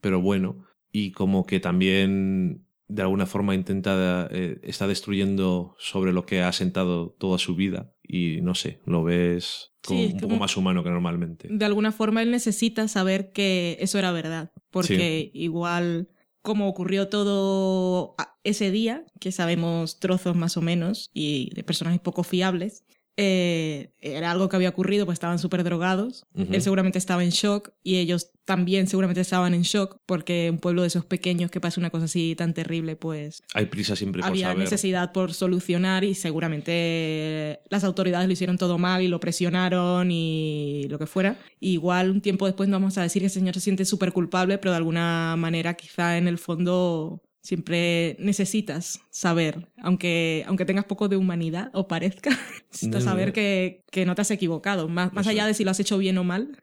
[0.00, 6.24] pero bueno, y como que también de alguna forma intenta, eh, está destruyendo sobre lo
[6.24, 10.28] que ha sentado toda su vida y no sé, lo ves como Sí, un poco
[10.28, 11.48] como- más humano que normalmente.
[11.50, 16.08] de alguna forma él necesita saber que eso era verdad, porque igual
[16.42, 18.14] como ocurrió todo
[18.44, 22.84] ese día, que sabemos trozos más o menos y de personajes poco fiables,
[23.18, 26.26] eh, era algo que había ocurrido, pues estaban súper drogados.
[26.34, 30.82] Él seguramente estaba en shock y ellos también seguramente estaban en shock porque un pueblo
[30.82, 34.30] de esos pequeños que pasa una cosa así tan terrible, pues Hay prisa siempre por
[34.30, 34.58] había saber.
[34.58, 40.86] necesidad por solucionar y seguramente las autoridades lo hicieron todo mal y lo presionaron y
[40.88, 41.38] lo que fuera.
[41.60, 44.58] Igual un tiempo después no vamos a decir que el señor se siente súper culpable,
[44.58, 51.08] pero de alguna manera quizá en el fondo siempre necesitas saber, aunque, aunque tengas poco
[51.08, 52.30] de humanidad o parezca,
[52.72, 53.12] necesitas No, no.
[53.12, 54.88] saber que, que no te has equivocado.
[54.88, 56.60] Más, más allá de si lo has hecho bien o mal,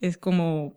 [0.00, 0.76] es como...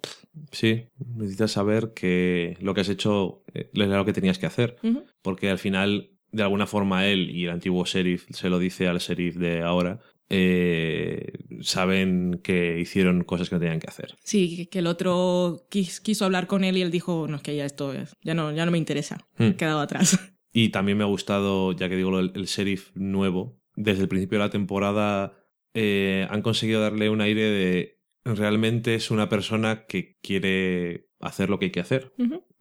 [0.52, 0.86] Sí,
[1.18, 4.78] necesitas saber que lo que has hecho eh, era lo que tenías que hacer.
[5.24, 9.00] porque al final, de alguna forma, él y el antiguo sheriff se lo dice al
[9.00, 10.00] sheriff de ahora,
[10.34, 14.16] eh, saben que hicieron cosas que no tenían que hacer.
[14.24, 17.56] Sí, que- el otro quis- quiso hablar con él y él dijo, no, es que
[17.56, 19.44] ya esto es- ya no, ya no me interesa, Hmm.
[19.44, 20.12] he quedado atrás.
[20.54, 24.38] Y también me ha gustado, ya que digo, el, el sheriff nuevo, desde el principio
[24.40, 25.34] de la temporada
[25.74, 31.58] eh, han conseguido darle un aire de realmente es una persona que quiere hacer lo
[31.58, 32.12] que hay que hacer.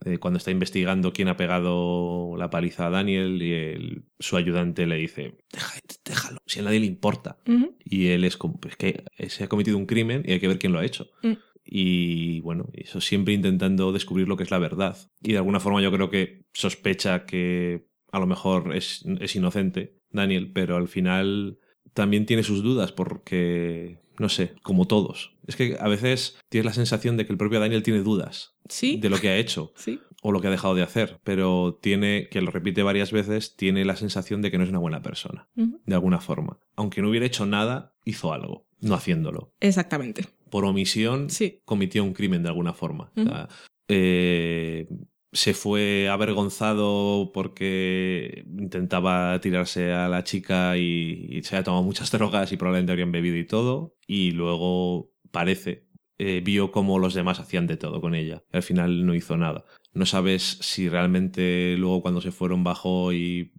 [0.04, 4.86] Eh, cuando está investigando quién ha pegado la paliza a Daniel y el- su ayudante
[4.86, 7.38] le dice, "Deja- déjalo, si a nadie le importa.
[7.84, 10.58] Y él es como, pues que se ha cometido un crimen y hay que ver
[10.58, 11.10] quién lo ha hecho.
[11.22, 11.32] Mm.
[11.64, 14.96] Y bueno, eso siempre intentando descubrir lo que es la verdad.
[15.22, 19.98] Y de alguna forma yo creo que sospecha que a lo mejor es, es inocente
[20.10, 21.58] Daniel, pero al final
[21.94, 25.32] también tiene sus dudas porque, no sé, como todos.
[25.46, 28.98] Es que a veces tienes la sensación de que el propio Daniel tiene dudas Sí,
[28.98, 29.98] de lo que ha hecho sí.
[30.22, 33.84] o lo que ha dejado de hacer, pero tiene, que lo repite varias veces, tiene
[33.84, 36.58] la sensación de que no es una buena persona, de alguna forma.
[36.76, 39.52] Aunque no hubiera hecho nada, hizo algo, no haciéndolo.
[39.58, 40.26] Exactamente.
[40.50, 41.60] Por omisión, Sí.
[41.64, 43.10] cometió un crimen de alguna forma.
[43.16, 43.48] O sea,
[43.88, 44.86] eh,
[45.32, 52.10] se fue avergonzado porque intentaba tirarse a la chica y, y se había tomado muchas
[52.12, 53.96] drogas y probablemente habrían bebido y todo.
[54.06, 55.86] Y luego parece,
[56.18, 58.42] eh, vio cómo los demás hacían de todo con ella.
[58.52, 59.64] Al final no hizo nada.
[59.92, 63.52] No sabes si realmente luego cuando se fueron bajó y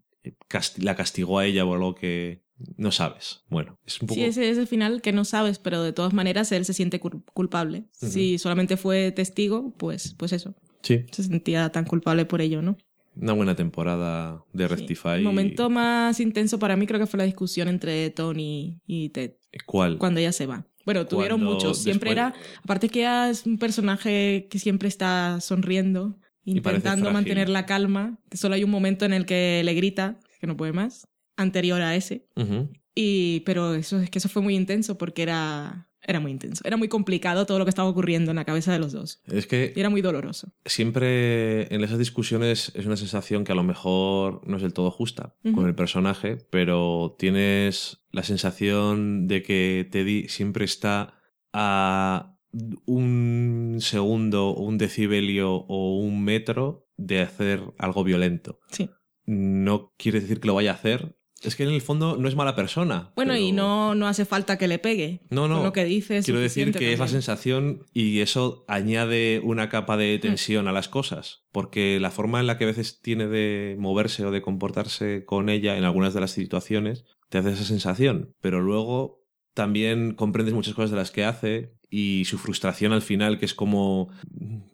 [0.50, 2.44] casti- la castigó a ella o algo que
[2.78, 3.44] no sabes.
[3.50, 4.16] Bueno, es un poco...
[4.20, 7.02] Sí, ese es el final que no sabes, pero de todas maneras él se siente
[7.02, 7.86] cul- culpable.
[7.92, 10.54] Si solamente fue testigo, pues, pues eso.
[10.84, 12.78] Sí, Se sentía tan culpable por ello, ¿no?
[13.14, 14.74] una buena temporada de Sí.
[14.74, 15.18] Rectify.
[15.18, 19.34] El momento más intenso para mí creo que fue la discusión entre Tony y Ted
[19.66, 19.98] ¿Cuál?
[19.98, 20.66] cuando ella se va.
[20.86, 21.78] Bueno, tuvieron Cuando muchos.
[21.84, 22.60] Siempre después- era.
[22.64, 28.18] Aparte que ella es un personaje que siempre está sonriendo, intentando mantener la calma.
[28.30, 31.06] Que solo hay un momento en el que le grita que no puede más,
[31.36, 32.26] anterior a ese.
[32.38, 32.70] Ujú.
[32.96, 36.62] Y, pero eso es que eso fue muy intenso porque era, era muy intenso.
[36.66, 39.22] Era muy complicado todo lo que estaba ocurriendo en la cabeza de los dos.
[39.28, 40.52] Es que Y era muy doloroso.
[40.66, 44.92] siempre en esas discusiones es una sensación que a lo mejor no es del todo
[44.92, 51.14] justa con el personaje, pero tienes la sensación de que Teddy siempre está
[51.54, 52.38] a
[52.86, 58.60] un segundo, un decibelio o un metro de hacer algo violento.
[58.72, 58.90] Sí.
[59.26, 61.16] No quiere decir que lo vaya a hacer.
[61.42, 63.12] Es que en el fondo no es mala persona.
[63.16, 65.22] Bueno, y no, no hace falta que le pegue.
[65.30, 65.56] No, no.
[65.56, 69.70] Con lo que dice es Quiero decir que es la sensación y eso añade una
[69.70, 70.22] capa de Mm.
[70.22, 74.26] tensión a las cosas, porque la forma en la que a veces tiene de moverse
[74.26, 78.60] o de comportarse con ella en algunas de las situaciones te hace esa sensación, pero
[78.62, 79.21] luego
[79.54, 83.54] también comprendes muchas cosas de las que hace y su frustración al final, que es
[83.54, 84.10] como,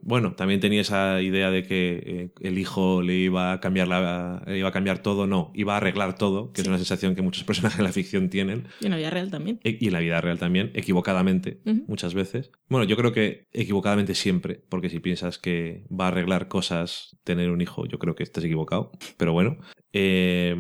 [0.04, 4.44] bueno, también tenía esa idea de que eh, el hijo le iba a cambiar la,
[4.46, 7.24] le iba a cambiar todo, no, iba a arreglar todo, que es una sensación que
[7.24, 8.68] muchos personajes en la ficción tienen.
[8.82, 9.60] Y en la vida real también.
[9.64, 12.52] E- Y en la vida real también, equivocadamente, muchas veces.
[12.70, 17.50] Bueno, yo creo que equivocadamente siempre, porque si piensas que va a arreglar cosas tener
[17.50, 18.92] un hijo, yo creo que estás equivocado.
[19.18, 19.58] Pero bueno,
[19.92, 20.56] eh,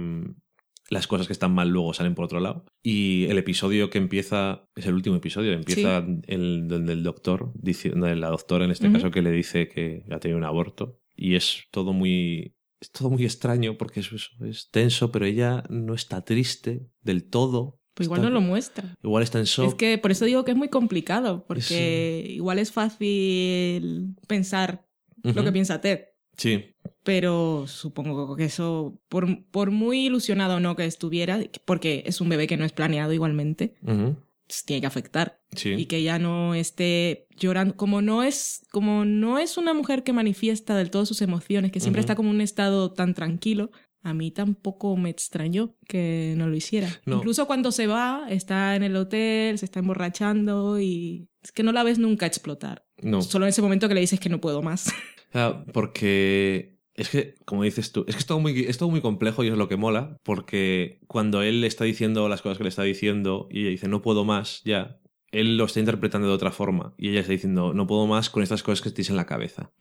[0.89, 2.65] las cosas que están mal luego salen por otro lado.
[2.83, 8.07] Y el episodio que empieza, es el último episodio, empieza el donde el doctor, diciendo,
[8.15, 10.99] la doctora en este caso, que le dice que ha tenido un aborto.
[11.15, 12.53] Y es todo muy.
[12.79, 17.27] Es todo muy extraño porque es, es- es tenso, pero ella no está triste del
[17.27, 17.79] todo.
[17.95, 18.95] Pues igual Está- no lo muestra.
[19.03, 19.67] Igual está en shock.
[19.69, 24.85] Es que por eso digo que es muy complicado, porque igual es fácil pensar
[25.23, 26.01] lo que piensa Ted,
[26.37, 32.21] Sí, pero supongo que eso, por, por muy ilusionado o no que estuviera, porque es
[32.21, 35.41] un bebé que no es planeado igualmente, pues tiene que afectar.
[35.53, 35.73] sí.
[35.73, 40.13] Y que ella no esté llorando, como no es, como no es una mujer que
[40.13, 43.71] manifiesta del todo sus emociones, que siempre está como en un estado tan tranquilo,
[44.03, 46.87] a mí tampoco me extrañó que no lo hiciera.
[47.05, 47.17] No.
[47.17, 51.71] Incluso cuando se va, está en el hotel, se está emborrachando y es que no
[51.71, 52.85] la ves nunca explotar.
[53.01, 53.21] No.
[53.21, 54.93] Solo en ese momento que le dices que no puedo más.
[55.33, 59.01] Ah, porque es que, como dices tú, es que es todo, muy, es todo muy
[59.01, 62.63] complejo y es lo que mola, porque cuando él le está diciendo las cosas que
[62.63, 64.99] le está diciendo y ella dice no puedo más, ya,
[65.31, 68.41] él lo está interpretando de otra forma y ella está diciendo no puedo más con
[68.41, 69.73] estas cosas que tienes en la cabeza.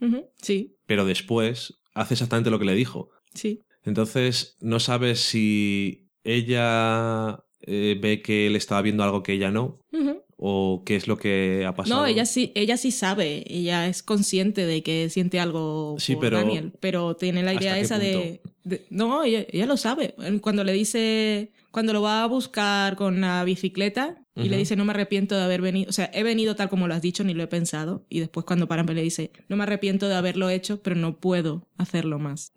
[0.42, 3.10] Sí, Pero después hace exactamente lo que le dijo.
[3.32, 3.62] sí.
[3.84, 9.80] Entonces no sabes si ella eh, ve que él estaba viendo algo que ella no.
[10.36, 12.00] O qué es lo que ha pasado.
[12.00, 16.24] No, ella sí, ella sí sabe, ella es consciente de que siente algo Sí, por
[16.24, 20.14] pero- Daniel, pero tiene la ¿hasta idea esa de, de- no, ella, ella lo sabe.
[20.40, 24.84] Cuando le dice, cuando lo va a buscar con la bicicleta y le dice no
[24.84, 27.32] me arrepiento de haber venido, o sea, he venido tal como lo has dicho, ni
[27.32, 30.82] lo he pensado, y después cuando paran le dice no me arrepiento de haberlo hecho,
[30.82, 32.52] pero no puedo hacerlo más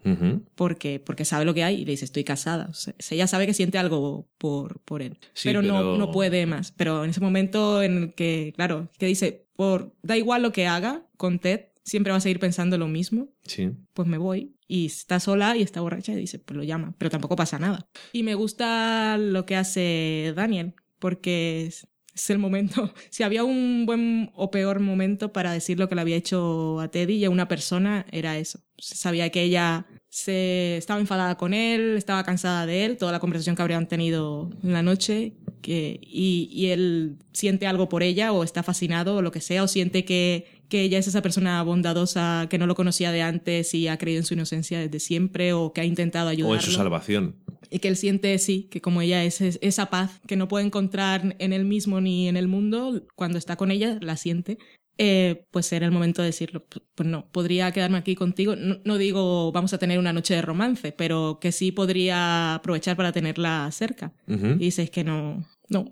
[0.56, 3.46] porque porque sabe lo que hay y le dice estoy casada, o sea, ella sabe
[3.46, 6.74] que siente algo por por él Sí, pero, No, no puede más.
[6.76, 10.68] Pero en ese momento en el que, claro, que dice, por da igual lo que
[10.68, 13.72] haga con Ted, siempre va a seguir pensando lo mismo, Sí.
[13.94, 14.52] pues me voy.
[14.72, 17.90] Y está sola y está borracha y dice, pues lo llama, pero tampoco pasa nada.
[18.14, 24.30] Y me gusta lo que hace Daniel, porque es, el momento, si había un buen
[24.36, 27.48] o peor momento para decir lo que le había hecho a Teddy y a una
[27.48, 28.60] persona, era eso.
[28.78, 33.56] Sabía que ella se estaba enfadada con él, estaba cansada de él, toda la conversación
[33.56, 38.44] que habrían tenido en la noche, que, y, y él siente algo por ella o
[38.44, 42.48] está fascinado o lo que sea, o siente que, que ella es esa persona bondadosa
[42.50, 45.74] que no lo conocía de antes y ha creído en su inocencia desde siempre o
[45.74, 46.54] que ha intentado ayudarlo.
[46.54, 47.36] O en su salvación.
[47.72, 50.66] Y que él siente, sí, que como ella es, es- esa paz que no puede
[50.66, 54.58] encontrar en él mismo ni en el mundo, cuando está con ella, la siente.
[55.02, 58.58] Eh, pues era el momento de decirlo, pues no, podría quedarme aquí contigo.
[58.58, 62.98] No, no digo vamos a tener una noche de romance, pero que sí podría aprovechar
[62.98, 64.14] para tenerla cerca.
[64.28, 65.86] Y dices que no, no.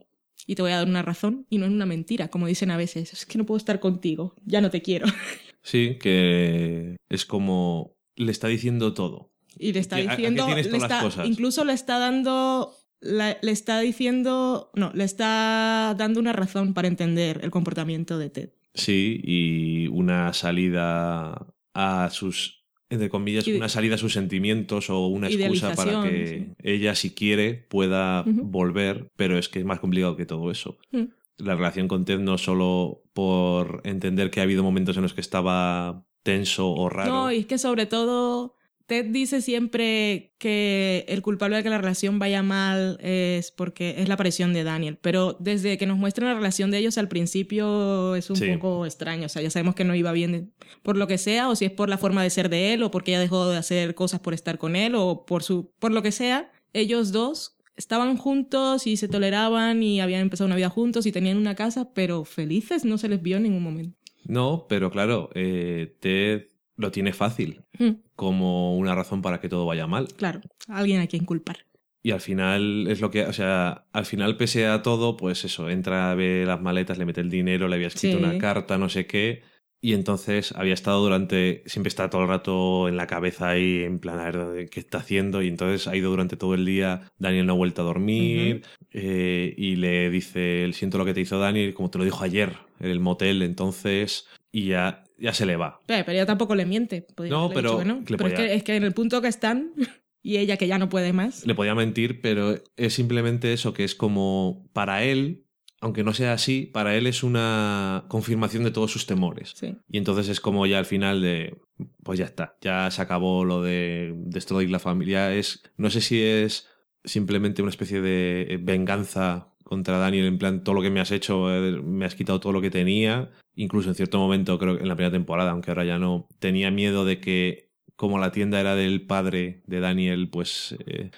[0.46, 2.76] Y te voy a dar una razón y no es una mentira, como dicen a
[2.78, 3.14] veces.
[3.14, 5.08] Es que no puedo estar contigo, ya no te quiero.
[5.64, 9.34] Sí, que es como le está diciendo todo.
[9.60, 13.52] Y le está ¿A- a qué diciendo, le está- incluso le está dando, la- le
[13.52, 18.50] está diciendo, no, le está dando una razón para entender el comportamiento de Ted.
[18.78, 25.28] Sí, y una salida a sus, entre comillas, una salida a sus sentimientos o una
[25.28, 26.54] excusa para que sí.
[26.64, 30.78] ella, si quiere, pueda volver, pero es que es más complicado que todo eso.
[30.92, 31.04] Mm.
[31.38, 35.22] La relación con Ted no solo por entender que ha habido momentos en los que
[35.22, 37.12] estaba tenso o raro.
[37.12, 38.57] No, y es que sobre todo
[38.88, 44.08] Ted dice siempre que el culpable de que la relación vaya mal es porque es
[44.08, 48.16] la aparición de Daniel, pero desde que nos muestran la relación de ellos al principio
[48.16, 48.48] es un Sí.
[48.54, 51.56] poco extraño, o sea, ya sabemos que no iba bien por lo que sea, o
[51.58, 53.94] si es por la forma de ser de él, o porque ella dejó de hacer
[53.94, 58.16] cosas por estar con él, o por su por lo que sea, ellos dos estaban
[58.18, 62.24] juntos y se toleraban y habían empezado una vida juntos y tenían una casa, pero
[62.26, 63.98] felices no se les vio en ningún momento.
[64.26, 66.48] No, pero claro, eh, Ted
[66.78, 70.08] lo tiene fácil Mm, como una razón para que todo vaya mal.
[70.16, 71.58] claro, alguien a quien culpar.
[72.04, 75.70] Y al final es lo que, o sea, al final pese a todo, pues eso,
[75.70, 78.24] entra, ve las maletas, le mete el dinero, le había escrito Sí.
[78.24, 79.42] una carta, no sé qué,
[79.82, 84.00] y entonces había estado durante, siempre está todo el rato en la cabeza ahí, en
[84.00, 87.46] plan, a ver qué está haciendo, y entonces ha ido durante todo el día, Daniel
[87.46, 91.74] no ha vuelto a dormir, eh, y le dice, siento lo que te hizo Daniel,
[91.74, 95.82] como te lo dijo ayer en el motel, entonces, y ya, ya se le va.
[95.86, 97.02] Pero, ella tampoco le miente.
[97.02, 98.04] podría No, pero que no.
[98.06, 99.74] Pero es, que, es que en el punto que están
[100.22, 101.46] y ella que ya no puede más.
[101.46, 105.48] Le podía mentir, pero es simplemente eso, que es como para él
[105.80, 109.54] aunque no sea así, para él es una confirmación de todos sus temores.
[109.56, 109.78] Sí.
[109.90, 111.62] Y entonces es como ya al final de,
[112.04, 115.34] pues ya está, ya se acabó lo de destruir la familia.
[115.34, 116.68] Es, no sé si es
[117.04, 121.54] simplemente una especie de venganza contra Daniel, en plan, todo lo que me has hecho,
[121.54, 123.30] eh, me has quitado todo lo que tenía.
[123.54, 126.72] Incluso en cierto momento, creo que en la primera temporada, aunque ahora ya no, tenía
[126.72, 131.12] miedo de que como la tienda era del padre de Daniel, pues eh,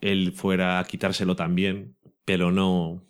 [0.00, 3.02] él fuera a quitárselo también, pero no.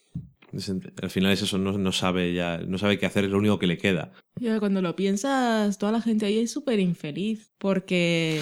[1.03, 3.59] Al final es eso, no, no sabe ya, no sabe qué hacer, es lo único
[3.59, 4.13] que le queda.
[4.59, 7.53] Cuando lo piensas, toda la gente ahí es súper infeliz.
[7.59, 8.41] Porque.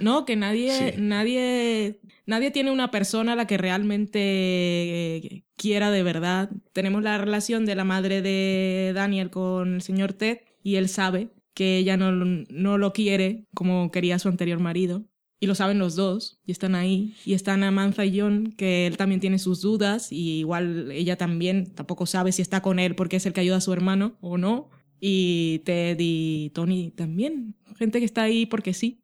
[0.00, 0.92] no, que nadie.
[0.92, 1.00] Sí.
[1.00, 2.00] Nadie.
[2.26, 6.50] Nadie tiene una persona a la que realmente quiera de verdad.
[6.72, 10.38] Tenemos la relación de la madre de Daniel con el señor Ted.
[10.62, 15.04] Y él sabe que ella no, no lo quiere como quería su anterior marido.
[15.42, 17.14] Y lo saben los dos, y están ahí.
[17.24, 21.72] Y están Amanza y John, que él también tiene sus dudas, y igual ella también
[21.74, 24.36] tampoco sabe si está con él porque es el que ayuda a su hermano o
[24.36, 24.68] no.
[25.00, 27.54] Y Ted y Tony también.
[27.78, 29.00] Gente que está ahí porque sí.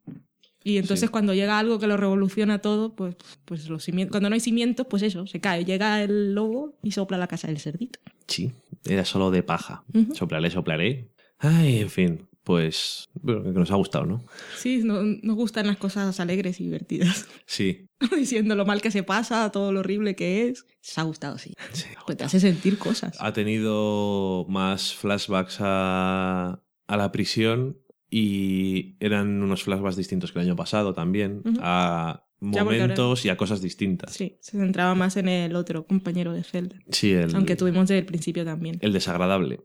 [0.62, 1.12] Y entonces Sí.
[1.12, 3.16] cuando llega algo que lo revoluciona todo, pues,
[3.46, 5.64] pues los cuando no hay cimientos, pues eso, se cae.
[5.64, 7.98] Llega el lobo y sopla la casa del cerdito.
[8.26, 8.50] Sí,
[8.84, 9.84] era solo de paja.
[9.94, 10.14] Ujú.
[10.14, 11.08] Soplaré, soplaré.
[11.38, 14.24] Ay, en fin, pues bueno, que nos ha gustado, ¿no?
[14.56, 17.26] Sí, no- nos gustan las cosas alegres y divertidas.
[17.44, 20.64] Sí, Diciendo lo mal que se pasa, todo lo horrible que es.
[20.80, 21.54] Se ha gustado, sí.
[21.72, 21.86] sí.
[22.06, 23.16] Pues te hace sentir cosas.
[23.20, 27.78] Ha tenido más flashbacks a, a la prisión
[28.08, 31.58] y eran unos flashbacks distintos que el año pasado también, Ujú.
[31.60, 34.12] a Ya, porque momentos y a cosas distintas.
[34.12, 36.76] Sí, se centraba más en el otro compañero de Zelda.
[36.92, 38.78] Sí, el, Aunque tuvimos desde el principio también.
[38.82, 39.62] el desagradable.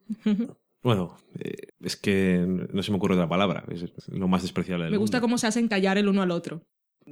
[0.83, 4.91] Bueno, eh, es que no se me ocurre otra palabra, es lo más despreciable del
[4.91, 5.25] Me gusta mundo.
[5.25, 6.63] cómo se hacen callar el uno al otro.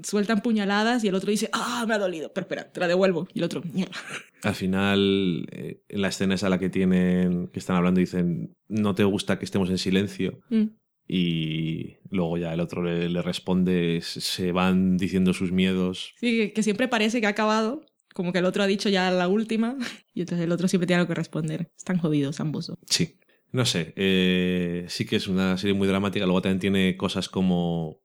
[0.03, 3.27] Sueltan puñaladas y el otro dice, ah, me ha dolido, pero espera, te la devuelvo.
[3.33, 3.95] Y el otro, mierda.
[4.43, 8.93] Al final, eh, en la escena esa la que tienen, que están hablando, dicen, no
[8.95, 10.39] te gusta que estemos en silencio.
[10.49, 10.65] Mm.
[11.07, 16.13] Y luego ya el otro le, le responde, se van diciendo sus miedos.
[16.19, 19.09] Sí, que, que siempre parece que ha acabado, como que el otro ha dicho ya
[19.09, 19.75] la última,
[20.13, 21.71] y entonces el otro siempre tiene algo que responder.
[21.75, 22.71] Están jodidos ambos.
[22.85, 23.15] Sí.
[23.51, 26.25] No sé, eh, sí que es una serie muy dramática.
[26.25, 28.01] Luego también tiene cosas como.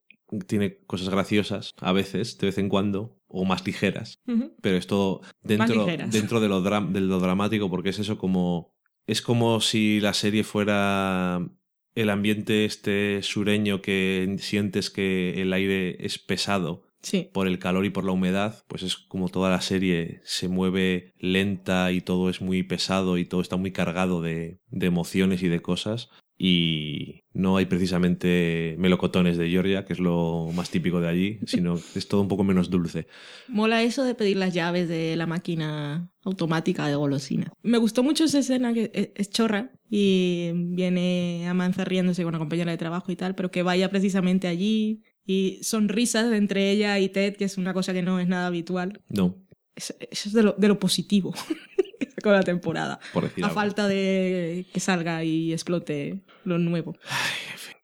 [0.47, 4.19] Tiene cosas graciosas a veces, de vez en cuando, o más ligeras.
[4.63, 8.75] Pero es todo dentro, dentro de, lo de lo dramático, porque es eso como.
[9.07, 11.47] Es como si la serie fuera
[11.95, 17.29] el ambiente este sureño que sientes que el aire es pesado Sí.
[17.33, 21.13] por el calor y por la humedad, pues es como toda la serie se mueve
[21.19, 25.49] lenta y todo es muy pesado y todo está muy cargado de, de emociones y
[25.49, 26.09] de cosas.
[26.37, 31.75] Y no hay precisamente melocotones de Georgia, que es lo más típico de allí, sino
[31.95, 33.07] es todo un poco menos dulce.
[33.49, 37.51] Mola eso de pedir las llaves de la máquina automática de golosinas.
[37.63, 42.39] Me gustó mucho esa escena que es, es chorra y viene Amanza riéndose con una
[42.39, 47.09] compañera de trabajo y tal, pero que vaya precisamente allí y sonrisas entre ella y
[47.09, 49.01] Ted, que es una cosa que no es nada habitual.
[49.09, 49.37] No,
[49.77, 51.35] Eso, eso es de lo, de lo positivo
[52.23, 53.01] con la temporada.
[53.13, 53.55] por decir A algo.
[53.61, 56.97] falta de que salga y explote lo nuevo.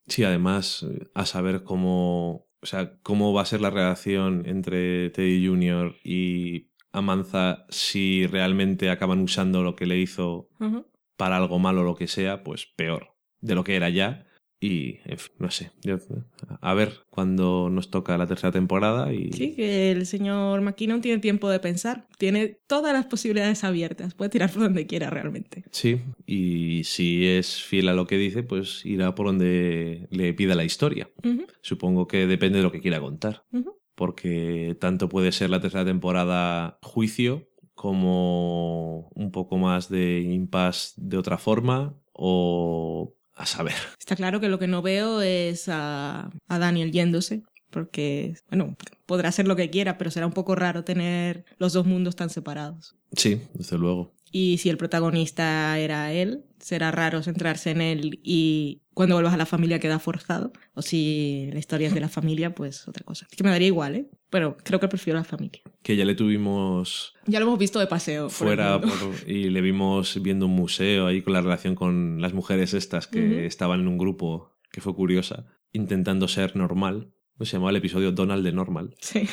[0.06, 0.84] Sí, además,
[1.14, 5.96] a saber cómo, o sea, cómo va a ser la relación entre Teddy Jr.
[6.04, 10.48] y Amanza si realmente acaban usando lo que le hizo
[11.16, 14.26] para algo malo o lo que sea, pues peor de lo que era ya.
[14.62, 15.70] Y, en fin, no sé.
[15.82, 15.96] Yo-
[16.60, 19.32] a ver cuando nos toca la tercera temporada y...
[19.32, 22.06] Sí, que el señor McKinnon tiene tiempo de pensar.
[22.18, 24.12] Tiene todas las posibilidades abiertas.
[24.12, 25.64] Puede tirar por donde quiera realmente.
[25.70, 30.54] Sí, y si es fiel a lo que dice, pues irá por donde le pida
[30.54, 31.08] la historia.
[31.62, 33.44] Supongo que depende de lo que quiera contar.
[33.94, 41.16] porque tanto puede ser la tercera temporada juicio como un poco más de impasse de
[41.16, 43.74] otra forma o a saber.
[43.98, 47.42] Está claro que lo que no veo es a, a Daniel yéndose.
[47.70, 48.76] Porque, bueno,
[49.06, 52.28] podrá hacer lo que quiera, pero será un poco raro tener los dos mundos tan
[52.28, 52.96] separados.
[53.12, 54.12] Sí, desde luego.
[54.32, 59.38] Y si el protagonista era él, será raro centrarse en él y cuando vuelvas a
[59.38, 60.52] la familia queda forzado.
[60.74, 63.26] O si la historia es de la familia, pues otra cosa.
[63.30, 64.10] Es que me daría igual, ¿eh?
[64.30, 65.62] Pero creo que prefiero la familia.
[65.82, 68.28] Que ya le tuvimos Ya lo hemos visto de paseo.
[68.30, 68.90] fuera por-
[69.28, 73.46] y le vimos viendo un museo ahí con la relación con las mujeres estas que
[73.46, 77.12] estaban en un grupo que fue curiosa, intentando ser normal.
[77.36, 78.94] ¿Cómo se llamaba el episodio Donald de Normal?
[79.00, 79.26] Sí.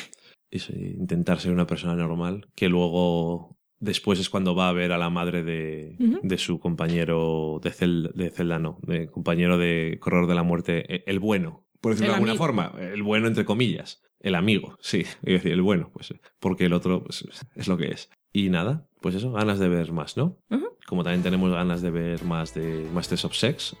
[0.72, 5.10] Intentar ser una persona normal, que luego después es cuando va a ver a la
[5.10, 10.34] madre de, de su compañero de, Cel- de Zelda, no, de compañero de Corredor de
[10.34, 12.44] la Muerte, e- el bueno, por decirlo de alguna amigo.
[12.44, 17.24] forma, el bueno entre comillas, el amigo, sí, el bueno, pues porque el otro pues,
[17.54, 18.10] es lo que es.
[18.32, 20.38] Y nada, pues eso, ganas de ver más, ¿no?
[20.86, 23.76] Como también tenemos ganas de ver más de Masters of Sex,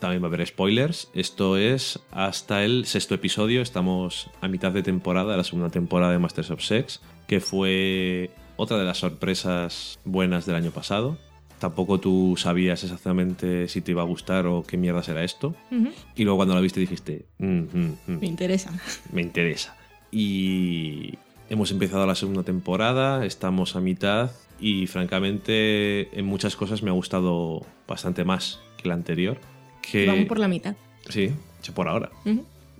[0.00, 1.10] también va a haber spoilers.
[1.14, 3.62] Esto es hasta el sexto episodio.
[3.62, 8.76] Estamos a mitad de temporada, la segunda temporada de Masters of Sex, que fue otra
[8.76, 11.16] de las sorpresas buenas del año pasado.
[11.58, 15.54] Tampoco tú sabías exactamente si te iba a gustar o qué mierda será esto.
[16.14, 18.70] Y luego cuando la viste dijiste, "Mm, mm, mm, Me interesa.
[19.12, 19.76] me interesa.
[20.12, 21.14] Y
[21.48, 24.30] hemos empezado la segunda temporada, estamos a mitad
[24.60, 29.38] y francamente en muchas cosas me ha gustado bastante más que la anterior.
[29.82, 30.06] Que...
[30.06, 30.74] Vamos por la mitad.
[31.08, 31.32] Sí,
[31.74, 32.10] por ahora.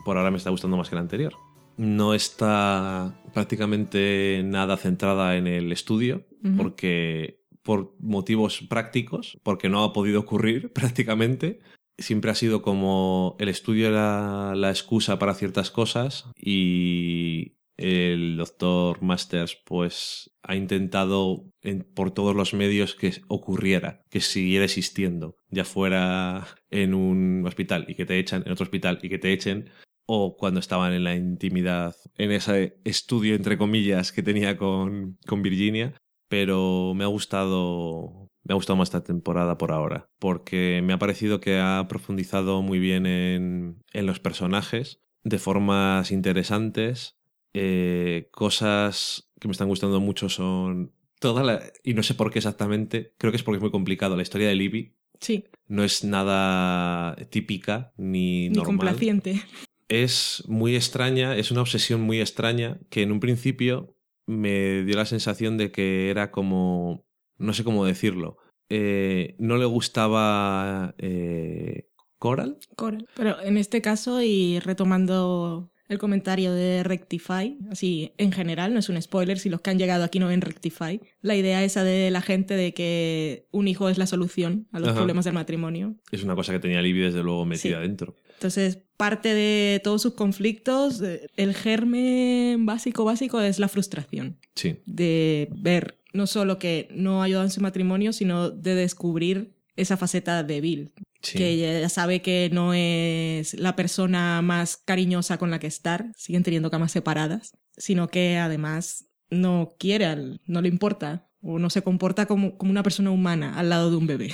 [0.05, 1.35] Por ahora me está gustando más que la anterior.
[1.79, 6.27] No está prácticamente nada centrada en el estudio,
[6.57, 11.61] porque por motivos prácticos, porque no ha podido ocurrir prácticamente.
[11.99, 19.03] Siempre ha sido como el estudio era la excusa para ciertas cosas y el doctor
[19.03, 25.65] Masters pues ha intentado en- por todos los medios que ocurriera, que siguiera existiendo, ya
[25.65, 29.71] fuera en un hospital y que te echan, en otro hospital y que te echen,
[30.11, 35.43] o cuando estaban en la intimidad, en ese estudio, entre comillas, que tenía con, con
[35.43, 35.93] Virginia.
[36.29, 38.31] Pero me ha gustado.
[38.43, 40.09] Me ha gustado más esta temporada por ahora.
[40.19, 45.03] Porque me ha parecido que ha profundizado muy bien en, en los personajes.
[45.25, 47.19] De formas interesantes.
[47.53, 50.95] Eh, cosas que me están gustando mucho son.
[51.21, 51.63] Toda la.
[51.85, 53.13] Y no sé por qué exactamente.
[53.19, 54.17] Creo que es porque es muy complicado.
[54.17, 59.43] La historia de Libby Sí, no es nada típica ni, ni normal complaciente.
[59.89, 63.95] Es muy extraña, es una obsesión muy extraña que en un principio
[64.27, 67.07] me dio la sensación de que era como,
[67.39, 68.37] no sé cómo decirlo,
[68.69, 72.59] eh, no le gustaba eh, Coral.
[72.77, 73.07] Coral.
[73.17, 78.89] Pero en este caso, y retomando el comentario de Rectify, así en general, no es
[78.91, 82.11] un spoiler, si los que han llegado aquí no ven Rectify, la idea esa de
[82.11, 84.99] la gente de que un hijo es la solución a los Ajá.
[84.99, 85.95] problemas del matrimonio.
[86.11, 87.83] Es una cosa que tenía Libby desde luego metida Sí.
[87.89, 88.17] dentro.
[88.39, 94.77] Entonces, parte de todos sus conflictos, eh, el germen básico, básico es la frustración Sí,
[94.87, 100.43] de ver no solo que no ayuda en su matrimonio, sino de descubrir esa faceta
[100.43, 101.37] de Bill, sí.
[101.39, 106.43] que ella sabe que no es la persona más cariñosa con la que estar, siguen
[106.43, 112.27] teniendo camas separadas, sino que además no quiere, no le importa o no se comporta
[112.27, 114.33] como, como una persona humana al lado de un bebé.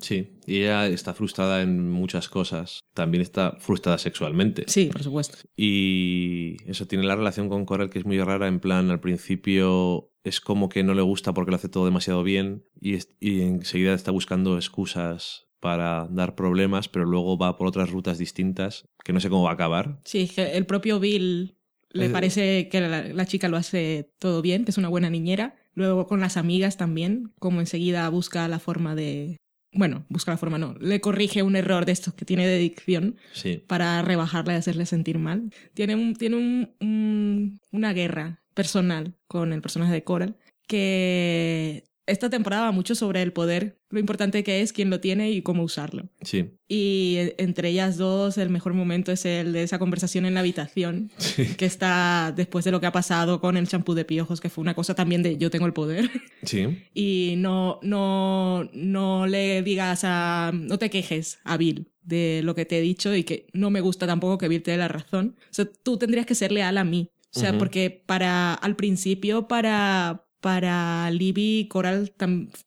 [0.00, 2.80] Sí, y ella está frustrada en muchas cosas.
[2.94, 4.64] También está frustrada sexualmente.
[4.66, 5.38] Sí, por supuesto.
[5.56, 8.46] Y eso tiene la relación con Coral que es muy rara.
[8.48, 12.22] En plan, al principio es como que no le gusta porque lo hace todo demasiado
[12.22, 17.66] bien y, es- y enseguida está buscando excusas para dar problemas, pero luego va por
[17.66, 20.00] otras rutas distintas que no sé cómo va a acabar.
[20.04, 21.56] Sí, es que el propio Bill
[21.90, 25.56] le parece que la, la chica lo hace todo bien, que es una buena niñera.
[25.74, 29.36] Luego con las amigas también, como enseguida busca la forma de...
[29.72, 30.74] Bueno, busca la forma, no.
[30.80, 34.86] Le corrige un error de estos que tiene de dicción Sí, para rebajarla y hacerle
[34.86, 35.52] sentir mal.
[35.74, 42.30] Tiene, un, tiene un- un- una guerra personal con el personaje de Coral que esta
[42.30, 45.62] temporada va mucho sobre el poder, lo importante que es, quién lo tiene y cómo
[45.62, 46.08] usarlo.
[46.22, 50.34] sí, Y eh, entre ellas dos, el mejor momento es el de esa conversación en
[50.34, 54.04] la habitación, sí, que está después de lo que ha pasado con el champú de
[54.04, 56.10] piojos, que fue una cosa también de yo tengo el poder.
[56.42, 60.50] sí, Y no, no, no le digas a.
[60.54, 63.82] No te quejes a Bill de lo que te he dicho y que no me
[63.82, 65.36] gusta tampoco que Bill te dé la razón.
[65.42, 67.10] O sea, tú tendrías que ser leal a mí.
[67.34, 68.54] O sea, porque para.
[68.54, 70.24] Al principio, para.
[70.40, 72.12] Para Libby, Coral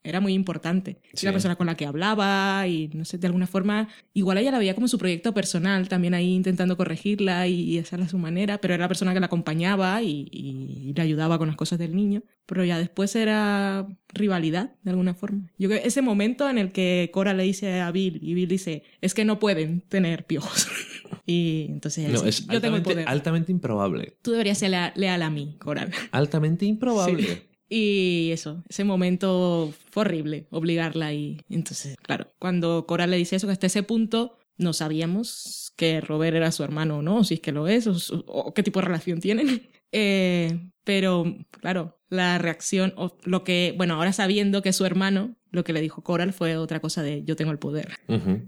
[0.03, 0.99] era muy importante.
[1.13, 1.25] Sí.
[1.25, 4.51] Era la persona con la que hablaba y, no sé, de alguna forma, igual ella
[4.51, 8.59] la veía como su proyecto personal, también ahí intentando corregirla y hacerla a su manera,
[8.59, 11.95] pero era la persona que la acompañaba y, y le ayudaba con las cosas del
[11.95, 12.23] niño.
[12.45, 15.47] Pero ya después era rivalidad, de alguna forma.
[15.57, 18.49] Yo creo que ese momento en el que Cora le dice a Bill y Bill
[18.49, 20.67] dice, es que no pueden tener piojos.
[21.25, 23.07] y entonces No, dice, es yo tengo el altamente, poder.
[23.07, 24.17] altamente improbable.
[24.21, 25.91] Tú deberías ser lea- leal a mí, Coral.
[26.11, 27.49] Altamente improbable.
[27.73, 33.47] Y eso, ese momento fue horrible, obligarla y entonces, claro, cuando Cora le dice eso,
[33.47, 37.39] que hasta ese punto no sabíamos que Robert era su hermano o no, si es
[37.39, 37.95] que lo es, o,
[38.27, 39.69] o qué tipo de relación tienen.
[39.93, 41.25] Eh, pero,
[41.59, 45.81] claro, la reacción, o lo que, bueno, ahora sabiendo que su hermano, lo que le
[45.81, 47.89] dijo Coral fue otra cosa de yo tengo el poder.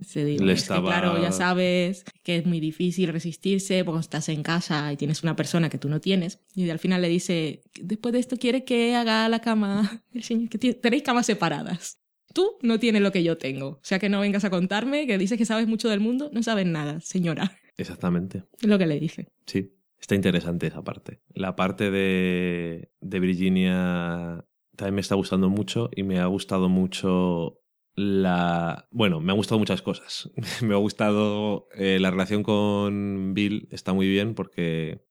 [0.06, 4.02] Se dijo, Le es que, estaba- claro, ya sabes que es muy difícil resistirse porque
[4.02, 6.40] estás en casa y tienes una persona que tú no tienes.
[6.56, 10.50] Y al final le dice, después de esto quiere que haga la cama, el señor,
[10.50, 11.98] que tenéis camas separadas.
[12.34, 13.68] Tú no tienes lo que yo tengo.
[13.68, 16.42] O sea que no vengas a contarme que dices que sabes mucho del mundo, no
[16.44, 17.58] sabes nada, señora.
[17.78, 18.44] Exactamente.
[18.62, 19.28] Es lo que le dice.
[19.46, 19.72] Sí,
[20.04, 21.22] está interesante esa parte.
[21.34, 24.46] La parte de, de Virginia
[24.76, 27.62] también me está gustando mucho y me ha gustado mucho
[27.96, 28.90] la...
[28.92, 30.30] Bueno, me han gustado muchas cosas.
[30.62, 35.06] me ha gustado eh, la relación con Bill, está muy bien porque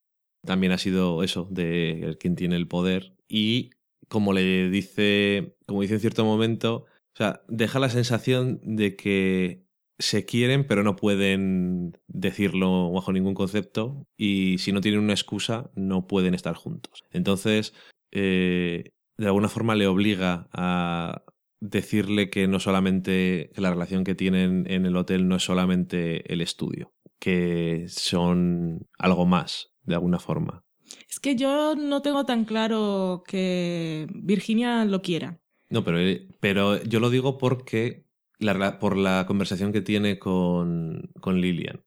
[0.45, 3.17] también ha sido eso, de quien tiene el poder.
[3.27, 3.71] Y
[4.09, 6.85] como le dice, como dice en cierto momento,
[7.15, 9.65] o sea, deja la sensación de que
[10.03, 15.71] se quieren pero no pueden decirlo bajo ningún concepto y si no tienen una excusa
[15.75, 17.05] no pueden estar juntos.
[17.11, 17.73] Entonces,
[18.11, 21.23] eh, de alguna forma le obliga a
[21.61, 26.33] decirle que no solamente que la relación que tienen en el hotel no es solamente
[26.33, 30.65] el estudio, que son algo más, de alguna forma.
[31.09, 35.41] Es que yo no tengo tan claro que Virginia lo quiera.
[35.71, 35.99] No, pero,
[36.41, 38.02] pero yo lo digo porque
[38.43, 41.85] la, por la conversación que tiene con, con Lilian,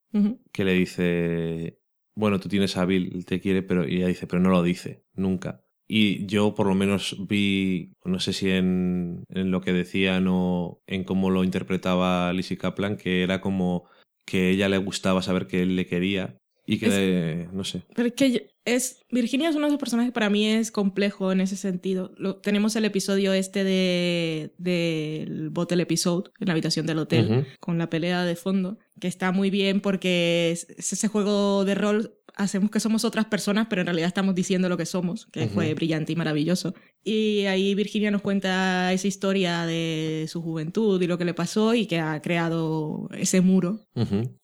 [0.51, 1.81] que le dice,
[2.15, 5.03] bueno, tú tienes a Bill, te quiere, pero y ella dice, pero no lo dice,
[5.13, 5.65] nunca.
[5.87, 10.81] Y yo por lo menos vi, no sé si en, en lo que decían o
[10.87, 13.87] en cómo lo interpretaba Lizzie Kaplan, que era como
[14.25, 17.83] que ella le gustaba saber que él le quería y que, no sé.
[17.95, 21.41] Pero que es, Virginia es uno de esos personajes que para mí es complejo en
[21.41, 22.11] ese sentido.
[22.17, 27.77] Lo, tenemos el episodio este de del Bottle Episode, en la habitación del hotel, con
[27.77, 32.69] la pelea de fondo, que está muy bien porque es ese juego de rol hacemos
[32.69, 36.13] que somos otras personas, pero en realidad estamos diciendo lo que somos, que fue brillante
[36.13, 36.73] y maravilloso.
[37.03, 41.73] Y ahí Virginia nos cuenta esa historia de su juventud y lo que le pasó
[41.73, 43.87] y que ha creado ese muro,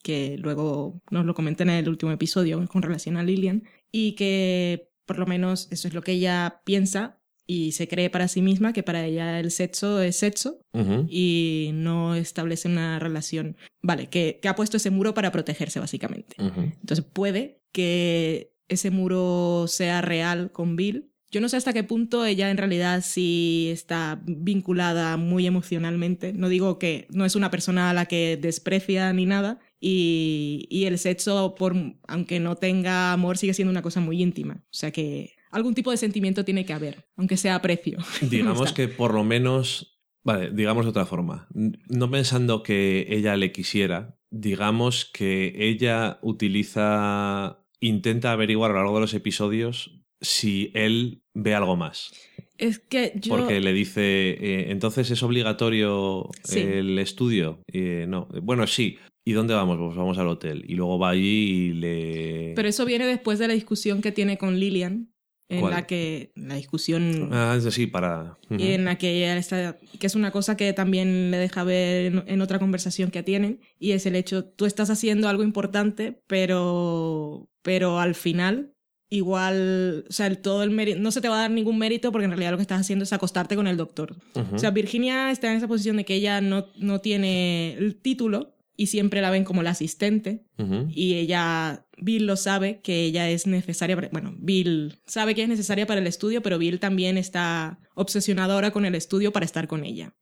[0.04, 4.89] que luego nos lo comenté en el último episodio con relación a Lillian, y que
[5.06, 7.20] por lo menos eso es lo que ella piensa
[7.52, 10.62] y se cree para sí misma que para ella el sexo es sexo
[11.10, 16.38] y no establece una relación, vale, que, que, ha puesto ese muro para protegerse básicamente.
[16.38, 21.12] Entonces puede que ese muro sea real con Bill.
[21.30, 26.32] Yo no sé hasta qué punto ella en realidad sí está vinculada muy emocionalmente.
[26.32, 29.60] No digo que no es una persona a la que desprecia ni nada.
[29.82, 31.76] Y, y el sexo, por,
[32.08, 34.64] aunque no tenga amor, sigue siendo una cosa muy íntima.
[34.64, 37.97] O sea que algún tipo de sentimiento tiene que haber, aunque sea aprecio.
[38.22, 43.52] Digamos que por lo menos, vale, digamos de otra forma, no pensando que ella le
[43.52, 51.24] quisiera, digamos que ella utiliza intenta averiguar a lo largo de los episodios si él
[51.34, 52.12] ve algo más.
[52.58, 53.36] Es que yo...
[53.36, 57.64] Porque le dice, eh, entonces es obligatorio el estudio.
[57.68, 58.99] Eh, no, bueno, sí.
[59.26, 59.78] ¿Y dónde vamos?
[59.78, 60.64] Pues vamos al hotel.
[60.68, 62.54] Y luego va allí y le...
[62.56, 65.12] Pero eso viene después de la discusión que tiene con Lilian,
[65.52, 70.08] en la que la discusión ah sí para y en la que ella está que
[70.08, 74.06] es una cosa que también le deja ver en, otra conversación que tienen y es
[74.06, 78.74] el hecho tú estás haciendo algo importante pero pero al final
[79.10, 82.12] igual o sea el, todo el mérito no se te va a dar ningún mérito
[82.12, 84.16] porque en realidad lo que estás haciendo es acostarte con el doctor.
[84.54, 88.56] O sea Virginia está en esa posición de que ella no no tiene el título
[88.82, 90.43] y siempre la ven como la asistente
[90.89, 95.86] y ella, Bill lo sabe que ella es necesaria, bueno, Bill sabe que es necesaria
[95.86, 99.86] para el estudio, pero Bill también está obsesionado ahora con el estudio para estar con
[99.86, 100.14] ella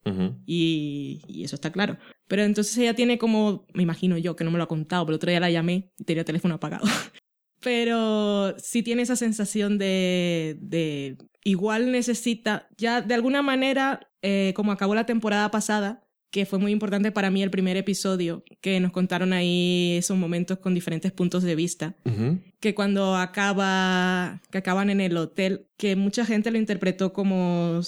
[0.46, 1.98] y, y, eso está claro.
[2.28, 5.14] Pero entonces ella tiene como, me imagino yo, que no me lo ha contado, pero
[5.14, 6.86] el otro día la llamé y tenía el teléfono apagado.
[7.62, 14.72] pero sí tiene esa sensación de, de igual necesita, ya de alguna manera, eh, como
[14.72, 18.92] acabó la temporada pasada, que fue muy importante para mí el primer episodio, que nos
[18.92, 21.96] contaron ahí esos momentos con diferentes puntos de vista,
[22.60, 27.82] que cuando acaba, que acaban en el hotel, que mucha gente lo interpretó como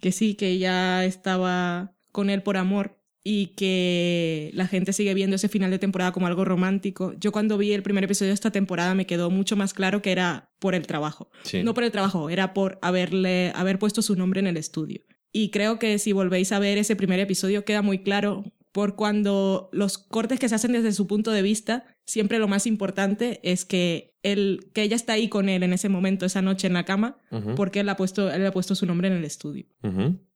[0.00, 5.36] que sí, que ella estaba con él por amor y que la gente sigue viendo
[5.36, 7.14] ese final de temporada como algo romántico.
[7.18, 10.12] Yo cuando vi el primer episodio de esta temporada me quedó mucho más claro que
[10.12, 11.30] era por el trabajo.
[11.62, 15.02] No por el trabajo, era por haberle, haber puesto su nombre en el estudio.
[15.32, 19.68] Y creo que si volvéis a ver ese primer episodio queda muy claro por cuando
[19.72, 23.64] los cortes que se hacen desde su punto de vista, siempre lo más importante es
[23.66, 26.84] que, él, que ella está ahí con él en ese momento, esa noche en la
[26.84, 27.18] cama,
[27.54, 29.66] porque él ha, puesto, él ha puesto su nombre en el estudio.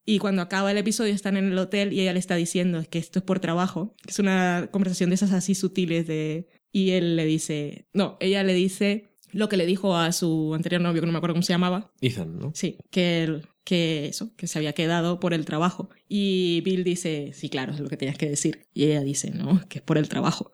[0.05, 2.99] Y cuando acaba el episodio están en el hotel y ella le está diciendo que
[2.99, 3.97] esto es por trabajo.
[4.07, 6.47] Es una conversación de esas así sutiles de...
[6.71, 7.89] Y él le dice...
[7.93, 11.19] No, ella le dice lo que le dijo a su anterior novio, que no me
[11.19, 11.91] acuerdo cómo se llamaba.
[12.01, 12.53] Ethan, ¿no?
[12.55, 15.91] Sí, que que eso, que se había quedado por el trabajo.
[16.09, 18.69] Y Bill dice, sí, claro, es lo que tenías que decir.
[18.73, 20.53] Y ella dice, no, que es por el trabajo.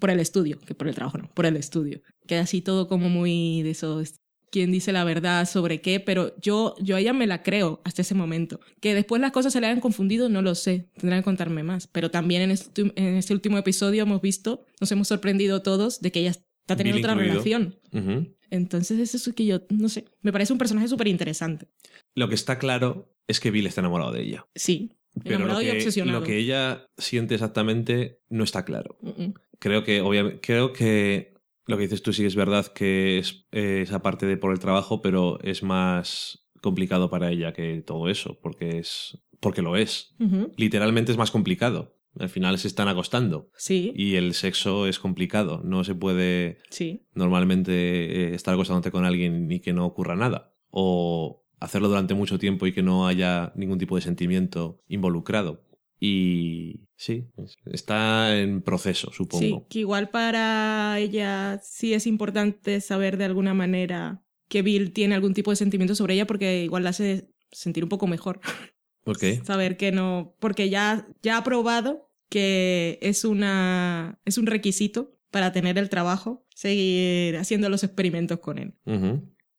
[0.00, 2.02] Por el estudio, que por el trabajo no, por el estudio.
[2.26, 4.02] Queda así todo como muy de eso,
[4.50, 8.02] quién dice la verdad sobre qué, pero yo, yo a ella me la creo hasta
[8.02, 8.58] ese momento.
[8.80, 11.86] Que después las cosas se le hayan confundido, no lo sé, tendrán que contarme más.
[11.86, 16.10] Pero también en este, en este último episodio hemos visto, nos hemos sorprendido todos de
[16.10, 16.34] que ella
[16.70, 17.76] está teniendo otra relación.
[18.50, 21.66] Entonces es eso que yo, no sé, me parece un personaje súper interesante.
[22.14, 24.46] Lo que está claro es que Bill está enamorado de ella.
[24.54, 24.92] Sí,
[25.24, 26.20] Pero y obsesionado.
[26.20, 28.98] lo que ella siente exactamente no está claro.
[29.58, 31.34] Creo que, obviamente, creo que
[31.66, 34.58] lo que dices tú sí es verdad que es eh, esa parte de por el
[34.58, 39.18] trabajo, pero es más complicado para ella que todo eso, porque es.
[39.38, 40.14] porque lo es.
[40.56, 41.96] Literalmente es más complicado.
[42.18, 43.50] Al final se están acostando.
[43.56, 45.62] Sí, Y el sexo es complicado.
[45.64, 47.06] No se puede sí.
[47.14, 50.52] normalmente eh, estar acostándote con alguien y que no ocurra nada.
[50.70, 55.64] O hacerlo durante mucho tiempo y que no haya ningún tipo de sentimiento involucrado.
[56.02, 57.26] Y sí,
[57.66, 59.66] está en proceso, Sí, supongo.
[59.68, 65.34] que igual para ella sí es importante saber de alguna manera que Bill tiene algún
[65.34, 68.40] tipo de sentimiento sobre ella porque igual la hace sentir un poco mejor.
[69.04, 69.24] Ok.
[69.44, 75.52] Saber que no, porque ya, ya ha probado que es, una, es un requisito para
[75.52, 78.74] tener el trabajo, seguir haciendo los experimentos con él.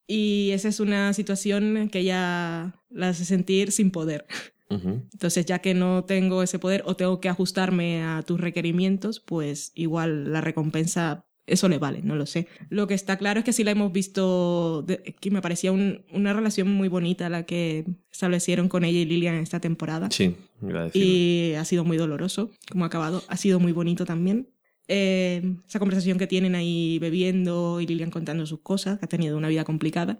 [0.07, 4.25] Y esa es una situación que ella la hace sentir sin poder.
[4.69, 9.73] Entonces, ya que no tengo ese poder o tengo que ajustarme a tus requerimientos, pues
[9.75, 12.47] igual la recompensa, eso le vale, no lo sé.
[12.69, 16.01] Lo que está claro es que sí la hemos visto, de- que me parecía un-
[16.11, 20.09] una relación muy bonita la que establecieron con ella y Lilian en esta temporada.
[20.11, 20.35] Sí.
[20.99, 23.23] Y ha sido muy doloroso como ha acabado.
[23.27, 24.47] Ha sido muy bonito también.
[24.87, 29.37] Eh, esa conversación que tienen ahí bebiendo y Lilian contando sus cosas, que ha tenido
[29.37, 30.19] una vida complicada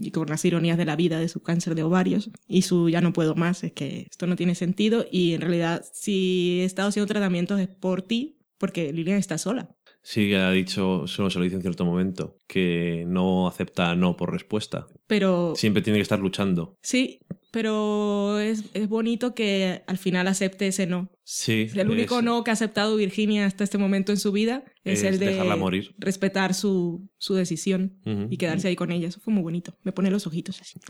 [0.00, 3.00] y con las ironías de la vida, de su cáncer de ovarios y su ya
[3.00, 6.90] no puedo más, es que esto no tiene sentido y en realidad si he estado
[6.90, 9.74] haciendo tratamientos es por ti, porque Lilian está sola.
[10.04, 14.16] Sí, que ha dicho, solo se lo dice en cierto momento, que no acepta no
[14.16, 14.86] por respuesta.
[15.06, 16.76] Pero Siempre tiene que estar luchando.
[16.82, 17.20] sí,
[17.52, 21.10] pero es, es bonito que al final acepte ese no.
[21.22, 21.68] Sí.
[21.74, 25.00] El único es- no que ha aceptado Virginia hasta este momento en su vida es,
[25.00, 25.94] Es el de dejarla morir.
[25.98, 27.98] respetar su, su decisión
[28.30, 29.08] y quedarse ahí con ella.
[29.08, 29.76] Eso fue muy bonito.
[29.82, 30.80] Me pone los ojitos así.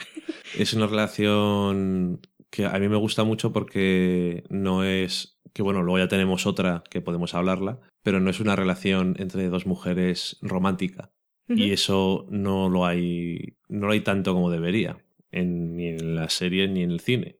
[0.56, 5.98] Es una relación que a mí me gusta mucho porque no es que bueno, luego
[5.98, 11.12] ya tenemos otra que podemos hablarla, pero no es una relación entre dos mujeres romántica.
[11.48, 16.30] Y eso no lo hay no lo hay tanto como debería en, ni en la
[16.30, 17.36] serie ni en el cine.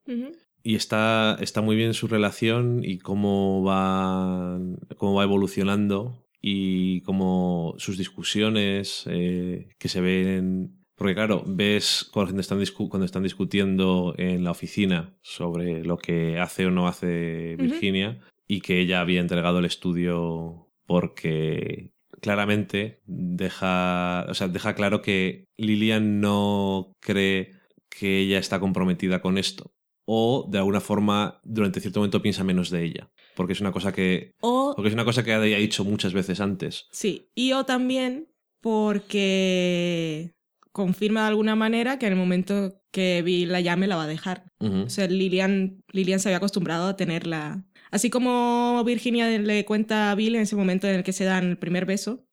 [0.63, 4.61] Y está, está muy bien su relación y cómo va,
[4.97, 10.82] cómo va evolucionando y cómo sus discusiones eh, que se ven...
[11.03, 16.67] Porque claro, ves cuando están, cuando están discutiendo en la oficina sobre lo que hace
[16.67, 17.57] o no hace.
[17.57, 21.91] Virginia y que ella había entregado el estudio porque
[22.21, 27.51] claramente deja, o sea, deja claro que Lilian no cree
[27.89, 29.75] que ella está comprometida con esto
[30.05, 33.93] o de alguna forma durante cierto momento piensa menos de ella porque es una cosa
[33.93, 37.65] que O porque es una cosa que ha dicho muchas veces antes Sí, y o
[37.65, 38.29] también
[38.61, 40.33] porque
[40.73, 44.09] confirma de alguna manera que en el momento que Bill la llame la va a
[44.09, 44.45] dejar.
[44.61, 44.83] Ujú.
[44.83, 47.65] O sea, Lilian, Lilian se había acostumbrado a tenerla.
[47.91, 51.51] Así como Virginia le cuenta a Bill en ese momento en el que se dan
[51.51, 52.27] el primer beso,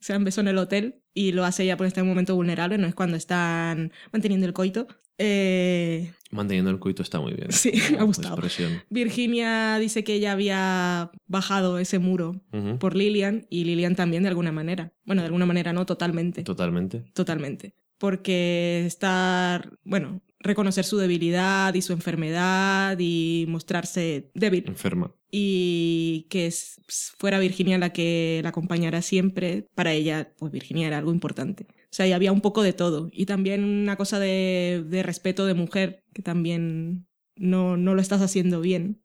[0.00, 2.86] se dan beso en el hotel y lo hace ella por un momento vulnerable, no
[2.86, 4.86] es cuando están manteniendo el coito.
[5.18, 8.34] Eh, manteniendo el coito está muy bien Sí, me ha gustado.
[8.34, 8.82] expresión.
[8.90, 12.42] Virginia dice que ella había bajado ese muro
[12.78, 14.92] por Lilian y Lilian también de alguna manera.
[15.04, 16.42] Bueno, de alguna manera no, totalmente.
[16.44, 17.74] totalmente Totalmente.
[17.98, 26.46] Porque estar, bueno, reconocer su debilidad y su enfermedad y mostrarse débil enferma y que
[26.46, 26.80] es-
[27.18, 31.66] fuera Virginia la que la acompañara siempre, para ella, pues Virginia era algo importante.
[31.70, 33.08] O sea, y había un poco de todo.
[33.12, 37.06] Y también una cosa de, de respeto de mujer, que también
[37.36, 39.02] no, no lo estás haciendo bien.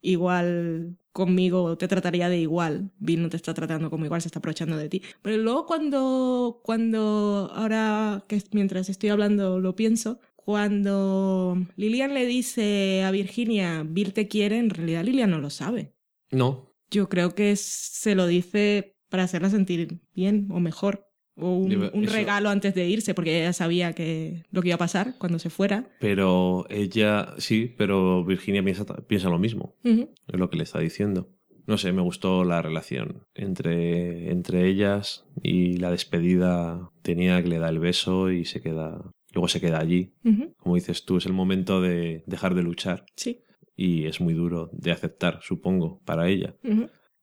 [0.00, 2.92] Igual conmigo te trataría de igual.
[2.98, 5.02] Bill no te está tratando como igual, se está aprovechando de ti.
[5.22, 13.02] Pero luego cuando, cuando ahora que mientras estoy hablando lo pienso, cuando Lilian le dice
[13.04, 15.92] a Virginia, Bill te quiere, en realidad Lilian no lo sabe.
[16.30, 21.04] no Yo creo que se lo dice para hacerla sentir bien o mejor.
[21.36, 25.16] O un, regalo antes de irse, porque ella sabía que lo que iba a pasar
[25.18, 25.90] cuando se fuera.
[26.00, 30.06] pero ella sí pero Virginia piensa, piensa lo mismo es
[30.38, 31.28] lo que le está diciendo.
[31.66, 37.58] No sé, me gustó la relación entre, entre ellas y la despedida tenía que le
[37.58, 40.14] da el beso y se queda, luego se queda allí.
[40.56, 43.42] Como dices tú, es el momento de dejar de luchar Sí.
[43.76, 46.56] y es muy duro de aceptar, supongo, para ella.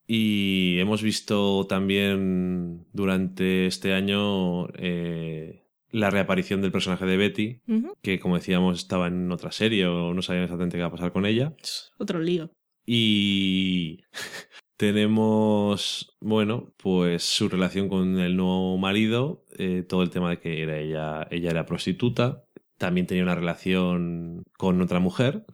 [0.06, 7.60] Y hemos visto también durante este año eh, la reaparición del personaje de Betty,
[8.02, 11.12] que como decíamos estaba en otra serie o no sabíamos exactamente qué iba a pasar
[11.12, 11.54] con ella.
[11.98, 12.50] Otro lío.
[12.86, 14.00] Y
[14.76, 20.62] Tenemos, bueno, pues su relación con el nuevo marido, eh, todo el tema de que
[20.62, 22.44] era ella, ella era prostituta,
[22.76, 25.46] también tenía una relación con otra mujer,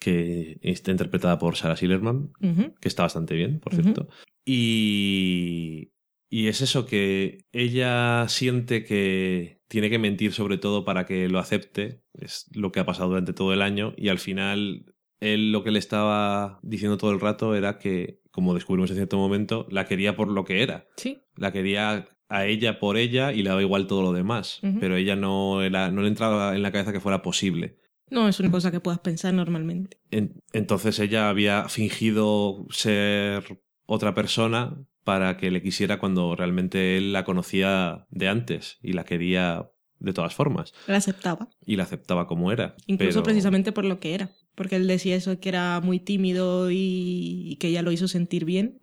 [0.00, 2.32] que está interpretada por Sarah Silverman,
[2.80, 4.08] que está bastante bien, por cierto.
[4.44, 5.92] Y,
[6.30, 11.38] y es eso, que ella siente que tiene que mentir sobre todo para que lo
[11.38, 14.86] acepte, es lo que ha pasado durante todo el año, y al final
[15.20, 19.16] él lo que le estaba diciendo todo el rato era que, como descubrimos en cierto
[19.18, 20.86] momento, la quería por lo que era.
[20.96, 21.20] Sí.
[21.36, 25.14] La quería a ella por ella y le daba igual todo lo demás, pero ella
[25.16, 27.76] no, era, no le entraba en la cabeza que fuera posible.
[28.10, 29.98] No es una cosa que puedas pensar normalmente.
[30.10, 37.12] En- entonces ella había fingido ser otra persona para que le quisiera cuando realmente él
[37.12, 41.48] la conocía de antes y la quería de todas formas La aceptaba.
[41.64, 42.74] y la aceptaba como era.
[42.86, 44.30] Incluso pero- precisamente por lo que era.
[44.54, 48.44] Porque él decía eso, que era muy tímido y, y que ella lo hizo sentir
[48.44, 48.78] bien,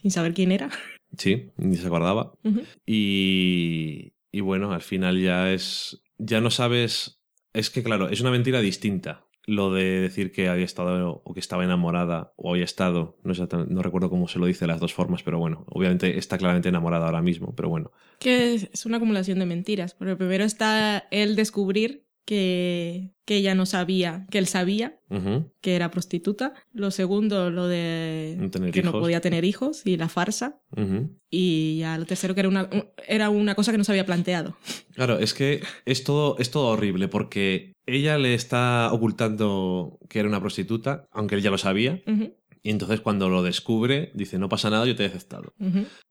[0.00, 0.70] sin saber quién era.
[1.16, 2.32] Sí, ni se acordaba.
[2.86, 6.02] Y, y bueno, al final ya es.
[6.18, 7.20] Ya no sabes.
[7.52, 9.26] Es que, claro, es una mentira distinta.
[9.44, 13.74] Lo de decir que había estado o que estaba enamorada o había estado, no, exactamente-
[13.74, 17.06] no recuerdo cómo se lo dice las dos formas, pero bueno, obviamente está claramente enamorada
[17.06, 17.90] ahora mismo, pero bueno.
[18.20, 19.94] Que es, una acumulación de mentiras.
[19.94, 24.98] Porque primero está él descubrir que, que ella no sabía, que él sabía
[25.60, 26.54] que era prostituta.
[26.72, 30.60] Lo segundo, lo de No que no podía tener hijos y la farsa.
[31.30, 32.68] Y ya lo tercero, que era una,
[33.06, 34.56] era una cosa que no se había planteado.
[34.94, 40.28] Claro, es que es todo, es todo horrible porque ella le está ocultando que era
[40.28, 42.02] una prostituta, aunque él ya lo sabía,
[42.62, 45.52] y entonces cuando lo descubre dice, no pasa nada, yo te he aceptado.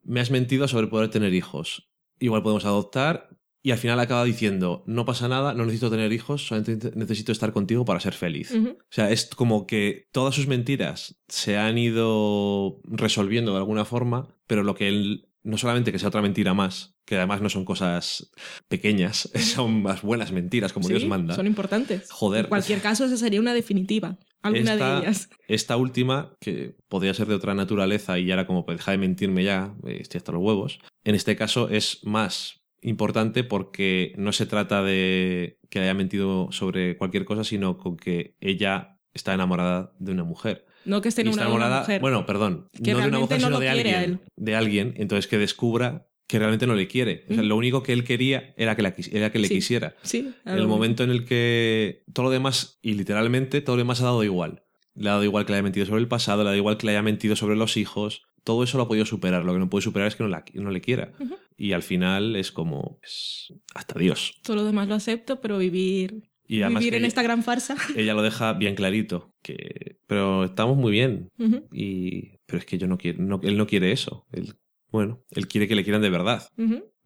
[0.04, 1.90] me has mentido sobre poder tener hijos.
[2.20, 3.30] Igual podemos adoptar.
[3.64, 7.54] Y al final acaba diciendo, no pasa nada, no necesito tener hijos, solamente necesito estar
[7.54, 8.52] contigo para ser feliz.
[8.56, 14.36] O sea, es como que todas sus mentiras se han ido resolviendo de alguna forma,
[14.48, 17.66] pero lo que él, no solamente que sea otra mentira más, que además no son
[17.66, 18.32] cosas
[18.68, 21.36] pequeñas, son más buenas mentiras como Sí, Dios manda.
[21.36, 22.10] Son importantes.
[22.12, 22.46] Joder.
[22.46, 24.18] En cualquier caso, esa sería una definitiva.
[24.42, 25.30] Alguna Esta- de ellas.
[25.48, 29.44] Esta última, que podría ser de otra naturaleza y ahora como pues, deja de mentirme
[29.44, 34.46] ya, eh, estoy hasta los huevos, en este caso es más importante porque no se
[34.46, 40.12] trata de que haya mentido sobre cualquier cosa, sino con que ella está enamorada de
[40.12, 40.66] una mujer.
[40.86, 42.02] No que esté enamorada de una mujer.
[42.02, 44.22] bueno, perdón, Que no de una mujer, no sino de alguien.
[44.36, 47.26] De alguien, entonces que descubra que realmente no le quiere.
[47.26, 47.50] O sea, Ujú.
[47.50, 49.56] lo único que él quería era que, la, era que le Sí.
[49.56, 49.96] quisiera.
[50.02, 50.34] Sí.
[50.46, 54.06] En el momento en el que todo lo demás, y literalmente todo lo demás ha
[54.06, 54.64] dado igual.
[54.96, 56.78] Le ha dado igual que le haya mentido sobre el pasado, le ha dado igual
[56.78, 58.24] que le haya mentido sobre los hijos.
[58.44, 59.44] Todo eso lo ha podido superar.
[59.46, 61.14] Lo que no puede superar es que no, la- no le quiera.
[61.58, 62.98] Y al final es como.
[63.00, 64.40] pues, hasta Dios.
[64.44, 67.76] Todo lo demás lo acepto, pero vivir, Y vivir en ella, esta gran farsa.
[67.96, 69.34] ella lo deja bien clarito.
[69.44, 71.30] Que, pero estamos muy bien.
[71.72, 73.22] Y, pero es que yo no quiero.
[73.24, 74.26] no- él no quiere eso.
[74.32, 74.56] Él,
[74.92, 76.48] bueno, él quiere que le quieran de verdad.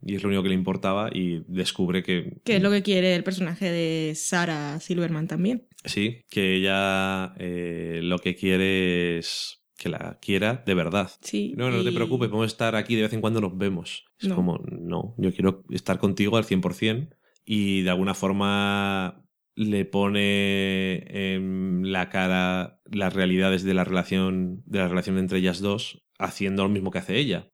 [0.02, 1.10] Y es lo único que le importaba.
[1.12, 2.38] Y descubre que.
[2.44, 5.66] Que es lo que quiere el personaje de Sarah Silverman también.
[5.84, 11.10] Sí, que ella eh, lo que quiere es que la quiera de verdad.
[11.20, 11.54] Sí.
[11.56, 14.04] No, no te preocupes, podemos estar aquí de vez en cuando nos vemos.
[14.18, 14.34] Es No.
[14.36, 17.08] como, no, yo quiero estar contigo al 100%
[17.44, 19.22] y de alguna forma
[19.54, 25.60] le pone en la cara las realidades de la relación de la relación entre ellas
[25.60, 27.50] dos haciendo lo mismo que hace ella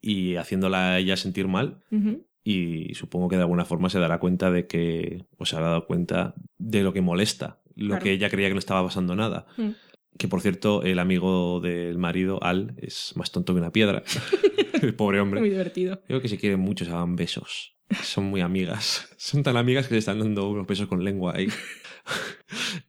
[0.00, 1.80] y haciéndola a ella sentir mal
[2.44, 5.86] y supongo que de alguna forma se dará cuenta de que o se habrá dado
[5.86, 8.04] cuenta de lo que molesta lo Claro.
[8.04, 9.68] que ella creía que no estaba pasando nada Mm.
[10.18, 14.02] Que por cierto el amigo del marido Al es más tonto que una piedra
[14.82, 16.02] el pobre hombre Muy divertido.
[16.06, 17.74] Creo que si quieren mucho se hagan besos.
[18.02, 19.08] Son muy amigas.
[19.16, 21.48] Son tan amigas que se están dando unos besos con lengua ahí.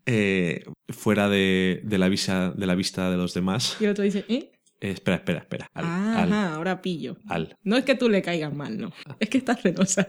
[0.06, 3.76] Eh, fuera de, de la vista, de la vista de los demás.
[3.80, 4.52] Y el otro dice, ¿eh?
[4.80, 5.70] Eh, espera, espera, espera.
[5.74, 7.18] Al, Ah, al, ahora pillo.
[7.28, 8.92] al, No es que tú le caigas mal, no.
[9.20, 10.08] Es que estás celosa.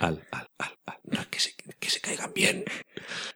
[0.00, 0.98] al, al, al, al.
[1.04, 2.64] No es que se, que se caigan bien.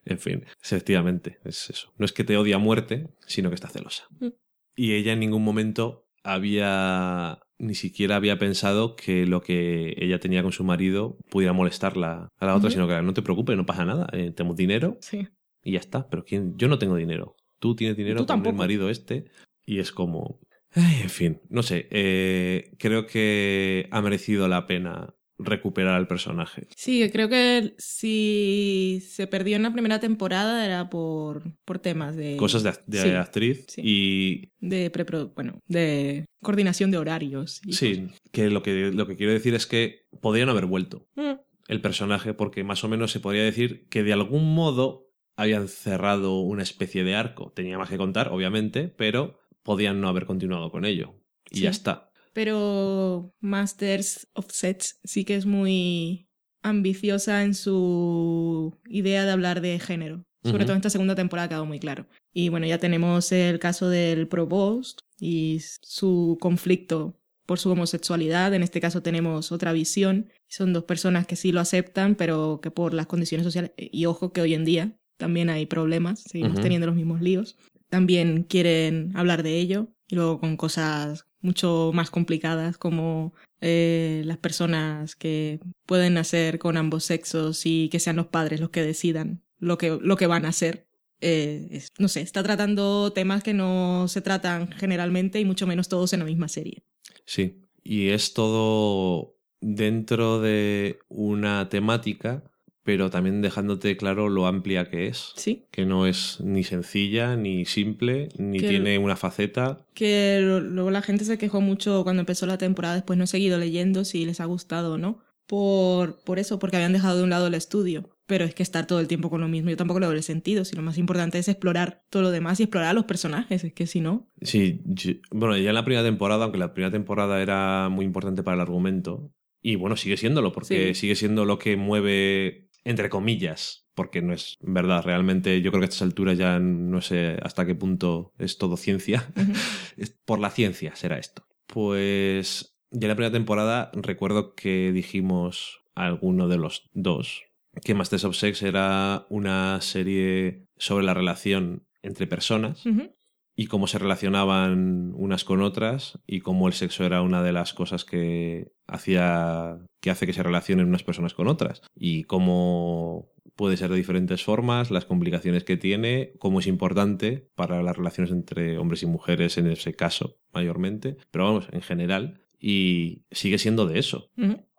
[0.05, 1.93] En fin, efectivamente, es eso.
[1.99, 4.05] No es que te odia a muerte, sino que está celosa.
[4.21, 4.29] Mm.
[4.77, 10.43] Y ella en ningún momento había ni siquiera había pensado que lo que ella tenía
[10.45, 13.85] con su marido pudiera molestarla a la otra, sino que no te preocupes, no pasa
[13.85, 15.27] nada, eh, tenemos dinero Sí.
[15.65, 16.09] y ya está.
[16.09, 16.57] Pero ¿quién?
[16.57, 17.35] yo no tengo dinero.
[17.59, 19.25] Tú tienes dinero con el marido este
[19.67, 20.39] y es como...
[20.75, 21.89] Ay, en fin, no sé.
[21.91, 26.67] eh, creo que ha merecido la pena recuperar al personaje.
[26.77, 32.37] Sí, creo que si se perdió en la primera temporada era por, por temas de...
[32.37, 33.83] Cosas de, de Sí, actriz sí.
[33.85, 37.61] y De prepro- bueno, de coordinación de horarios.
[37.65, 41.39] y sí, que lo, que lo que quiero decir es que podrían haber vuelto cosas.
[41.69, 46.41] el personaje porque más o menos se podría decir que de algún modo habían cerrado
[46.41, 47.53] una especie de arco.
[47.55, 49.38] Tenía más que contar, obviamente, pero
[49.69, 51.15] podían no haber continuado con ello.
[51.51, 51.63] Y Sí.
[51.65, 52.11] ya está.
[52.33, 56.27] Pero Masters of Sets sí que es muy
[56.63, 60.25] ambiciosa en su idea de hablar de género.
[60.43, 60.65] Sobre Ujú.
[60.65, 62.07] todo en esta segunda temporada ha quedado muy claro.
[62.33, 68.55] Y bueno, ya tenemos el caso del Provost y su conflicto por su homosexualidad.
[68.55, 70.31] En este caso tenemos otra visión.
[70.49, 74.33] Son dos personas que sí lo aceptan, pero que por las condiciones sociales, y ojo
[74.33, 77.59] que hoy en día también hay problemas, seguimos teniendo los mismos líos.
[77.89, 84.39] También quieren hablar de ello y luego con cosas mucho más complicadas como eh, las
[84.39, 89.43] personas que pueden nacer con ambos sexos y que sean los padres los que decidan
[89.59, 90.87] lo que, lo que van a hacer.
[91.21, 96.13] Eh, no sé, está tratando temas que no se tratan generalmente y mucho menos todos
[96.13, 96.83] en la misma serie.
[97.25, 97.65] Sí.
[97.83, 102.45] Y es todo dentro de una temática,
[102.89, 105.33] pero también dejándote claro lo amplia que es.
[105.37, 109.85] Sí, Que no es ni sencilla, ni simple, ni Que- tiene una faceta.
[109.93, 113.59] que luego la gente se quejó mucho cuando empezó la temporada, después no he seguido
[113.59, 117.29] leyendo si les ha gustado o no, por, por eso, porque habían dejado de un
[117.31, 118.09] lado el estudio.
[118.27, 120.23] Pero es que estar todo el tiempo con lo mismo, yo tampoco le doy el
[120.23, 123.65] sentido, si lo más importante es explorar todo lo demás y explorar a los personajes,
[123.65, 126.91] es que si no, Sí, yo- bueno, ya en la primera temporada, aunque la primera
[126.91, 131.01] temporada era muy importante para el argumento, y bueno, sigue siéndolo, porque Sí.
[131.01, 135.87] sigue siendo lo que mueve, entre comillas, porque no es verdad, realmente yo creo que
[135.87, 139.27] a estas alturas ya no sé hasta qué punto es todo ciencia.
[139.97, 141.47] Es- Por la ciencia será esto.
[141.67, 147.43] Pues ya en la primera temporada recuerdo que dijimos a alguno de los dos
[147.85, 153.13] que Masters of Sex era una serie sobre la relación entre personas Ujú.
[153.59, 157.75] Y cómo se relacionaban unas con otras y cómo el sexo era una de las
[157.75, 161.83] cosas que hacía que hace que se relacionen unas personas con otras.
[161.97, 167.83] Y cómo puede ser de diferentes formas, las complicaciones que tiene, cómo es importante para
[167.83, 173.25] las relaciones entre hombres y mujeres en ese caso mayormente, pero vamos, en general y
[173.33, 174.31] sigue siendo de eso,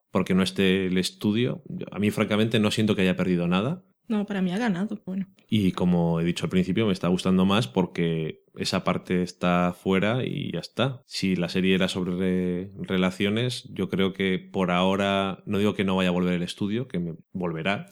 [0.09, 4.25] porque no esté el estudio, a mí francamente no siento que haya perdido nada, No,
[4.25, 5.27] para mí ha ganado, bueno.
[5.47, 10.25] y como he dicho al principio, me está gustando más porque esa parte está fuera
[10.25, 11.01] y ya está.
[11.05, 15.83] Si la serie era sobre re- relaciones, yo creo que por ahora, no digo que
[15.85, 17.85] no vaya a volver el estudio, que me volverá.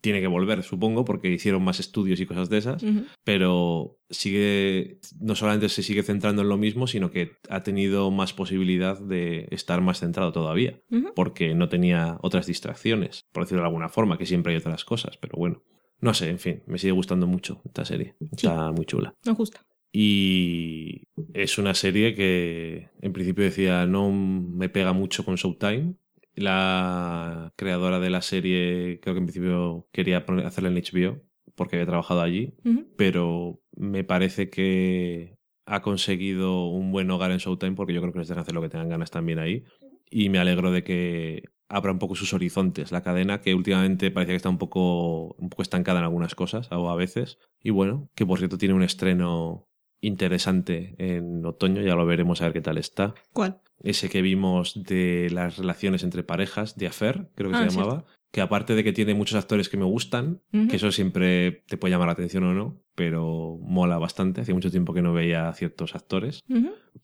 [0.00, 2.84] Tiene que volver, supongo, porque hicieron más estudios y cosas de esas.
[3.24, 8.32] Pero sigue, no solamente se sigue centrando en lo mismo, sino que ha tenido más
[8.32, 10.80] posibilidad de estar más centrado todavía
[11.14, 15.16] porque no tenía otras distracciones, por decirlo de alguna forma, que siempre hay otras cosas,
[15.16, 15.62] pero bueno.
[16.00, 18.14] No sé, en fin, me sigue gustando mucho esta serie.
[18.32, 19.14] Está muy chula.
[19.26, 19.66] Nos gusta.
[19.92, 25.94] Y es una serie que en principio decía no me pega mucho con Showtime.
[26.40, 31.20] La creadora de la serie creo que en principio quería poner- hacerla en HBO
[31.54, 32.54] porque había trabajado allí,
[32.96, 35.36] pero me parece que
[35.66, 38.62] ha conseguido un buen hogar en Showtime porque yo creo que les dejan hacer lo
[38.62, 39.64] que tengan ganas también ahí.
[40.10, 44.32] Y me alegro de que abra un poco sus horizontes la cadena, que últimamente parecía
[44.32, 47.38] que está un poco, un poco estancada en algunas cosas, o a veces.
[47.62, 49.68] Y bueno, que por cierto tiene un estreno
[50.00, 53.14] interesante en otoño, ya lo veremos a ver qué tal está.
[53.32, 53.60] ¿Cuál?
[53.82, 58.04] Ese que vimos de las relaciones entre parejas, de Affair, creo que Ah, se llamaba.
[58.30, 61.90] Que aparte de que tiene muchos actores que me gustan, que eso siempre te puede
[61.92, 64.42] llamar la atención o no, pero mola bastante.
[64.42, 66.44] Hacía mucho tiempo que no veía a ciertos actores.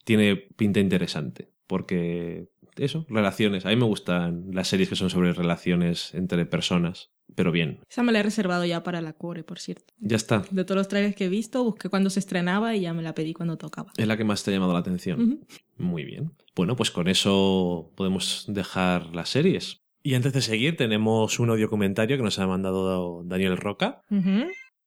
[0.05, 2.49] Tiene pinta interesante, porque
[2.79, 3.67] eso, relaciones.
[3.67, 7.81] A mí me gustan las series que son sobre relaciones entre personas, pero bien.
[7.89, 9.95] Esa me la he reservado ya para la core, por cierto.
[9.99, 10.45] Ya está.
[10.51, 13.15] De todos los trailers que he visto, busqué cuando se estrenaba y ya me la
[13.15, 13.93] pedí cuando tocaba.
[13.97, 15.41] Es la que más te ha llamado la atención.
[15.77, 16.33] Muy bien.
[16.55, 19.83] Bueno, pues con eso podemos dejar las series.
[20.03, 24.03] Y antes de seguir, tenemos un audio comentario que nos ha mandado Daniel Roca.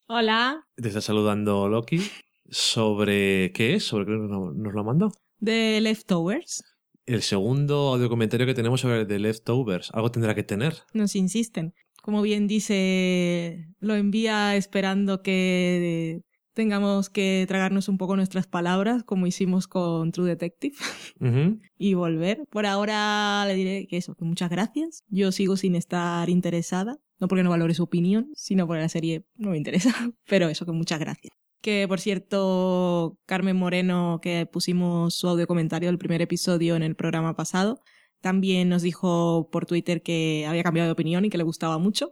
[0.07, 0.66] Hola.
[0.76, 2.02] Te está saludando Loki.
[2.49, 3.84] ¿Sobre qué es?
[3.84, 5.11] ¿Sobre qué nos nos lo mandó?
[5.40, 6.64] De Leftovers.
[7.10, 9.90] El segundo audio comentario que tenemos sobre The Leftovers.
[9.94, 10.76] Algo tendrá que tener.
[10.94, 11.73] Nos insisten.
[12.03, 16.22] Como bien dice, lo envía esperando que
[16.53, 20.76] tengamos que tragarnos un poco nuestras palabras, como hicimos con True Detective,
[21.80, 22.44] y volver.
[22.52, 25.03] Por ahora le diré que eso, que muchas gracias.
[25.07, 29.26] Yo sigo sin estar interesada, no porque no valore su opinión, sino porque la serie
[29.36, 29.90] no me interesa,
[30.27, 31.39] pero eso, que muchas gracias.
[31.61, 36.95] Que por cierto, Carmen Moreno, que pusimos su audio comentario del primer episodio en el
[36.95, 37.81] programa pasado,
[38.22, 42.11] también nos dijo por Twitter que había cambiado de opinión y que le gustaba mucho.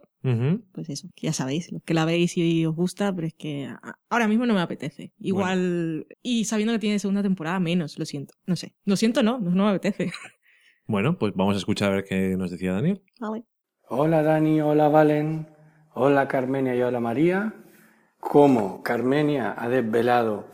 [0.72, 3.70] Pues eso, que ya sabéis, los que la veis y os gusta, pero es que
[4.10, 5.12] ahora mismo no me apetece.
[5.18, 8.34] Igual, y sabiendo que tiene segunda temporada, menos, lo siento.
[8.46, 8.74] No sé.
[8.84, 10.12] Lo siento, no, no, no me apetece.
[10.90, 13.02] Bueno, pues vamos a escuchar a ver qué nos decía Daniel.
[13.20, 13.44] Vale.
[13.90, 15.46] Hola Dani, hola Valen,
[15.92, 17.54] hola Carmenia y hola María.
[18.20, 20.46] Como Carmenia ha desvelado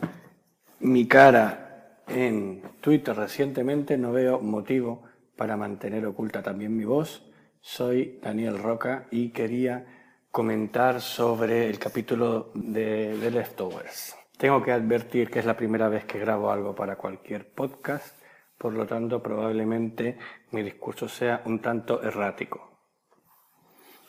[0.79, 5.03] mi cara en Twitter recientemente, no veo motivo
[5.35, 7.23] para mantener oculta también mi voz.
[7.59, 9.85] Soy Daniel Roca y quería
[10.31, 14.15] comentar sobre el capítulo de The Leftovers.
[14.37, 18.19] Tengo que advertir que es la primera vez que grabo algo para cualquier podcast,
[18.57, 20.17] por lo tanto probablemente
[20.51, 22.69] mi discurso sea un tanto errático.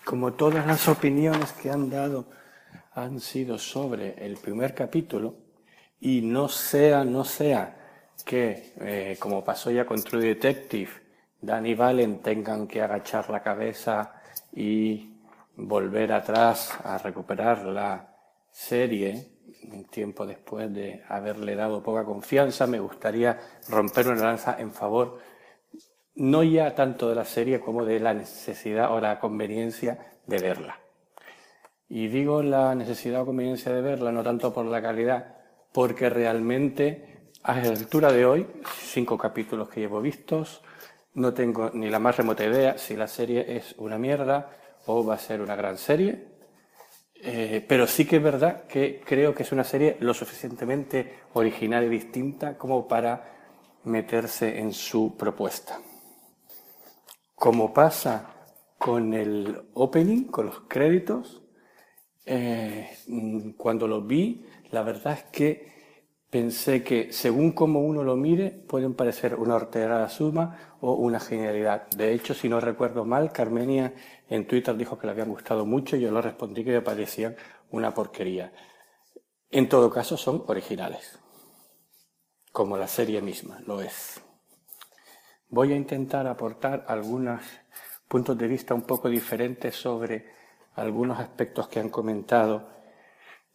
[0.04, 2.26] Como todas las opiniones que han dado
[2.97, 5.35] han sido sobre el primer capítulo,
[6.01, 7.77] y no sea, no sea
[8.24, 10.90] que, eh, como pasó ya con True Detective,
[11.40, 14.20] Dan y Valen tengan que agachar la cabeza
[14.52, 15.12] y
[15.56, 18.14] volver atrás a recuperar la
[18.51, 19.28] serie
[19.70, 25.18] un tiempo después de haberle dado poca confianza, me gustaría romper una lanza en favor
[26.16, 30.85] no ya tanto de la serie como de la necesidad o la conveniencia de verla.
[31.88, 35.36] Y digo la necesidad o conveniencia de verla no tanto por la calidad,
[35.72, 38.46] porque realmente a la altura de hoy,
[38.80, 40.62] cinco capítulos que llevo vistos,
[41.14, 44.50] no tengo ni la más remota idea si la serie es una mierda
[44.86, 46.36] o va a ser una gran serie.
[47.14, 51.84] Eh, pero sí que es verdad que creo que es una serie lo suficientemente original
[51.84, 53.36] y distinta como para
[53.84, 55.80] meterse en su propuesta.
[57.34, 58.34] Como pasa
[58.76, 61.42] con el opening, con los créditos,
[62.26, 62.90] eh,
[63.56, 65.76] cuando lo vi, la verdad es que
[66.28, 71.88] pensé que según como uno lo mire, pueden parecer una horterada suma o una genialidad.
[71.90, 73.94] De hecho, si no recuerdo mal, Carmenia
[74.28, 77.36] en Twitter dijo que le habían gustado mucho y yo lo respondí que me parecían
[77.70, 78.52] una porquería.
[79.50, 81.18] En todo caso, son originales,
[82.52, 84.20] como la serie misma lo es.
[85.48, 87.40] Voy a intentar aportar algunos
[88.08, 90.35] puntos de vista un poco diferentes sobre
[90.76, 92.68] algunos aspectos que han comentado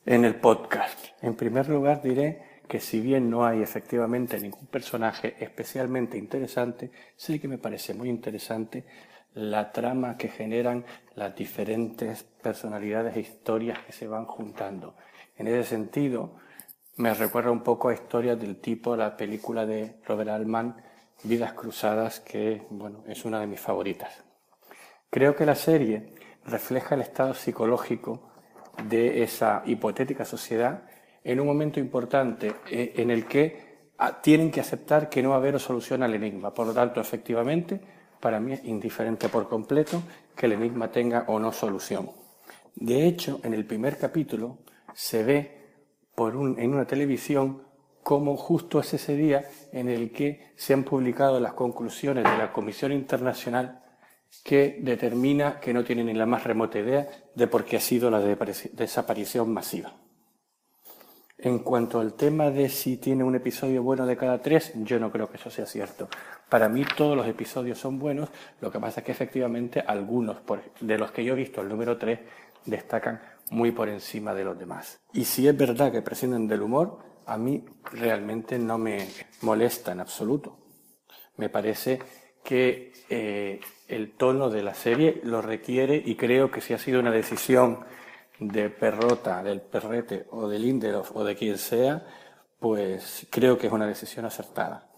[0.06, 1.00] en el podcast.
[1.22, 7.40] En primer lugar, diré que si bien no hay efectivamente ningún personaje especialmente interesante, sí
[7.40, 8.86] que me parece muy interesante
[9.34, 10.84] la trama que generan
[11.16, 14.96] las diferentes personalidades e historias que se van juntando.
[15.38, 16.36] En ese sentido,
[16.98, 20.76] me recuerda un poco a historias del tipo la película de Robert Altman,
[21.24, 24.24] Vidas Cruzadas, que bueno, es una de mis favoritas.
[25.10, 26.14] Creo que la serie
[26.46, 28.32] refleja el estado psicológico
[28.88, 30.84] de esa hipotética sociedad
[31.24, 35.36] en un momento importante eh, en el que ah, tienen que aceptar que no va
[35.36, 36.54] a haber solución al enigma.
[36.54, 37.80] Por lo tanto, efectivamente,
[38.20, 40.02] para mí es indiferente por completo
[40.36, 42.12] que el enigma tenga o no solución.
[42.76, 44.60] De hecho, en el primer capítulo
[44.94, 45.62] se ve
[46.16, 47.64] por en una televisión
[48.04, 52.52] cómo justo es ese día en el que se han publicado las conclusiones de la
[52.52, 53.81] Comisión Internacional
[54.44, 58.10] que determina que no tiene ni la más remota idea de por qué ha sido
[58.10, 59.94] la desaparición masiva.
[61.38, 65.12] En cuanto al tema de si tiene un episodio bueno de cada tres, yo no
[65.12, 66.08] creo que eso sea cierto.
[66.50, 68.30] Para mí todos los episodios son buenos,
[68.60, 70.38] lo que pasa es que efectivamente algunos
[70.80, 72.20] de los que yo he visto, el número tres,
[72.66, 75.00] destacan muy por encima de los demás.
[75.14, 79.08] Y si es verdad que prescinden del humor, a mí realmente no me
[79.42, 80.60] molesta en absoluto.
[81.38, 82.00] Me parece
[82.44, 87.00] que eh, el tono de la serie lo requiere y creo que si ha sido
[87.00, 87.80] una decisión
[88.40, 92.06] de Perrota, del Perrete o del Lindelof o de quien sea,
[92.60, 94.90] pues creo que es una decisión acertada.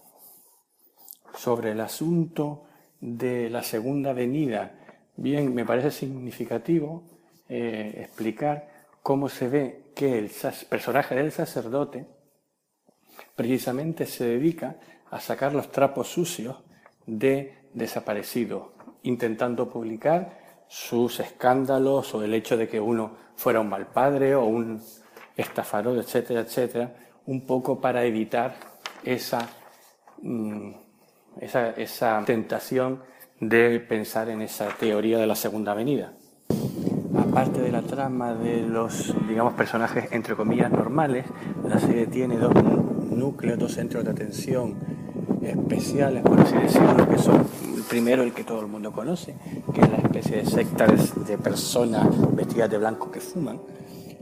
[1.36, 2.64] Sobre el asunto
[3.00, 4.78] de la segunda venida,
[5.16, 7.02] bien, me parece significativo
[7.48, 10.30] eh, explicar cómo se ve que el
[10.68, 12.06] personaje del sacerdote
[13.36, 14.76] precisamente se dedica
[15.10, 16.56] a sacar los trapos sucios
[17.06, 18.72] de desaparecido,
[19.02, 24.44] intentando publicar sus escándalos o el hecho de que uno fuera un mal padre o
[24.44, 24.80] un
[25.36, 26.94] estafador, etcétera, etcétera,
[27.26, 28.54] un poco para evitar
[29.02, 29.48] esa,
[30.22, 30.70] mm,
[31.40, 33.02] esa, esa tentación
[33.40, 36.12] de pensar en esa teoría de la segunda venida.
[37.16, 41.26] Aparte de la trama de los, digamos, personajes entre comillas normales,
[41.64, 45.03] la serie tiene dos núcleos, dos centros de atención
[45.46, 47.46] especiales, por así decirlo, que son
[47.88, 49.34] primero, el que todo el mundo conoce,
[49.72, 53.60] que es la especie de secta de, personas vestidas de blanco que fuman,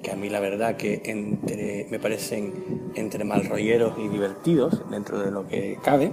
[0.02, 5.30] que a mí la verdad que entre, me parecen entre malrolleros y divertidos dentro de
[5.30, 6.12] lo que cabe.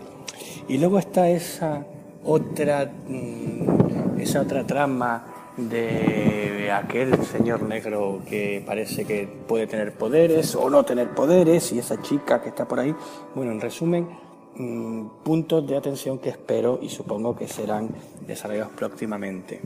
[0.67, 1.85] Y luego está esa
[2.23, 5.25] otra, mm, esa otra trama
[5.57, 11.79] de aquel señor negro que parece que puede tener poderes o no tener poderes y
[11.79, 12.95] esa chica que está por ahí.
[13.35, 14.07] Bueno, en resumen,
[14.55, 17.89] Mm, puntos de atención que espero y supongo que serán
[18.27, 19.61] desarrollados próximamente.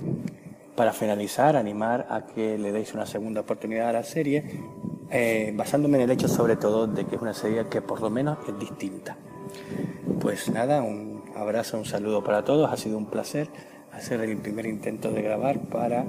[0.75, 4.43] Para finalizar, animar a que le deis una segunda oportunidad a la serie
[5.09, 8.09] eh, basándome en el hecho sobre todo de que es una serie que por lo
[8.09, 9.15] menos es distinta.
[10.19, 13.49] Pues nada, un abrazo, un saludo para todos, ha sido un placer
[13.93, 16.05] hacer el primer intento de grabar para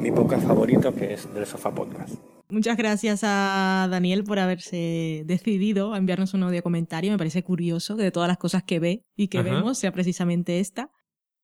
[0.00, 2.14] mi podcast favorito que es del Sofá Podcast.
[2.50, 7.10] Muchas gracias a Daniel por haberse decidido a enviarnos un audio comentario.
[7.10, 9.50] Me parece curioso que de todas las cosas que ve y que Ajá.
[9.50, 10.90] vemos sea precisamente esta.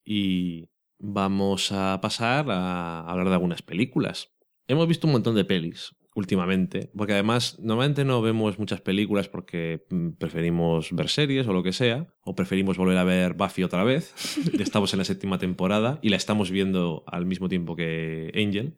[0.05, 4.31] Y vamos a pasar a hablar de algunas películas.
[4.67, 9.85] Hemos visto un montón de pelis últimamente, porque además normalmente no vemos muchas películas porque
[9.91, 13.85] mm, preferimos ver series o lo que sea, o preferimos volver a ver Buffy otra
[13.85, 14.15] vez.
[14.59, 18.75] Estamos en la séptima temporada y la estamos viendo al mismo tiempo que Angel.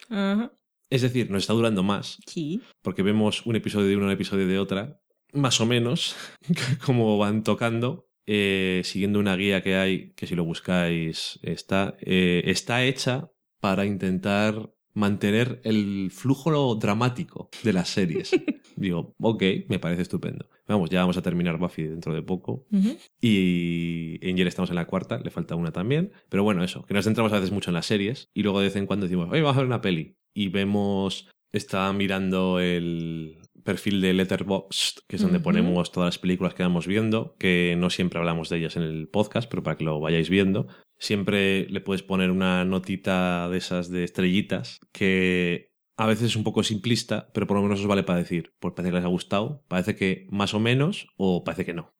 [0.88, 2.60] Es decir, nos está durando más, Sí.
[2.82, 5.00] porque vemos un episodio de una, un episodio de otra,
[5.32, 6.16] más o menos,
[6.86, 12.42] como van tocando, eh, siguiendo una guía que hay, que si lo buscáis está, eh,
[12.46, 13.30] está hecha
[13.60, 18.31] para intentar mantener el flujo dramático de las series.
[18.77, 20.48] Digo, ok, me parece estupendo.
[20.66, 22.66] Vamos, ya vamos a terminar Buffy dentro de poco.
[22.73, 22.97] Ujú.
[23.20, 26.12] Y Angel estamos en la cuarta, le falta una también.
[26.31, 28.66] Pero bueno, eso, que nos centramos a veces mucho en las series y luego de
[28.66, 30.16] vez en cuando decimos, oye, vamos a ver una peli.
[30.35, 36.55] Y vemos, está mirando el perfil de Letterboxd, que es donde ponemos todas las películas
[36.55, 39.85] que vamos viendo, que no siempre hablamos de ellas en el podcast, pero para que
[39.85, 40.68] lo vayáis viendo.
[40.98, 46.44] Siempre le puedes poner una notita de esas de estrellitas que a veces es un
[46.44, 49.09] poco simplista, pero por lo menos os vale para decir, pues parece que les ha
[49.09, 51.94] gustado, parece que más o menos o parece que no.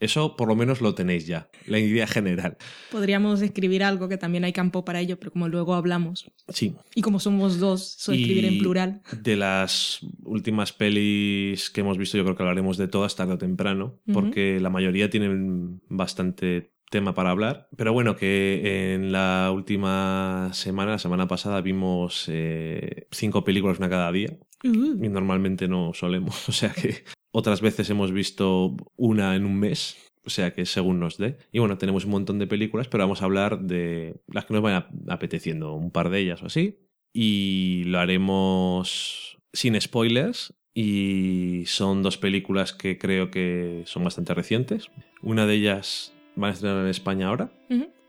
[0.00, 2.56] Eso por lo menos lo tenéis ya, la idea general.
[2.90, 6.32] Podríamos escribir algo que también hay campo para ello, pero como luego hablamos.
[6.48, 6.74] Sí.
[6.94, 9.02] Y como somos dos, soy escribir en plural.
[9.20, 13.38] De las últimas pelis que hemos visto, yo creo que hablaremos de todas tarde o
[13.38, 17.68] temprano, porque la mayoría tienen bastante tema para hablar.
[17.76, 23.90] Pero bueno, que en la última semana, la semana pasada, vimos eh, cinco películas una
[23.90, 24.38] cada día.
[24.62, 26.48] Uh, Y normalmente no solemos.
[26.52, 27.02] O sea que
[27.32, 29.96] otras veces hemos visto una en un mes.
[30.24, 31.38] O sea que según nos dé.
[31.50, 34.62] Y bueno, tenemos un montón de películas, pero vamos a hablar de las que nos
[34.62, 36.78] vayan apeteciendo, un par de ellas o así.
[37.12, 40.54] Y lo haremos sin spoilers.
[40.74, 44.90] Y son dos películas que creo que son bastante recientes.
[45.22, 47.50] Una de ellas van a estrenar en España ahora.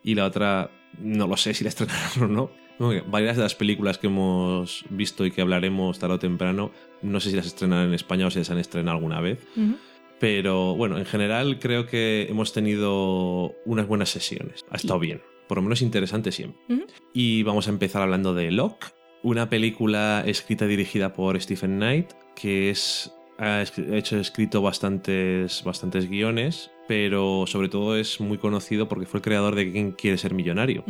[0.04, 2.50] Y la otra, no lo sé si la estrenarán o no.
[3.08, 6.72] Varias de las películas que hemos visto y que hablaremos tarde o temprano,
[7.02, 9.46] no sé si las estrenarán en España o si las han estrenado alguna vez.
[10.20, 14.66] Pero bueno, en general creo que hemos tenido unas buenas sesiones.
[14.70, 15.22] Ha estado bien.
[15.48, 16.60] Por lo menos interesante siempre.
[17.14, 22.12] Y vamos a empezar hablando de Locke, una película escrita y dirigida por Stephen Knight,
[22.36, 29.06] que es, ha hecho escrito bastantes, bastantes guiones, pero sobre todo es muy conocido porque
[29.06, 30.84] fue el creador de Quién quiere ser millonario.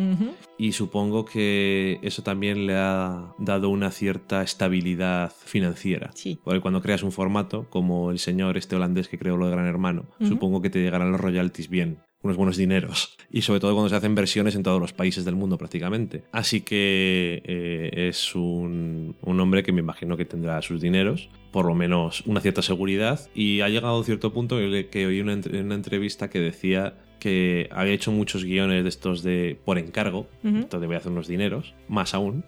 [0.57, 6.11] Y supongo que eso también le ha dado una cierta estabilidad financiera.
[6.14, 6.40] Sí.
[6.44, 9.68] Porque cuando creas un formato, como el señor este holandés que creó lo de Gran
[9.68, 13.16] Hermano, supongo que te llegarán los royalties bien, unos buenos dineros.
[13.32, 16.24] Y sobre todo cuando se hacen versiones en todos los países del mundo prácticamente.
[16.32, 21.66] Así que eh, es un, un hombre que me imagino que tendrá sus dineros, por
[21.66, 23.20] lo menos una cierta seguridad.
[23.36, 26.95] Y ha llegado a un cierto punto que, que oí una, una entrevista que decía
[27.20, 30.58] que había hecho muchos guiones de estos de por encargo, Ujú.
[30.58, 32.44] entonces voy a hacer unos dineros, más aún,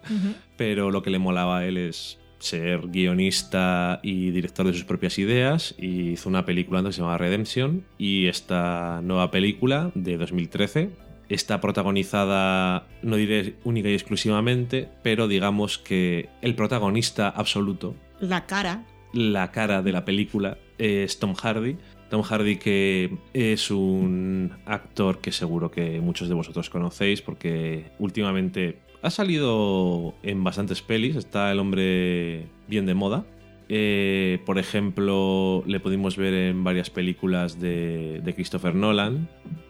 [0.57, 5.17] pero lo que le molaba a él es ser guionista y director de sus propias
[5.19, 10.17] ideas y hizo una película antes que se llama Redemption y esta nueva película de
[10.17, 10.91] 2013
[11.29, 18.83] está protagonizada, no diré única y exclusivamente, pero digamos que el protagonista absoluto, La cara.
[19.13, 21.77] la cara de la película, es Tom Hardy.
[22.09, 28.79] Tom Hardy que es un actor que seguro que muchos de vosotros conocéis porque últimamente
[29.05, 33.23] ha salido en bastantes pelis, está el hombre bien de moda.
[33.69, 39.27] Eh, por ejemplo, le pudimos ver en varias películas de, de Christopher Nolan,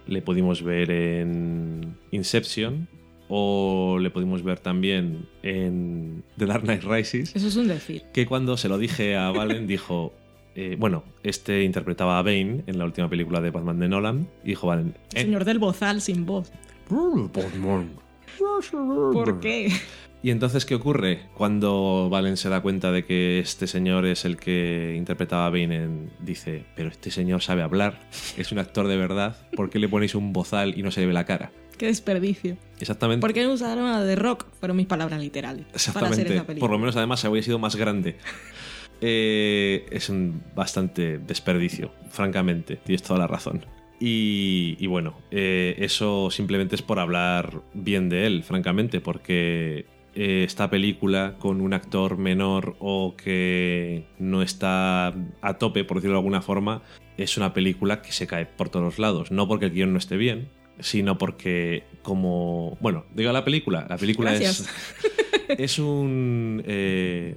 [0.07, 2.88] le pudimos ver en Inception
[3.28, 8.03] o le pudimos ver también en The Dark Knight Rises Eso es un decir.
[8.14, 10.14] que cuando se lo dije a Valen dijo,
[10.56, 14.49] eh, bueno, este interpretaba a Bane en la última película de Batman de Nolan, y
[14.49, 16.52] dijo Valen, eh, señor del bozal sin voz.
[18.72, 19.72] ¿Por qué?
[20.24, 21.22] Y entonces, ¿qué ocurre?
[21.36, 25.76] Cuando Valen se da cuenta de que este señor es el que interpretaba a Bane,
[25.76, 27.99] en- dice, pero este señor sabe hablar,
[28.36, 31.07] es un actor de verdad, ¿por qué le ponéis un bozal y no se le
[31.07, 31.52] ve la cara?
[31.78, 32.57] Qué desperdicio.
[32.80, 33.22] Exactamente.
[33.22, 34.45] ¿Por qué no usaron a The Rock?
[34.60, 35.66] Fueron mis palabras literales.
[35.66, 36.34] Para hacer Exactamente.
[36.34, 36.60] esa película.
[36.62, 38.18] Por lo menos además habría sido más grande.
[39.02, 42.78] Eh, es un bastante desperdicio, francamente.
[42.78, 43.66] Tienes toda la razón.
[43.99, 49.85] Y, y bueno, eh, eso simplemente es por hablar bien de él, francamente, porque
[50.15, 56.15] eh, esta película con un actor menor o que no está a tope, por decirlo
[56.15, 56.84] de alguna forma,
[57.17, 59.31] es una película que se cae por todos los lados.
[59.31, 60.47] No porque el guion no esté bien,
[60.80, 62.77] sino porque como...
[62.80, 63.85] Bueno, digo la película.
[63.89, 64.69] La película Gracias.
[65.49, 67.35] es, es un eh,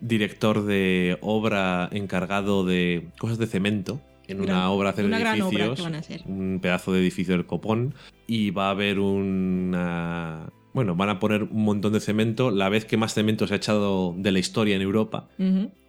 [0.00, 4.00] director de obra encargado de cosas de cemento.
[4.28, 6.22] En una obra hacer una gran obra edificios, que van a hacer.
[6.26, 7.94] un pedazo de edificio del copón,
[8.26, 10.50] y va a haber una...
[10.74, 13.56] Bueno, van a poner un montón de cemento, la vez que más cemento se ha
[13.58, 15.28] echado de la historia en Europa,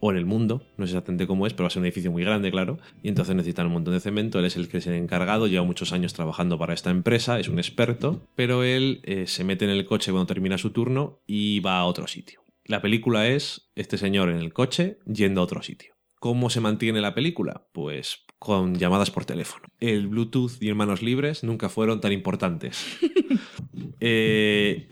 [0.01, 2.11] o en el mundo, no sé exactamente cómo es, pero va a ser un edificio
[2.11, 4.87] muy grande, claro, y entonces necesitan un montón de cemento, él es el que es
[4.87, 9.25] el encargado, lleva muchos años trabajando para esta empresa, es un experto, pero él eh,
[9.25, 12.43] se mete en el coche cuando termina su turno y va a otro sitio.
[12.65, 15.92] La película es este señor en el coche yendo a otro sitio.
[16.23, 17.67] ¿Cómo se mantiene la película?
[17.73, 19.65] Pues con llamadas por teléfono.
[19.81, 22.97] El Bluetooth y hermanos libres nunca fueron tan importantes.
[23.99, 24.89] Eh,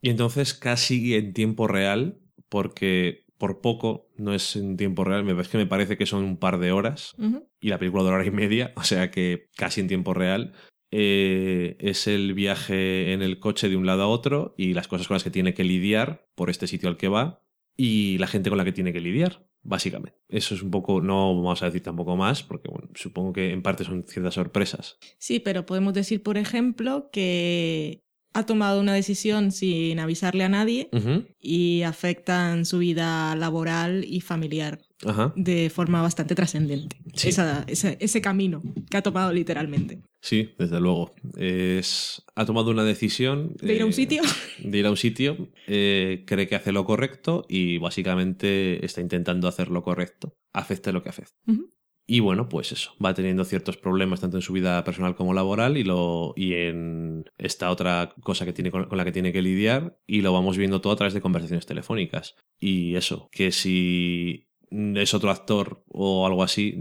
[0.00, 5.40] y entonces casi en tiempo real, porque por poco no es en tiempo real, me,
[5.40, 7.14] es que me parece que son un par de horas
[7.60, 10.52] y la película dura hora y media, o sea que casi en tiempo real.
[10.90, 15.06] eh, es el viaje en el coche de un lado a otro y las cosas
[15.06, 17.41] con las que tiene que lidiar por este sitio al que va
[17.76, 20.18] y la gente con la que tiene que lidiar, básicamente.
[20.28, 23.62] Eso es un poco, no vamos a decir tampoco más, porque bueno, supongo que en
[23.62, 24.98] parte son ciertas sorpresas.
[25.18, 28.02] Sí, pero podemos decir, por ejemplo, que
[28.34, 30.88] ha tomado una decisión sin avisarle a nadie
[31.38, 35.32] y afectan su vida laboral y familiar Ajá.
[35.36, 36.96] de forma bastante trascendente.
[37.14, 37.30] Sí.
[37.66, 40.00] Ese, ese camino que ha tomado literalmente.
[40.20, 41.12] Sí, desde luego.
[41.36, 43.54] Es, ha tomado una decisión.
[43.60, 44.22] De ir a un eh, sitio.
[44.62, 49.48] De ir a un sitio, eh, cree que hace lo correcto y básicamente está intentando
[49.48, 51.34] hacer lo correcto, afecte lo que afecte.
[51.48, 51.72] Ujú.
[52.06, 55.76] Y bueno, pues eso, va teniendo ciertos problemas tanto en su vida personal como laboral
[55.76, 59.40] y, lo, y en esta otra cosa que tiene con, con la que tiene que
[59.40, 62.34] lidiar y lo vamos viendo todo a través de conversaciones telefónicas.
[62.58, 64.48] Y eso, que si
[64.96, 66.74] es otro actor o algo así,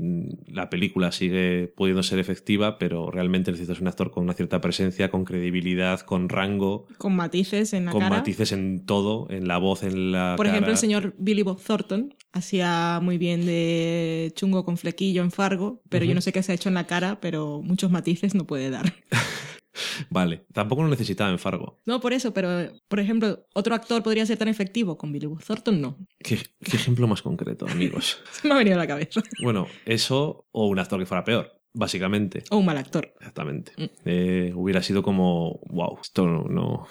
[0.47, 5.09] la película sigue pudiendo ser efectiva, pero realmente necesitas un actor con una cierta presencia,
[5.11, 8.17] con credibilidad, con rango, Con matices en la con cara.
[8.17, 12.13] matices en todo, en la voz, en la Por ejemplo, el señor Billy Bob Thornton
[12.33, 16.51] hacía muy bien de chungo con flequillo en Fargo, pero yo no sé qué se
[16.51, 18.93] ha hecho en la cara, pero muchos matices no puede dar.
[20.09, 21.79] Vale, tampoco lo necesitaba en Fargo.
[21.85, 25.43] No, por eso, pero por ejemplo, otro actor podría ser tan efectivo con Billy Bob
[25.43, 25.97] Thornton, no.
[26.19, 28.19] ¿Qué, qué ejemplo más concreto, amigos?
[28.31, 29.21] Se me ha venido a la cabeza.
[29.43, 32.43] Bueno, eso o un actor que fuera peor, básicamente.
[32.49, 33.73] O un mal actor, Exactamente.
[33.77, 33.85] Mm.
[34.05, 36.43] Eh, hubiera sido como, wow, esto no...
[36.43, 36.87] no.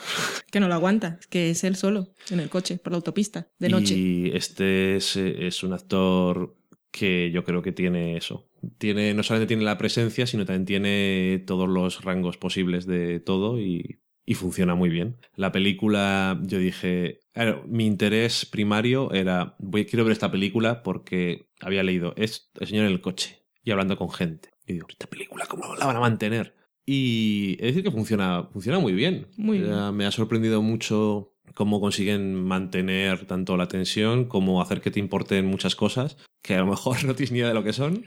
[0.51, 3.49] que no lo aguanta, es que es él solo, en el coche, por la autopista,
[3.59, 3.95] de noche.
[3.95, 6.57] Y este es, es un actor
[6.91, 8.49] que yo creo que tiene eso.
[8.79, 13.59] Tiene, no solamente tiene la presencia, sino también tiene todos los rangos posibles de todo
[13.61, 15.17] y, y funciona muy bien.
[15.35, 21.47] La película, yo dije, claro, mi interés primario era, voy, quiero ver esta película porque
[21.61, 24.51] había leído, es el señor en el coche y hablando con gente.
[24.67, 26.55] Y digo, esta película, ¿cómo la van a mantener?
[26.87, 29.29] Y es decir que funciona, funciona muy bien.
[29.37, 29.95] Muy Eh, bien.
[29.95, 35.47] Me ha sorprendido mucho cómo consiguen mantener tanto la tensión como hacer que te importen
[35.47, 38.05] muchas cosas que a lo mejor no tienes ni idea de lo que son.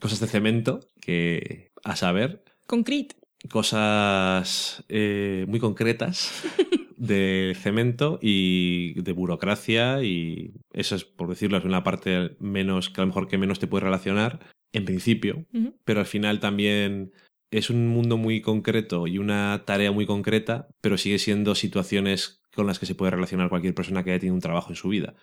[0.00, 2.44] cosas de cemento que a saber.
[2.66, 3.16] Concrete.
[3.50, 6.42] Cosas eh, muy concretas
[6.96, 13.00] de cemento y de burocracia y eso es, por decirlo, es una parte menos que
[13.00, 14.40] a lo mejor que menos te puedes relacionar
[14.72, 15.46] en principio,
[15.84, 17.12] pero al final también
[17.50, 22.66] es un mundo muy concreto y una tarea muy concreta, pero sigue siendo situaciones con
[22.66, 25.14] las que se puede relacionar cualquier persona que haya tenido un trabajo en su vida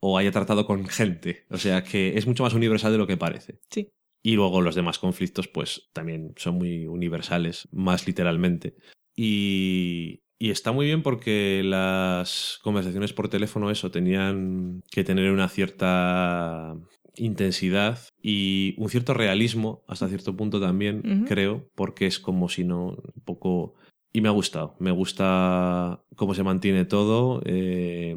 [0.00, 1.44] o haya tratado con gente.
[1.50, 3.60] O sea que es mucho más universal de lo que parece.
[3.70, 3.92] Sí.
[4.22, 8.76] Y luego los demás conflictos, pues también son muy universales, más literalmente.
[9.14, 15.48] Y, y está muy bien porque las conversaciones por teléfono, eso, tenían que tener una
[15.48, 16.76] cierta
[17.16, 22.90] intensidad y un cierto realismo hasta cierto punto también, creo, porque es como si no,
[22.90, 23.74] un poco...
[24.12, 27.42] Y me ha gustado, me gusta cómo se mantiene todo.
[27.44, 28.16] eh,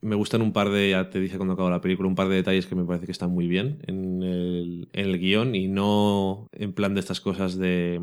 [0.00, 2.36] me gustan un par de, ya te dije cuando acabo la película, un par de
[2.36, 6.48] detalles que me parece que están muy bien en el, en el guion y no
[6.52, 8.00] en plan de estas cosas de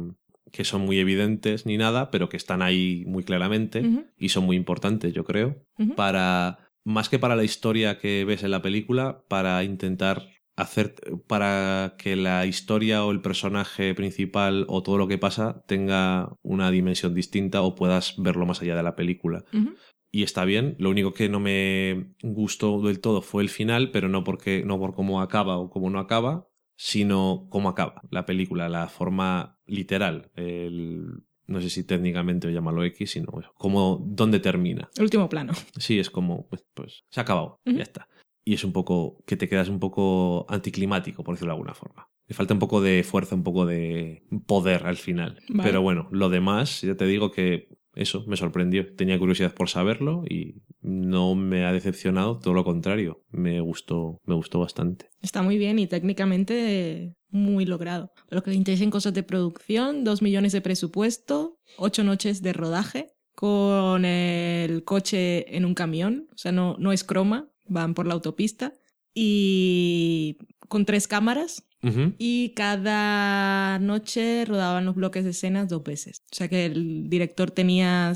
[0.51, 3.83] que son muy evidentes ni nada, pero que están ahí muy claramente
[4.17, 5.57] y son muy importantes, yo creo,
[5.95, 10.95] para más que para la historia que ves en la película, para intentar hacer
[11.27, 16.71] para que la historia o el personaje principal o todo lo que pasa tenga una
[16.71, 19.43] dimensión distinta o puedas verlo más allá de la película
[20.15, 20.77] y está bien.
[20.79, 24.79] Lo único que no me gustó del todo fue el final, pero no porque no
[24.79, 30.31] por cómo acaba o cómo no acaba, sino cómo acaba la película, la forma literal,
[30.35, 34.89] el no sé si técnicamente o llámalo X, sino como dónde termina.
[34.95, 35.51] El último plano.
[35.77, 38.07] Sí, es como, pues, pues se ha acabado, ya está.
[38.45, 42.07] Y es un poco que te quedas un poco anticlimático, por decirlo de alguna forma.
[42.27, 45.39] Le falta un poco de fuerza, un poco de poder al final.
[45.49, 45.69] Vale.
[45.69, 48.95] Pero bueno, lo demás, ya te digo que eso me sorprendió.
[48.95, 53.23] Tenía curiosidad por saberlo y no me ha decepcionado, todo lo contrario.
[53.31, 55.09] Me gustó, me gustó bastante.
[55.21, 58.11] Está muy bien y técnicamente muy logrado.
[58.29, 62.53] Lo que le interesa en cosas de producción, 2 millones de presupuesto, 8 noches de
[62.53, 68.07] rodaje, con el coche en un camión, o sea, no, no es croma, van por
[68.07, 68.73] la autopista,
[69.13, 70.37] y
[70.67, 71.63] con tres cámaras,
[72.17, 76.23] y cada noche rodaban los bloques de escenas dos veces.
[76.31, 78.11] O sea que el director tenía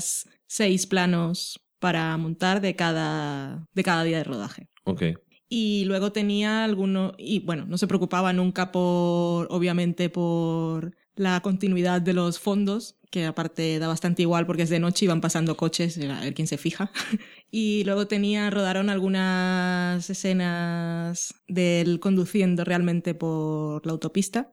[0.46, 4.68] seis planos para montar de cada, de cada día de rodaje.
[4.84, 5.02] Ok.
[5.48, 12.02] Y luego tenía alguno, y bueno, no se preocupaba nunca por, obviamente, por la continuidad
[12.02, 15.56] de los fondos, que aparte da bastante igual porque es de noche y van pasando
[15.56, 16.90] coches, a ver quién se fija.
[17.50, 24.52] y luego tenía, rodaron algunas escenas del conduciendo realmente por la autopista.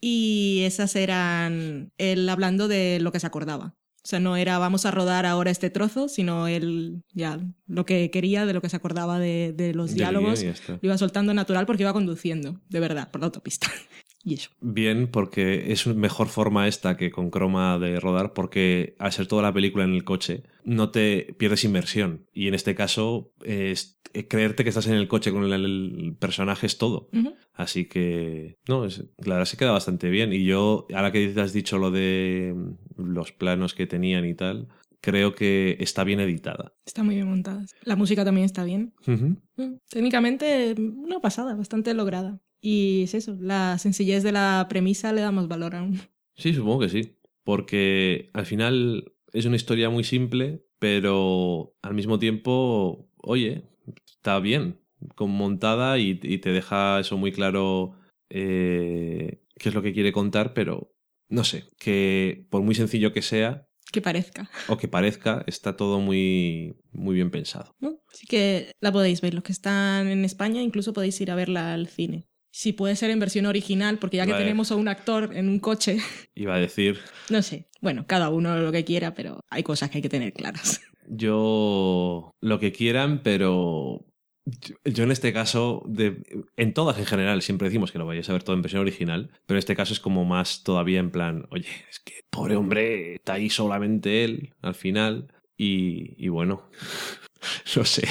[0.00, 3.74] Y esas eran él hablando de lo que se acordaba.
[4.04, 8.10] O sea, no era vamos a rodar ahora este trozo, sino él ya lo que
[8.10, 11.84] quería, de lo que se acordaba de, de los diálogos, lo iba soltando natural porque
[11.84, 13.66] iba conduciendo, de verdad, por la autopista.
[14.24, 14.50] y eso.
[14.60, 19.42] Bien, porque es mejor forma esta que con croma de rodar, porque al ser toda
[19.42, 22.26] la película en el coche, no te pierdes inmersión.
[22.32, 26.16] Y en este caso, es, eh, creerte que estás en el coche con el, el
[26.18, 27.10] personaje es todo.
[27.52, 30.32] Así que, no, es, la verdad se queda bastante bien.
[30.32, 34.68] Y yo, ahora que has dicho lo de mm, los planos que tenían y tal,
[35.00, 36.72] creo que está bien editada.
[36.86, 37.64] Está muy bien montada.
[37.82, 38.94] La música también está bien.
[39.04, 42.40] Mm, Técnicamente, una pasada, bastante lograda.
[42.66, 46.00] Y es eso, la sencillez de la premisa le damos valor aún.
[46.34, 47.18] Sí, supongo que sí.
[47.42, 53.68] Porque al final es una historia muy simple, pero al mismo tiempo, oye,
[54.06, 54.80] está bien,
[55.14, 57.98] con montada y, y te deja eso muy claro
[58.30, 60.94] eh, qué es lo que quiere contar, pero
[61.28, 64.48] no sé, que por muy sencillo que sea Que parezca.
[64.68, 67.74] o que parezca, está todo muy, muy bien pensado.
[67.78, 67.98] ¿no?
[68.10, 69.34] Así que la podéis ver.
[69.34, 72.26] Los que están en España incluso podéis ir a verla al cine.
[72.56, 74.44] Si puede ser en versión original, porque ya que Vale.
[74.44, 75.98] tenemos a un actor en un coche,
[76.36, 77.66] Iba a decir, no sé.
[77.80, 80.80] Bueno, cada uno lo que quiera, pero hay cosas que hay que tener claras.
[81.08, 84.06] yo lo que quieran, pero
[84.84, 86.22] yo, en este caso, de,
[86.56, 89.30] en todas en general, siempre decimos que lo vayáis a ver todo en versión original,
[89.46, 93.16] pero en este caso es como más todavía en plan, oye, es que pobre hombre,
[93.16, 95.26] está ahí solamente él al final
[95.56, 96.70] y, y bueno,
[97.76, 98.06] no sé,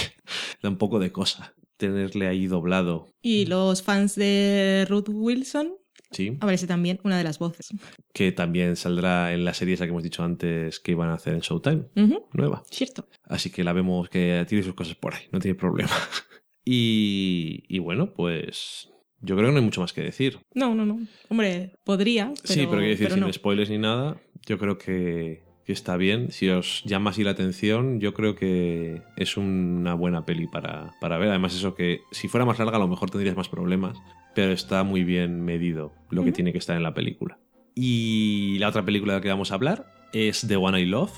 [0.62, 1.54] da un poco de cosa
[1.88, 3.08] tenerle ahí doblado.
[3.22, 5.74] Y los fans de Ruth Wilson
[6.12, 7.70] Sí, aparece también una de las voces.
[8.14, 11.34] que también saldrá en la serie esa que hemos dicho antes que iban a hacer
[11.34, 11.86] en Showtime,
[12.34, 12.62] nueva.
[12.70, 13.08] Cierto.
[13.24, 15.92] Así que la vemos que tiene sus cosas por ahí, no tiene problema.
[16.66, 18.90] Y, y bueno, pues
[19.20, 20.40] yo creo que no hay mucho más que decir.
[20.54, 20.98] No, no, no.
[21.28, 22.28] Hombre, podría.
[22.42, 23.34] Pero, sí, pero quiero decir, pero sin no.
[23.34, 26.32] spoilers ni nada, yo creo que, que está bien.
[26.32, 31.18] Si os llama así la atención, yo creo que es una buena peli para, para
[31.18, 31.30] ver.
[31.30, 33.98] Además, eso que si fuera más larga, a lo mejor tendrías más problemas,
[34.36, 37.38] pero está muy bien medido lo que tiene que estar en la película.
[37.76, 41.12] Y la otra película de la que vamos a hablar es The One I Love,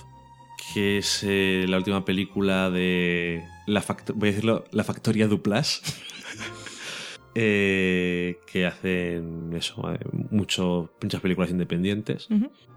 [0.74, 5.82] que es eh, la última película de la, voy a decirlo, la factoría Duplas.
[7.36, 10.00] eh, que hacen eso, eh,
[10.32, 12.30] mucho, muchas películas independientes.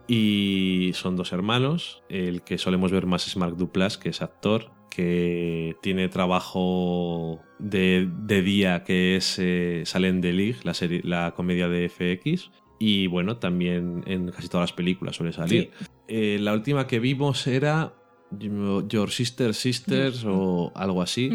[0.08, 2.02] Y son dos hermanos.
[2.08, 8.10] El que solemos ver más es Mark Duplass, que es actor, que tiene trabajo de,
[8.24, 12.50] de día, que es eh, Salen de League, la, serie, la comedia de FX.
[12.80, 15.70] Y bueno, también en casi todas las películas suele salir.
[16.08, 17.92] Eh, la última que vimos era
[18.30, 21.30] Your Sister Sisters o algo así.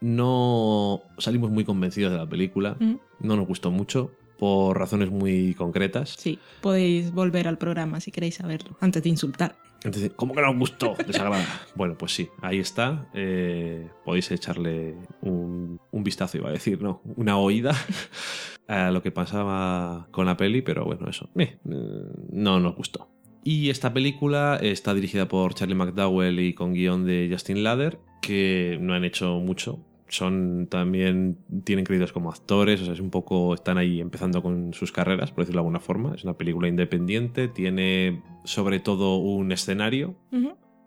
[0.00, 2.76] No salimos muy convencidos de la película.
[2.80, 3.00] Ujú.
[3.20, 6.10] No nos gustó mucho por razones muy concretas.
[6.18, 9.56] Sí, podéis volver al programa si queréis saberlo, antes de insultar.
[9.84, 10.94] Entonces, ¿cómo que no os gustó?
[11.06, 11.44] Desagrada.
[11.74, 13.08] bueno, pues sí, ahí está.
[13.14, 17.74] Eh, podéis echarle un, un vistazo, iba a decir, no, una oída
[18.68, 23.08] a lo que pasaba con la peli, pero bueno, eso, eh, eh, no nos gustó.
[23.44, 28.78] Y esta película está dirigida por Charlie McDowell y con guion de Justin Lader, que
[28.80, 29.78] no han hecho mucho.
[30.08, 34.72] Son también, tienen créditos como actores, o sea, es un poco, están ahí empezando con
[34.72, 36.14] sus carreras, por decirlo de alguna forma.
[36.14, 40.14] Es una película independiente, tiene sobre todo un escenario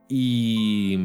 [0.08, 0.98] y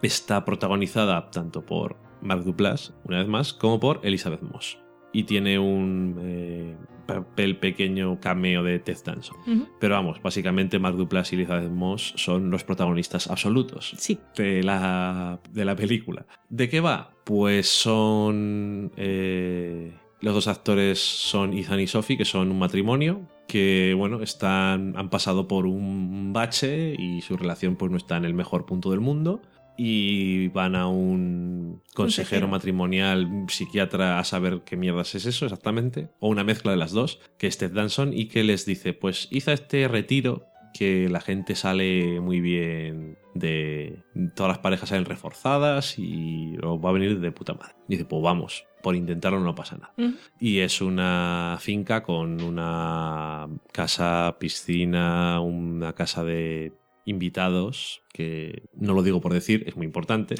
[0.00, 4.81] está protagonizada tanto por Mark Duplass, una vez más, como por Elizabeth Moss.
[5.12, 6.76] Y tiene un eh,
[7.06, 9.36] papel pequeño cameo de Ted Danson.
[9.78, 14.18] Pero vamos, básicamente Mark Duplass y Elizabeth Moss son los protagonistas absolutos Sí.
[14.36, 16.26] de la, de la película.
[16.48, 17.10] ¿De qué va?
[17.24, 18.92] Pues son...
[18.96, 24.94] eh, los dos actores son Ethan y Sophie, que son un matrimonio que, bueno, están,
[24.96, 28.92] han pasado por un bache y su relación pues no está en el mejor punto
[28.92, 29.42] del mundo
[29.76, 32.48] y van a un consejero, Consejero.
[32.48, 37.20] matrimonial, psiquiatra a saber qué mierdas es eso exactamente, o una mezcla de las dos,
[37.38, 41.54] que es Ted Danson y que les dice, pues hizo este retiro que la gente
[41.54, 44.02] sale muy bien de
[44.34, 47.74] todas las parejas salen reforzadas y os va a venir de puta madre.
[47.88, 50.16] Dice, pues vamos, por intentarlo no pasa nada.
[50.38, 56.72] Y es una finca con una casa, piscina, una casa de
[57.04, 60.36] invitados, que no lo digo por decir, es muy importante.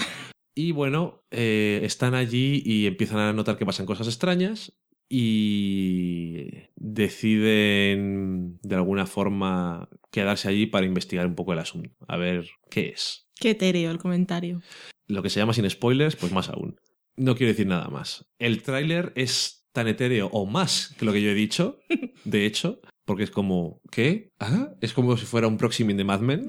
[0.55, 4.73] Y bueno, eh, están allí y empiezan a notar que pasan cosas extrañas
[5.09, 12.49] y deciden de alguna forma quedarse allí para investigar un poco el asunto, a ver
[12.71, 13.29] qué es.
[13.39, 14.63] Qué etéreo el comentario.
[15.07, 16.81] Lo que se llama sin spoilers, pues más aún.
[17.17, 18.27] No quiero decir nada más.
[18.39, 21.79] El tráiler es tan etéreo o más que lo que yo he dicho,
[22.25, 24.31] de hecho, porque es como, ¿qué?
[24.41, 24.71] ¿Ah?
[24.81, 26.49] Es como si fuera un proximing de Mad Men.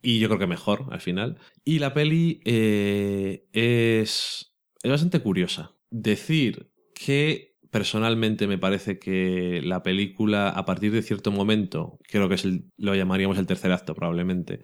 [0.00, 1.38] Y yo creo que mejor al final.
[1.64, 4.52] Y la peli eh, es,
[4.82, 5.74] es bastante curiosa.
[5.90, 12.36] Decir que personalmente me parece que la película, a partir de cierto momento, creo que
[12.36, 14.62] es el- lo llamaríamos el tercer acto probablemente,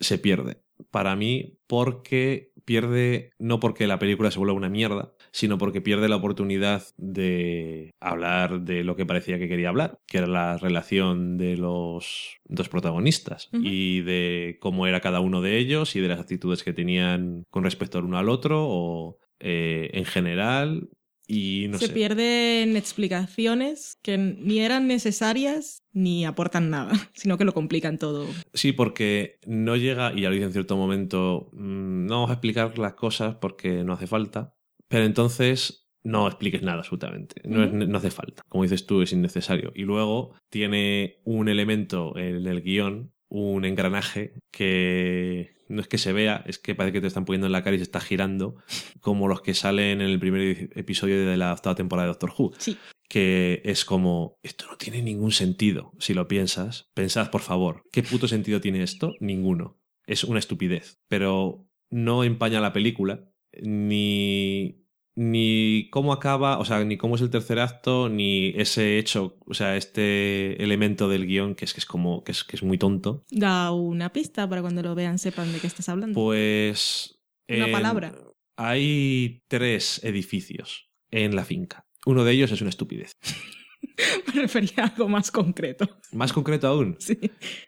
[0.00, 0.62] se pierde.
[0.90, 6.08] Para mí, porque pierde, no porque la película se vuelva una mierda, sino porque pierde
[6.08, 11.38] la oportunidad de hablar de lo que parecía que quería hablar, que era la relación
[11.38, 16.20] de los dos protagonistas y de cómo era cada uno de ellos y de las
[16.20, 20.88] actitudes que tenían con respecto al uno al otro o eh, en general.
[21.26, 21.92] Y no Se sé.
[21.92, 28.26] pierden explicaciones que ni eran necesarias ni aportan nada, sino que lo complican todo.
[28.54, 32.34] Sí, porque no llega, y ya lo dice en cierto momento, mm, no vamos a
[32.34, 34.54] explicar las cosas porque no hace falta,
[34.88, 38.42] pero entonces no expliques nada absolutamente, no, es- no hace falta.
[38.48, 39.72] Como dices tú, es innecesario.
[39.74, 46.12] Y luego tiene un elemento en el guion, un engranaje que no es que se
[46.12, 48.56] vea, es que parece que te están poniendo en la cara y se está girando,
[49.00, 52.52] como los que salen en el primer episodio de la octava temporada de Doctor Who
[52.58, 52.76] Sí,
[53.08, 56.90] que es como, esto no tiene ningún sentido, si lo piensas.
[56.94, 59.12] Pensad, por favor, ¿qué puto sentido tiene esto?
[59.20, 59.78] Ninguno.
[60.06, 60.98] Es una estupidez.
[61.08, 63.28] Pero no empaña la película,
[63.60, 64.81] ni,
[65.14, 69.54] ni cómo acaba, o sea, ni cómo es el tercer acto, ni ese hecho, o
[69.54, 72.78] sea, este elemento del guion que es que es como, que es, que es muy
[72.78, 73.24] tonto.
[73.30, 76.14] da una pista para cuando lo vean sepan de qué estás hablando.
[76.14, 77.18] Pues...
[77.48, 78.14] Una palabra.
[78.56, 81.86] Hay tres edificios en la finca.
[82.06, 83.12] Uno de ellos es una estupidez.
[84.34, 85.98] Me refería a algo más concreto.
[86.12, 87.18] Más concreto aún, Sí,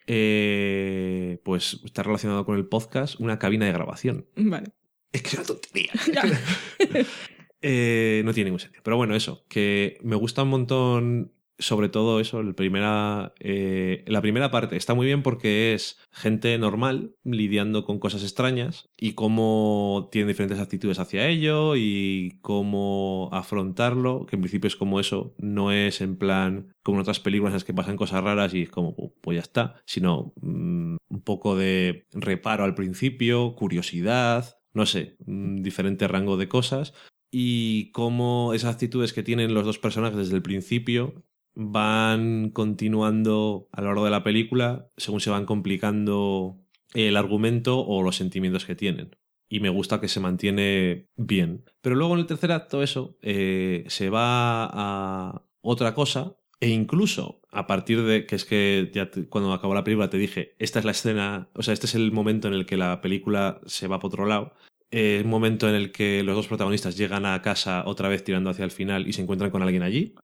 [0.06, 4.26] Eh, pues está relacionado con el podcast, una cabina de grabación.
[4.36, 4.68] vale.
[5.12, 5.92] Es que es una tontería.
[6.12, 6.22] Ya.
[7.66, 8.82] Eh, no tiene ningún sentido.
[8.84, 14.20] Pero bueno, eso, que me gusta un montón, sobre todo eso, la primera, eh, la
[14.20, 20.10] primera parte está muy bien porque es gente normal lidiando con cosas extrañas y cómo
[20.12, 25.72] tienen diferentes actitudes hacia ello y cómo afrontarlo, que en principio es como eso, no
[25.72, 28.68] es en plan como en otras películas en las que pasan cosas raras y es
[28.70, 34.84] como, "Pu- pues ya está, sino mm, un poco de reparo al principio, curiosidad, no
[34.86, 36.92] sé, un diferente rango de cosas
[37.36, 41.24] y cómo esas actitudes que tienen los dos personajes desde el principio
[41.56, 46.60] van continuando a lo largo de la película según se van complicando
[46.92, 49.16] el argumento o los sentimientos que tienen.
[49.48, 51.64] Y me gusta que se mantiene bien.
[51.80, 57.40] Pero luego en el tercer acto eso eh, se va a otra cosa e incluso
[57.50, 60.84] a partir de que es que ya cuando acabó la película te dije, esta es
[60.84, 63.98] la escena, o sea, este es el momento en el que la película se va
[63.98, 64.52] para otro lado
[64.90, 68.50] eh, un momento en el que los dos protagonistas llegan a casa otra vez tirando
[68.50, 70.14] hacia el final y se encuentran con alguien allí.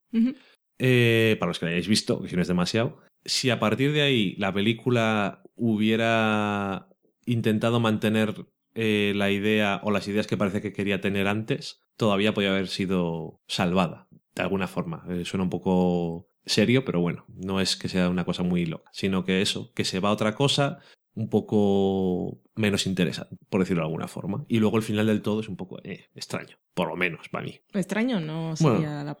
[0.83, 3.01] Eh, para los que la hayáis visto, que si no es demasiado.
[3.23, 6.87] Si a partir de ahí la película hubiera
[7.25, 12.33] intentado mantener eh, la idea o las ideas que parece que quería tener antes, todavía
[12.33, 15.05] podría haber sido salvada, de alguna forma.
[15.09, 18.89] Eh, suena un poco serio, pero bueno, no es que sea una cosa muy loca,
[18.93, 20.79] sino que eso, que se va a otra cosa
[21.13, 24.45] un poco menos interesante, por decirlo de alguna forma.
[24.47, 27.43] Y luego el final del todo es un poco eh, extraño, por lo menos para
[27.43, 27.59] mí.
[27.73, 28.77] Extraño, no Bueno.
[28.77, 29.17] sería la...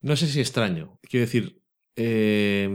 [0.00, 0.98] No sé si extraño.
[1.02, 1.60] Quiero decir,
[1.96, 2.68] eh,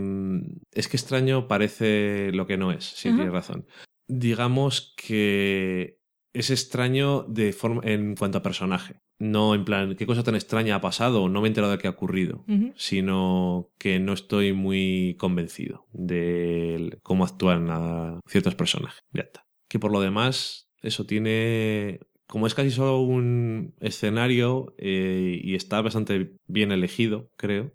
[0.72, 3.16] es que extraño parece lo que no es, sí, Ajá.
[3.16, 3.66] tienes razón.
[4.08, 5.98] Digamos que
[6.32, 9.00] es extraño de forma, en cuanto a personaje.
[9.18, 11.28] No en plan, ¿qué cosa tan extraña ha pasado?
[11.28, 12.44] No me he enterado de qué ha ocurrido.
[12.74, 19.00] Sino que no estoy muy convencido de cómo actúan a ciertos personajes.
[19.12, 19.44] Ya está.
[19.70, 22.00] Que por lo demás, eso tiene.
[22.26, 27.72] Como es casi solo un escenario eh, y está bastante bien elegido, creo,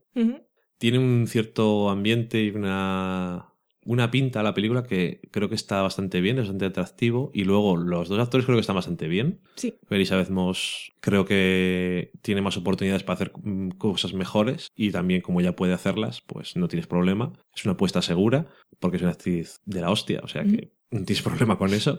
[0.77, 3.53] tiene un cierto ambiente y una,
[3.85, 7.31] una pinta a la película que creo que está bastante bien, es bastante atractivo.
[7.33, 9.39] Y luego los dos actores creo que están bastante bien.
[9.55, 9.75] Sí.
[9.89, 15.39] Elizabeth Moss creo que tiene más oportunidades para hacer mm, cosas mejores y también como
[15.39, 17.31] ya puede hacerlas, pues no tienes problema.
[17.55, 18.47] Es una apuesta segura
[18.79, 21.97] porque es una actriz de la hostia, o sea que no tienes problema con eso.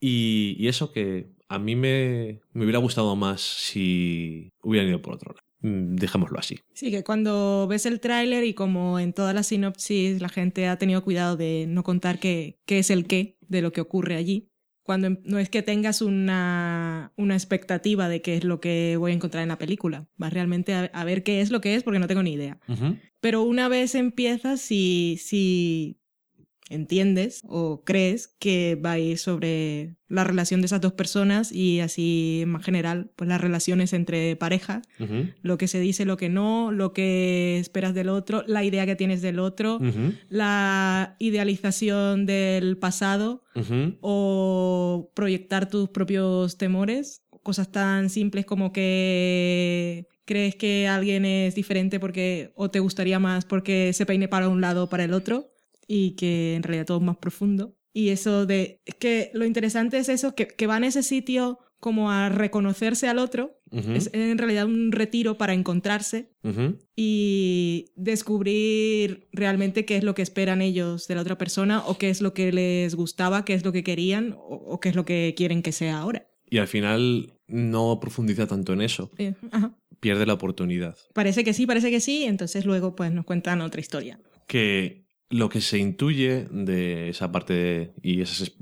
[0.00, 5.14] Y, y eso que a mí me, me hubiera gustado más si hubieran ido por
[5.14, 5.44] otro lado.
[5.60, 6.58] Mm, Dejémoslo así.
[6.74, 10.76] Sí, que cuando ves el tráiler y como en todas las sinopsis la gente ha
[10.78, 14.50] tenido cuidado de no contar qué, qué es el qué de lo que ocurre allí,
[14.82, 19.12] cuando em- no es que tengas una, una expectativa de qué es lo que voy
[19.12, 21.82] a encontrar en la película, vas realmente a, a ver qué es lo que es
[21.82, 22.58] porque no tengo ni idea.
[23.20, 25.96] Pero una vez empiezas, si, si
[26.68, 31.80] entiendes o crees que va a ir sobre la relación de esas dos personas y
[31.80, 34.82] así en más general, pues las relaciones entre pareja,
[35.42, 38.96] lo que se dice, lo que no, lo que esperas del otro, la idea que
[38.96, 39.80] tienes del otro,
[40.28, 43.42] la idealización del pasado
[44.00, 52.00] o proyectar tus propios temores, cosas tan simples como que crees que alguien es diferente
[52.00, 55.53] porque o te gustaría más porque se peine para un lado o para el otro
[55.86, 57.76] y que en realidad todo es más profundo.
[57.92, 61.58] Y eso de es que lo interesante es eso que, que va en ese sitio
[61.84, 66.30] como a reconocerse al otro, es en realidad un retiro para encontrarse
[66.96, 72.08] y descubrir realmente qué es lo que esperan ellos de la otra persona o qué
[72.08, 75.04] es lo que les gustaba, qué es lo que querían o, o qué es lo
[75.04, 76.26] que quieren que sea ahora.
[76.48, 79.10] Y al final no profundiza tanto en eso.
[79.18, 79.76] Eh, ajá.
[80.00, 80.96] Pierde la oportunidad.
[81.12, 84.18] Parece que sí, parece que sí, entonces luego pues nos cuentan otra historia.
[84.46, 85.03] que
[85.34, 88.56] lo que se intuye de esa parte de- y esas es-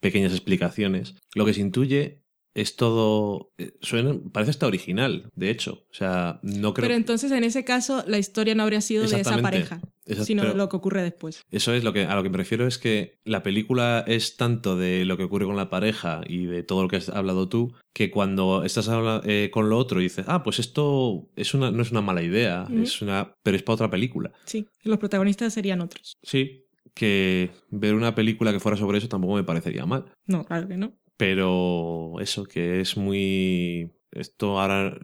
[0.00, 2.19] pequeñas explicaciones, lo que se intuye
[2.54, 3.52] es todo.
[3.58, 5.84] eh, Suena, parece hasta original, de hecho.
[5.90, 6.88] O sea, no creo.
[6.88, 9.80] Pero entonces en ese caso la historia no habría sido de esa pareja,
[10.24, 11.42] sino pero lo que ocurre después.
[11.50, 14.76] Eso es lo que a lo que me refiero es que la película es tanto
[14.76, 17.72] de lo que ocurre con la pareja y de todo lo que has hablado tú,
[17.92, 21.70] que cuando estás habla- eh, con lo otro y dices, ah, pues esto es una,
[21.70, 24.32] no es una mala idea, es una, pero es para otra película.
[24.44, 26.16] Sí, los protagonistas serían otros.
[26.22, 26.64] Sí,
[26.94, 30.06] que ver una película que fuera sobre eso tampoco me parecería mal.
[30.26, 30.92] No, claro que no.
[31.20, 33.92] Pero eso, que es muy.
[34.10, 34.98] Esto ahora.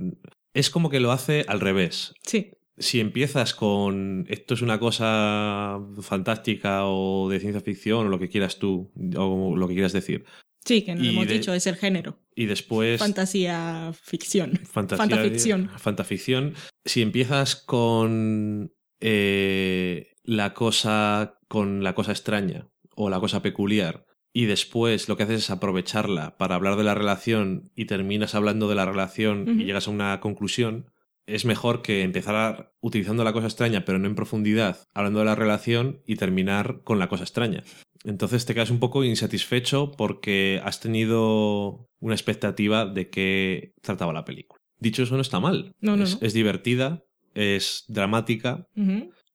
[0.55, 2.15] Es como que lo hace al revés.
[2.25, 8.19] Sí, Si empiezas con esto es una cosa fantástica o de ciencia ficción o lo
[8.19, 10.25] que quieras tú, o lo que quieras decir,
[10.65, 12.19] sí, que no Y hemos de- dicho, es el género.
[12.35, 12.99] y después.
[12.99, 14.53] Fantasía ficción.
[14.65, 15.71] fantasía- fantaficción.
[15.79, 16.55] Fantaficción.
[16.85, 21.39] Si empiezas con eh, la cosa.
[21.49, 24.05] con la cosa extraña o la cosa peculiar.
[24.39, 28.69] Y después lo que haces es aprovecharla para hablar de la relación y terminas hablando
[28.69, 30.91] de la relación y llegas a una conclusión.
[31.27, 35.25] Es mejor que empezar a- utilizando la cosa extraña, pero no en profundidad, hablando de
[35.25, 37.65] la relación y terminar con la cosa extraña.
[38.05, 44.25] Entonces te quedas un poco insatisfecho porque has tenido una expectativa de qué trataba la
[44.27, 44.61] película.
[44.79, 45.73] Dicho eso, no está mal.
[45.81, 46.27] No, no, es, no.
[46.27, 47.03] es divertida,
[47.35, 48.69] es dramática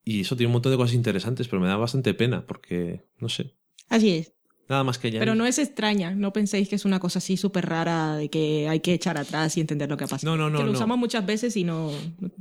[0.06, 3.30] y eso tiene un montón de cosas interesantes, pero me da bastante pena porque, no
[3.30, 3.56] sé,
[3.90, 4.34] Así es.
[4.72, 5.20] Nada más que ya.
[5.20, 8.68] Pero no es extraña, no penséis que es una cosa así súper rara de que
[8.68, 10.36] hay que echar atrás y entender lo que ha pasado.
[10.36, 10.78] No, no, no, Que lo no.
[10.78, 11.92] usamos muchas veces y no.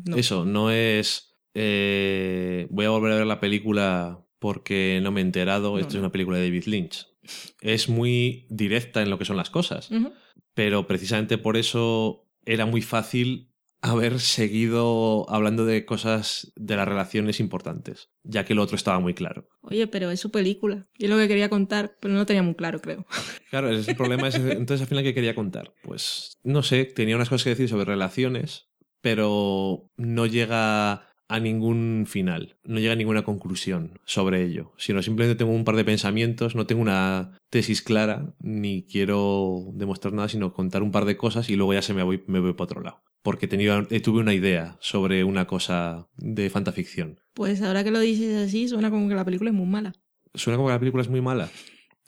[0.07, 0.17] no.
[0.17, 1.37] Eso, no es.
[1.55, 5.73] eh, voy a volver a ver la película porque no me he enterado.
[5.73, 7.07] No, Esto es una película de David Lynch.
[7.61, 9.91] Es muy directa en lo que son las cosas.
[10.55, 13.50] Pero precisamente por eso era muy fácil
[13.83, 19.15] haber seguido hablando de cosas de las relaciones importantes, ya que lo otro estaba muy
[19.15, 19.49] claro.
[19.63, 20.87] Oye, pero es su película.
[20.99, 23.07] Y es lo que quería contar, pero no lo tenía muy claro, creo.
[23.51, 24.29] Claro, ese es el problema.
[24.29, 25.75] es- entonces, al final, ¿qué quería contar?
[25.83, 28.69] Pues, no sé, tenía unas cosas que decir sobre relaciones,
[29.01, 35.39] pero no llega a ningún final, no llega a ninguna conclusión sobre ello, sino simplemente
[35.39, 40.53] tengo un par de pensamientos, no tengo una tesis clara, ni quiero demostrar nada, sino
[40.53, 42.83] contar un par de cosas y luego ya se me voy, me voy para otro
[42.83, 43.03] lado.
[43.23, 47.21] Porque tenía, eh, tuve una idea sobre una cosa de fantaficción.
[47.35, 49.95] Pues ahora que lo dices así, suena como que la película es muy mala.
[50.35, 51.51] Suena como que la película es muy mala.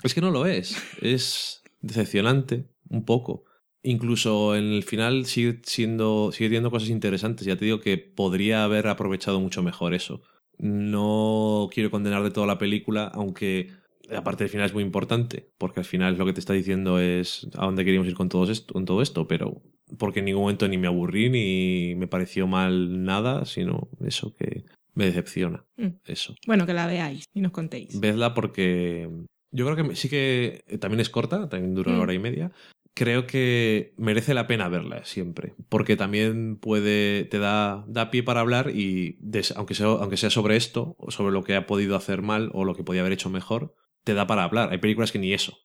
[0.03, 0.77] Es que no lo es.
[1.01, 3.45] Es decepcionante, un poco.
[3.83, 6.31] Incluso en el final sigue siendo.
[6.33, 7.47] sigue teniendo cosas interesantes.
[7.47, 10.23] Ya te digo que podría haber aprovechado mucho mejor eso.
[10.59, 13.71] No quiero condenar de toda la película, aunque
[14.09, 17.01] la parte del final es muy importante, porque al final lo que te está diciendo
[17.01, 19.63] es a dónde queríamos ir con todo esto, con todo esto pero
[19.99, 24.65] porque en ningún momento ni me aburrí ni me pareció mal nada, sino eso que
[24.95, 25.65] me decepciona.
[25.77, 25.89] Mm.
[26.07, 26.35] Eso.
[26.47, 27.99] Bueno, que la veáis y nos contéis.
[27.99, 29.09] Vedla porque
[29.51, 32.03] yo creo que sí que también es corta, también dura una Mm.
[32.03, 32.53] hora y media.
[32.95, 38.41] Creo que merece la pena verla siempre, porque también puede te da, da pie para
[38.41, 41.97] hablar y des- aunque sea aunque sea sobre esto o sobre lo que ha podido
[41.97, 43.75] hacer mal o lo que podía haber hecho mejor,
[44.05, 44.71] te da para hablar.
[44.73, 45.57] Hay películas que ni eso,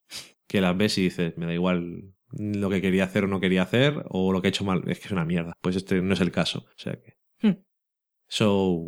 [0.46, 3.62] que las ves y dices, me da igual lo que quería hacer o no quería
[3.62, 5.54] hacer o lo que he hecho mal, es que es una mierda.
[5.60, 7.62] Pues este no es el caso, o sea que Hmm.
[8.28, 8.84] So,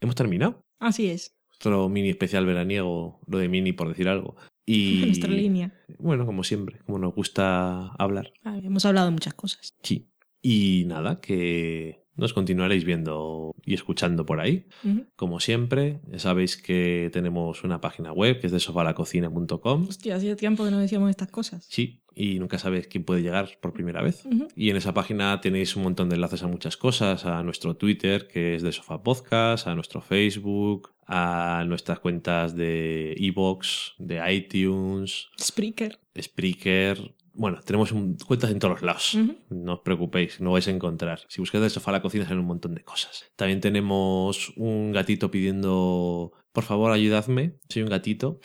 [0.00, 4.34] hemos terminado Así es, nuestro mini especial veraniego, lo de mini por decir algo.
[4.66, 5.72] Y nuestra línea.
[5.98, 8.32] bueno, como siempre, como nos gusta hablar.
[8.42, 9.72] Ah, hemos hablado de muchas cosas.
[9.82, 10.08] Sí.
[10.42, 14.66] Y nada, que nos continuaréis viendo y escuchando por ahí.
[15.14, 19.86] Como siempre, ya sabéis que tenemos una página web que es de sofalacocina.com.
[19.88, 21.64] Hostia, hacía tiempo que no decíamos estas cosas.
[21.70, 24.24] Sí, y nunca sabes quién puede llegar por primera vez.
[24.56, 28.28] Y en esa página tenéis un montón de enlaces a muchas cosas, a nuestro Twitter,
[28.28, 35.28] que es de Sofa Podcast, a nuestro Facebook, a nuestras cuentas de Evox, de iTunes,
[35.40, 35.98] Spreaker.
[36.20, 37.14] Spreaker.
[37.34, 39.18] Bueno, tenemos un- cuentas en todos los lados.
[39.48, 41.20] No os preocupéis, no vais a encontrar.
[41.28, 43.24] Si buscáis de sofá a la cocina salen un montón de cosas.
[43.36, 47.54] También tenemos un gatito pidiendo, por favor, ayudadme.
[47.70, 48.38] Soy un gatito.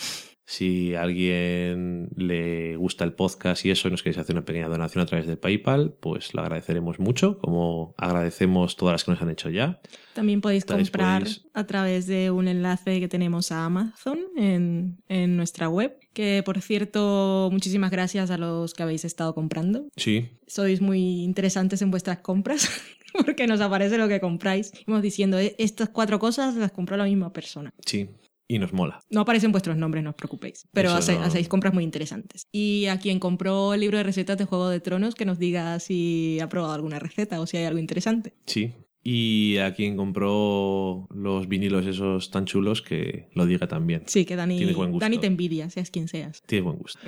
[0.50, 4.70] Si a alguien le gusta el podcast y eso y nos queréis hacer una pequeña
[4.70, 9.22] donación a través de PayPal, pues lo agradeceremos mucho, como agradecemos todas las que nos
[9.22, 9.82] han hecho ya.
[10.14, 15.36] También podéis comprar podéis- a través de un enlace que tenemos a Amazon en, en
[15.36, 15.98] nuestra web.
[16.14, 19.90] Que por cierto, muchísimas gracias a los que habéis estado comprando.
[19.98, 22.70] Sí, Sois muy interesantes en vuestras compras
[23.26, 24.72] porque nos aparece lo que compráis.
[24.88, 27.74] Vamos diciendo, "Eh, estas cuatro cosas las compró la misma persona.
[27.86, 28.08] sí.
[28.50, 29.00] Y nos mola.
[29.10, 30.68] No aparecen vuestros nombres, no os preocupéis.
[30.72, 32.48] Pero Eso hace- no- hacéis compras muy interesantes.
[32.52, 35.80] Y a quien compró el libro de recetas de Juego de Tronos, que nos diga
[35.80, 38.34] si ha probado alguna receta o si hay algo interesante.
[38.46, 38.74] Sí.
[39.04, 44.04] Y a quien compró los vinilos esos tan chulos, que lo diga también.
[44.06, 44.60] Sí, que Dani.
[45.00, 46.42] Dani te envidia, seas quien seas.
[46.46, 47.00] Tienes buen gusto.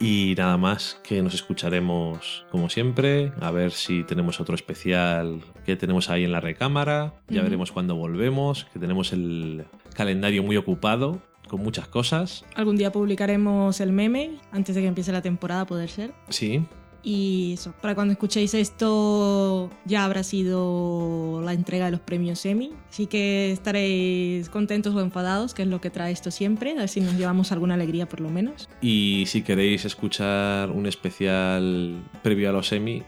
[0.00, 5.74] Y nada más, que nos escucharemos como siempre, a ver si tenemos otro especial que
[5.74, 9.64] tenemos ahí en la recámara, ya veremos cuándo volvemos, que tenemos el
[9.94, 12.44] calendario muy ocupado con muchas cosas.
[12.54, 16.12] Algún día publicaremos el meme, antes de que empiece la temporada, poder ser.
[16.28, 16.64] Sí,
[17.02, 22.72] Y eso, para cuando escuchéis esto ya habrá sido la entrega de los premios Emmy.
[22.90, 26.72] Así que estaréis contentos o enfadados, que es lo que trae esto siempre.
[26.72, 28.68] A ver si nos llevamos alguna alegría por lo menos.
[28.80, 33.02] Y si queréis escuchar un especial previo a los Emmy,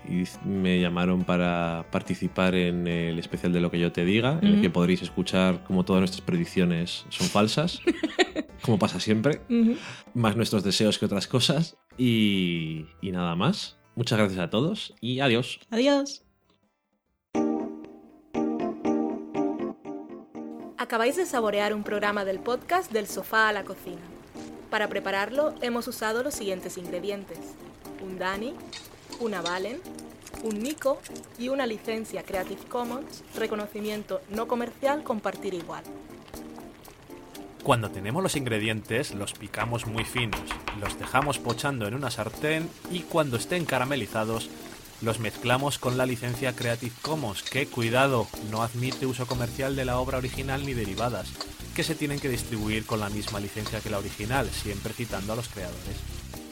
[0.45, 4.61] me llamaron para participar en el especial de lo que yo te diga, en el
[4.61, 7.81] que podréis escuchar como todas nuestras predicciones son falsas,
[8.63, 9.41] como pasa siempre,
[10.15, 11.77] más nuestros deseos que otras cosas.
[11.99, 13.80] Y, y nada más.
[14.01, 15.61] Muchas gracias a todos y adiós.
[15.69, 16.23] Adiós.
[20.79, 24.01] Acabáis de saborear un programa del podcast Del sofá a la cocina.
[24.71, 27.41] Para prepararlo hemos usado los siguientes ingredientes.
[28.03, 28.55] Un Dani,
[29.21, 29.83] una Valen,
[30.45, 30.99] un Nico
[31.39, 35.85] y una licencia Creative Commons, reconocimiento no comercial compartir igual.
[37.63, 40.41] Cuando tenemos los ingredientes, los picamos muy finos,
[40.81, 44.49] los dejamos pochando en una sartén y cuando estén caramelizados,
[45.03, 49.99] los mezclamos con la licencia Creative Commons, que cuidado, no admite uso comercial de la
[49.99, 51.29] obra original ni derivadas,
[51.75, 55.37] que se tienen que distribuir con la misma licencia que la original, siempre citando a
[55.37, 55.97] los creadores.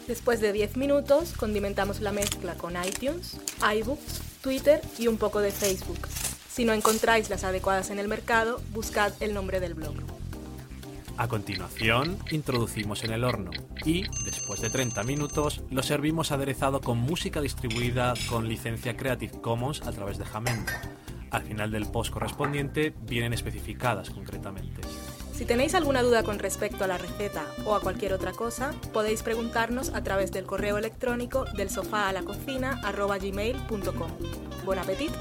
[0.06, 5.52] Después de 10 minutos, condimentamos la mezcla con iTunes, iBooks, Twitter y un poco de
[5.52, 6.06] Facebook.
[6.50, 10.17] Si no encontráis las adecuadas en el mercado, buscad el nombre del blog.
[11.18, 13.50] A continuación, introducimos en el horno
[13.84, 19.82] y, después de 30 minutos, lo servimos aderezado con música distribuida con licencia Creative Commons
[19.82, 20.70] a través de Jamendo.
[21.32, 24.80] Al final del post correspondiente vienen especificadas concretamente.
[25.34, 29.24] Si tenéis alguna duda con respecto a la receta o a cualquier otra cosa, podéis
[29.24, 34.10] preguntarnos a través del correo electrónico del sofá a la cocina @gmail.com.
[34.64, 35.18] Buen apetito.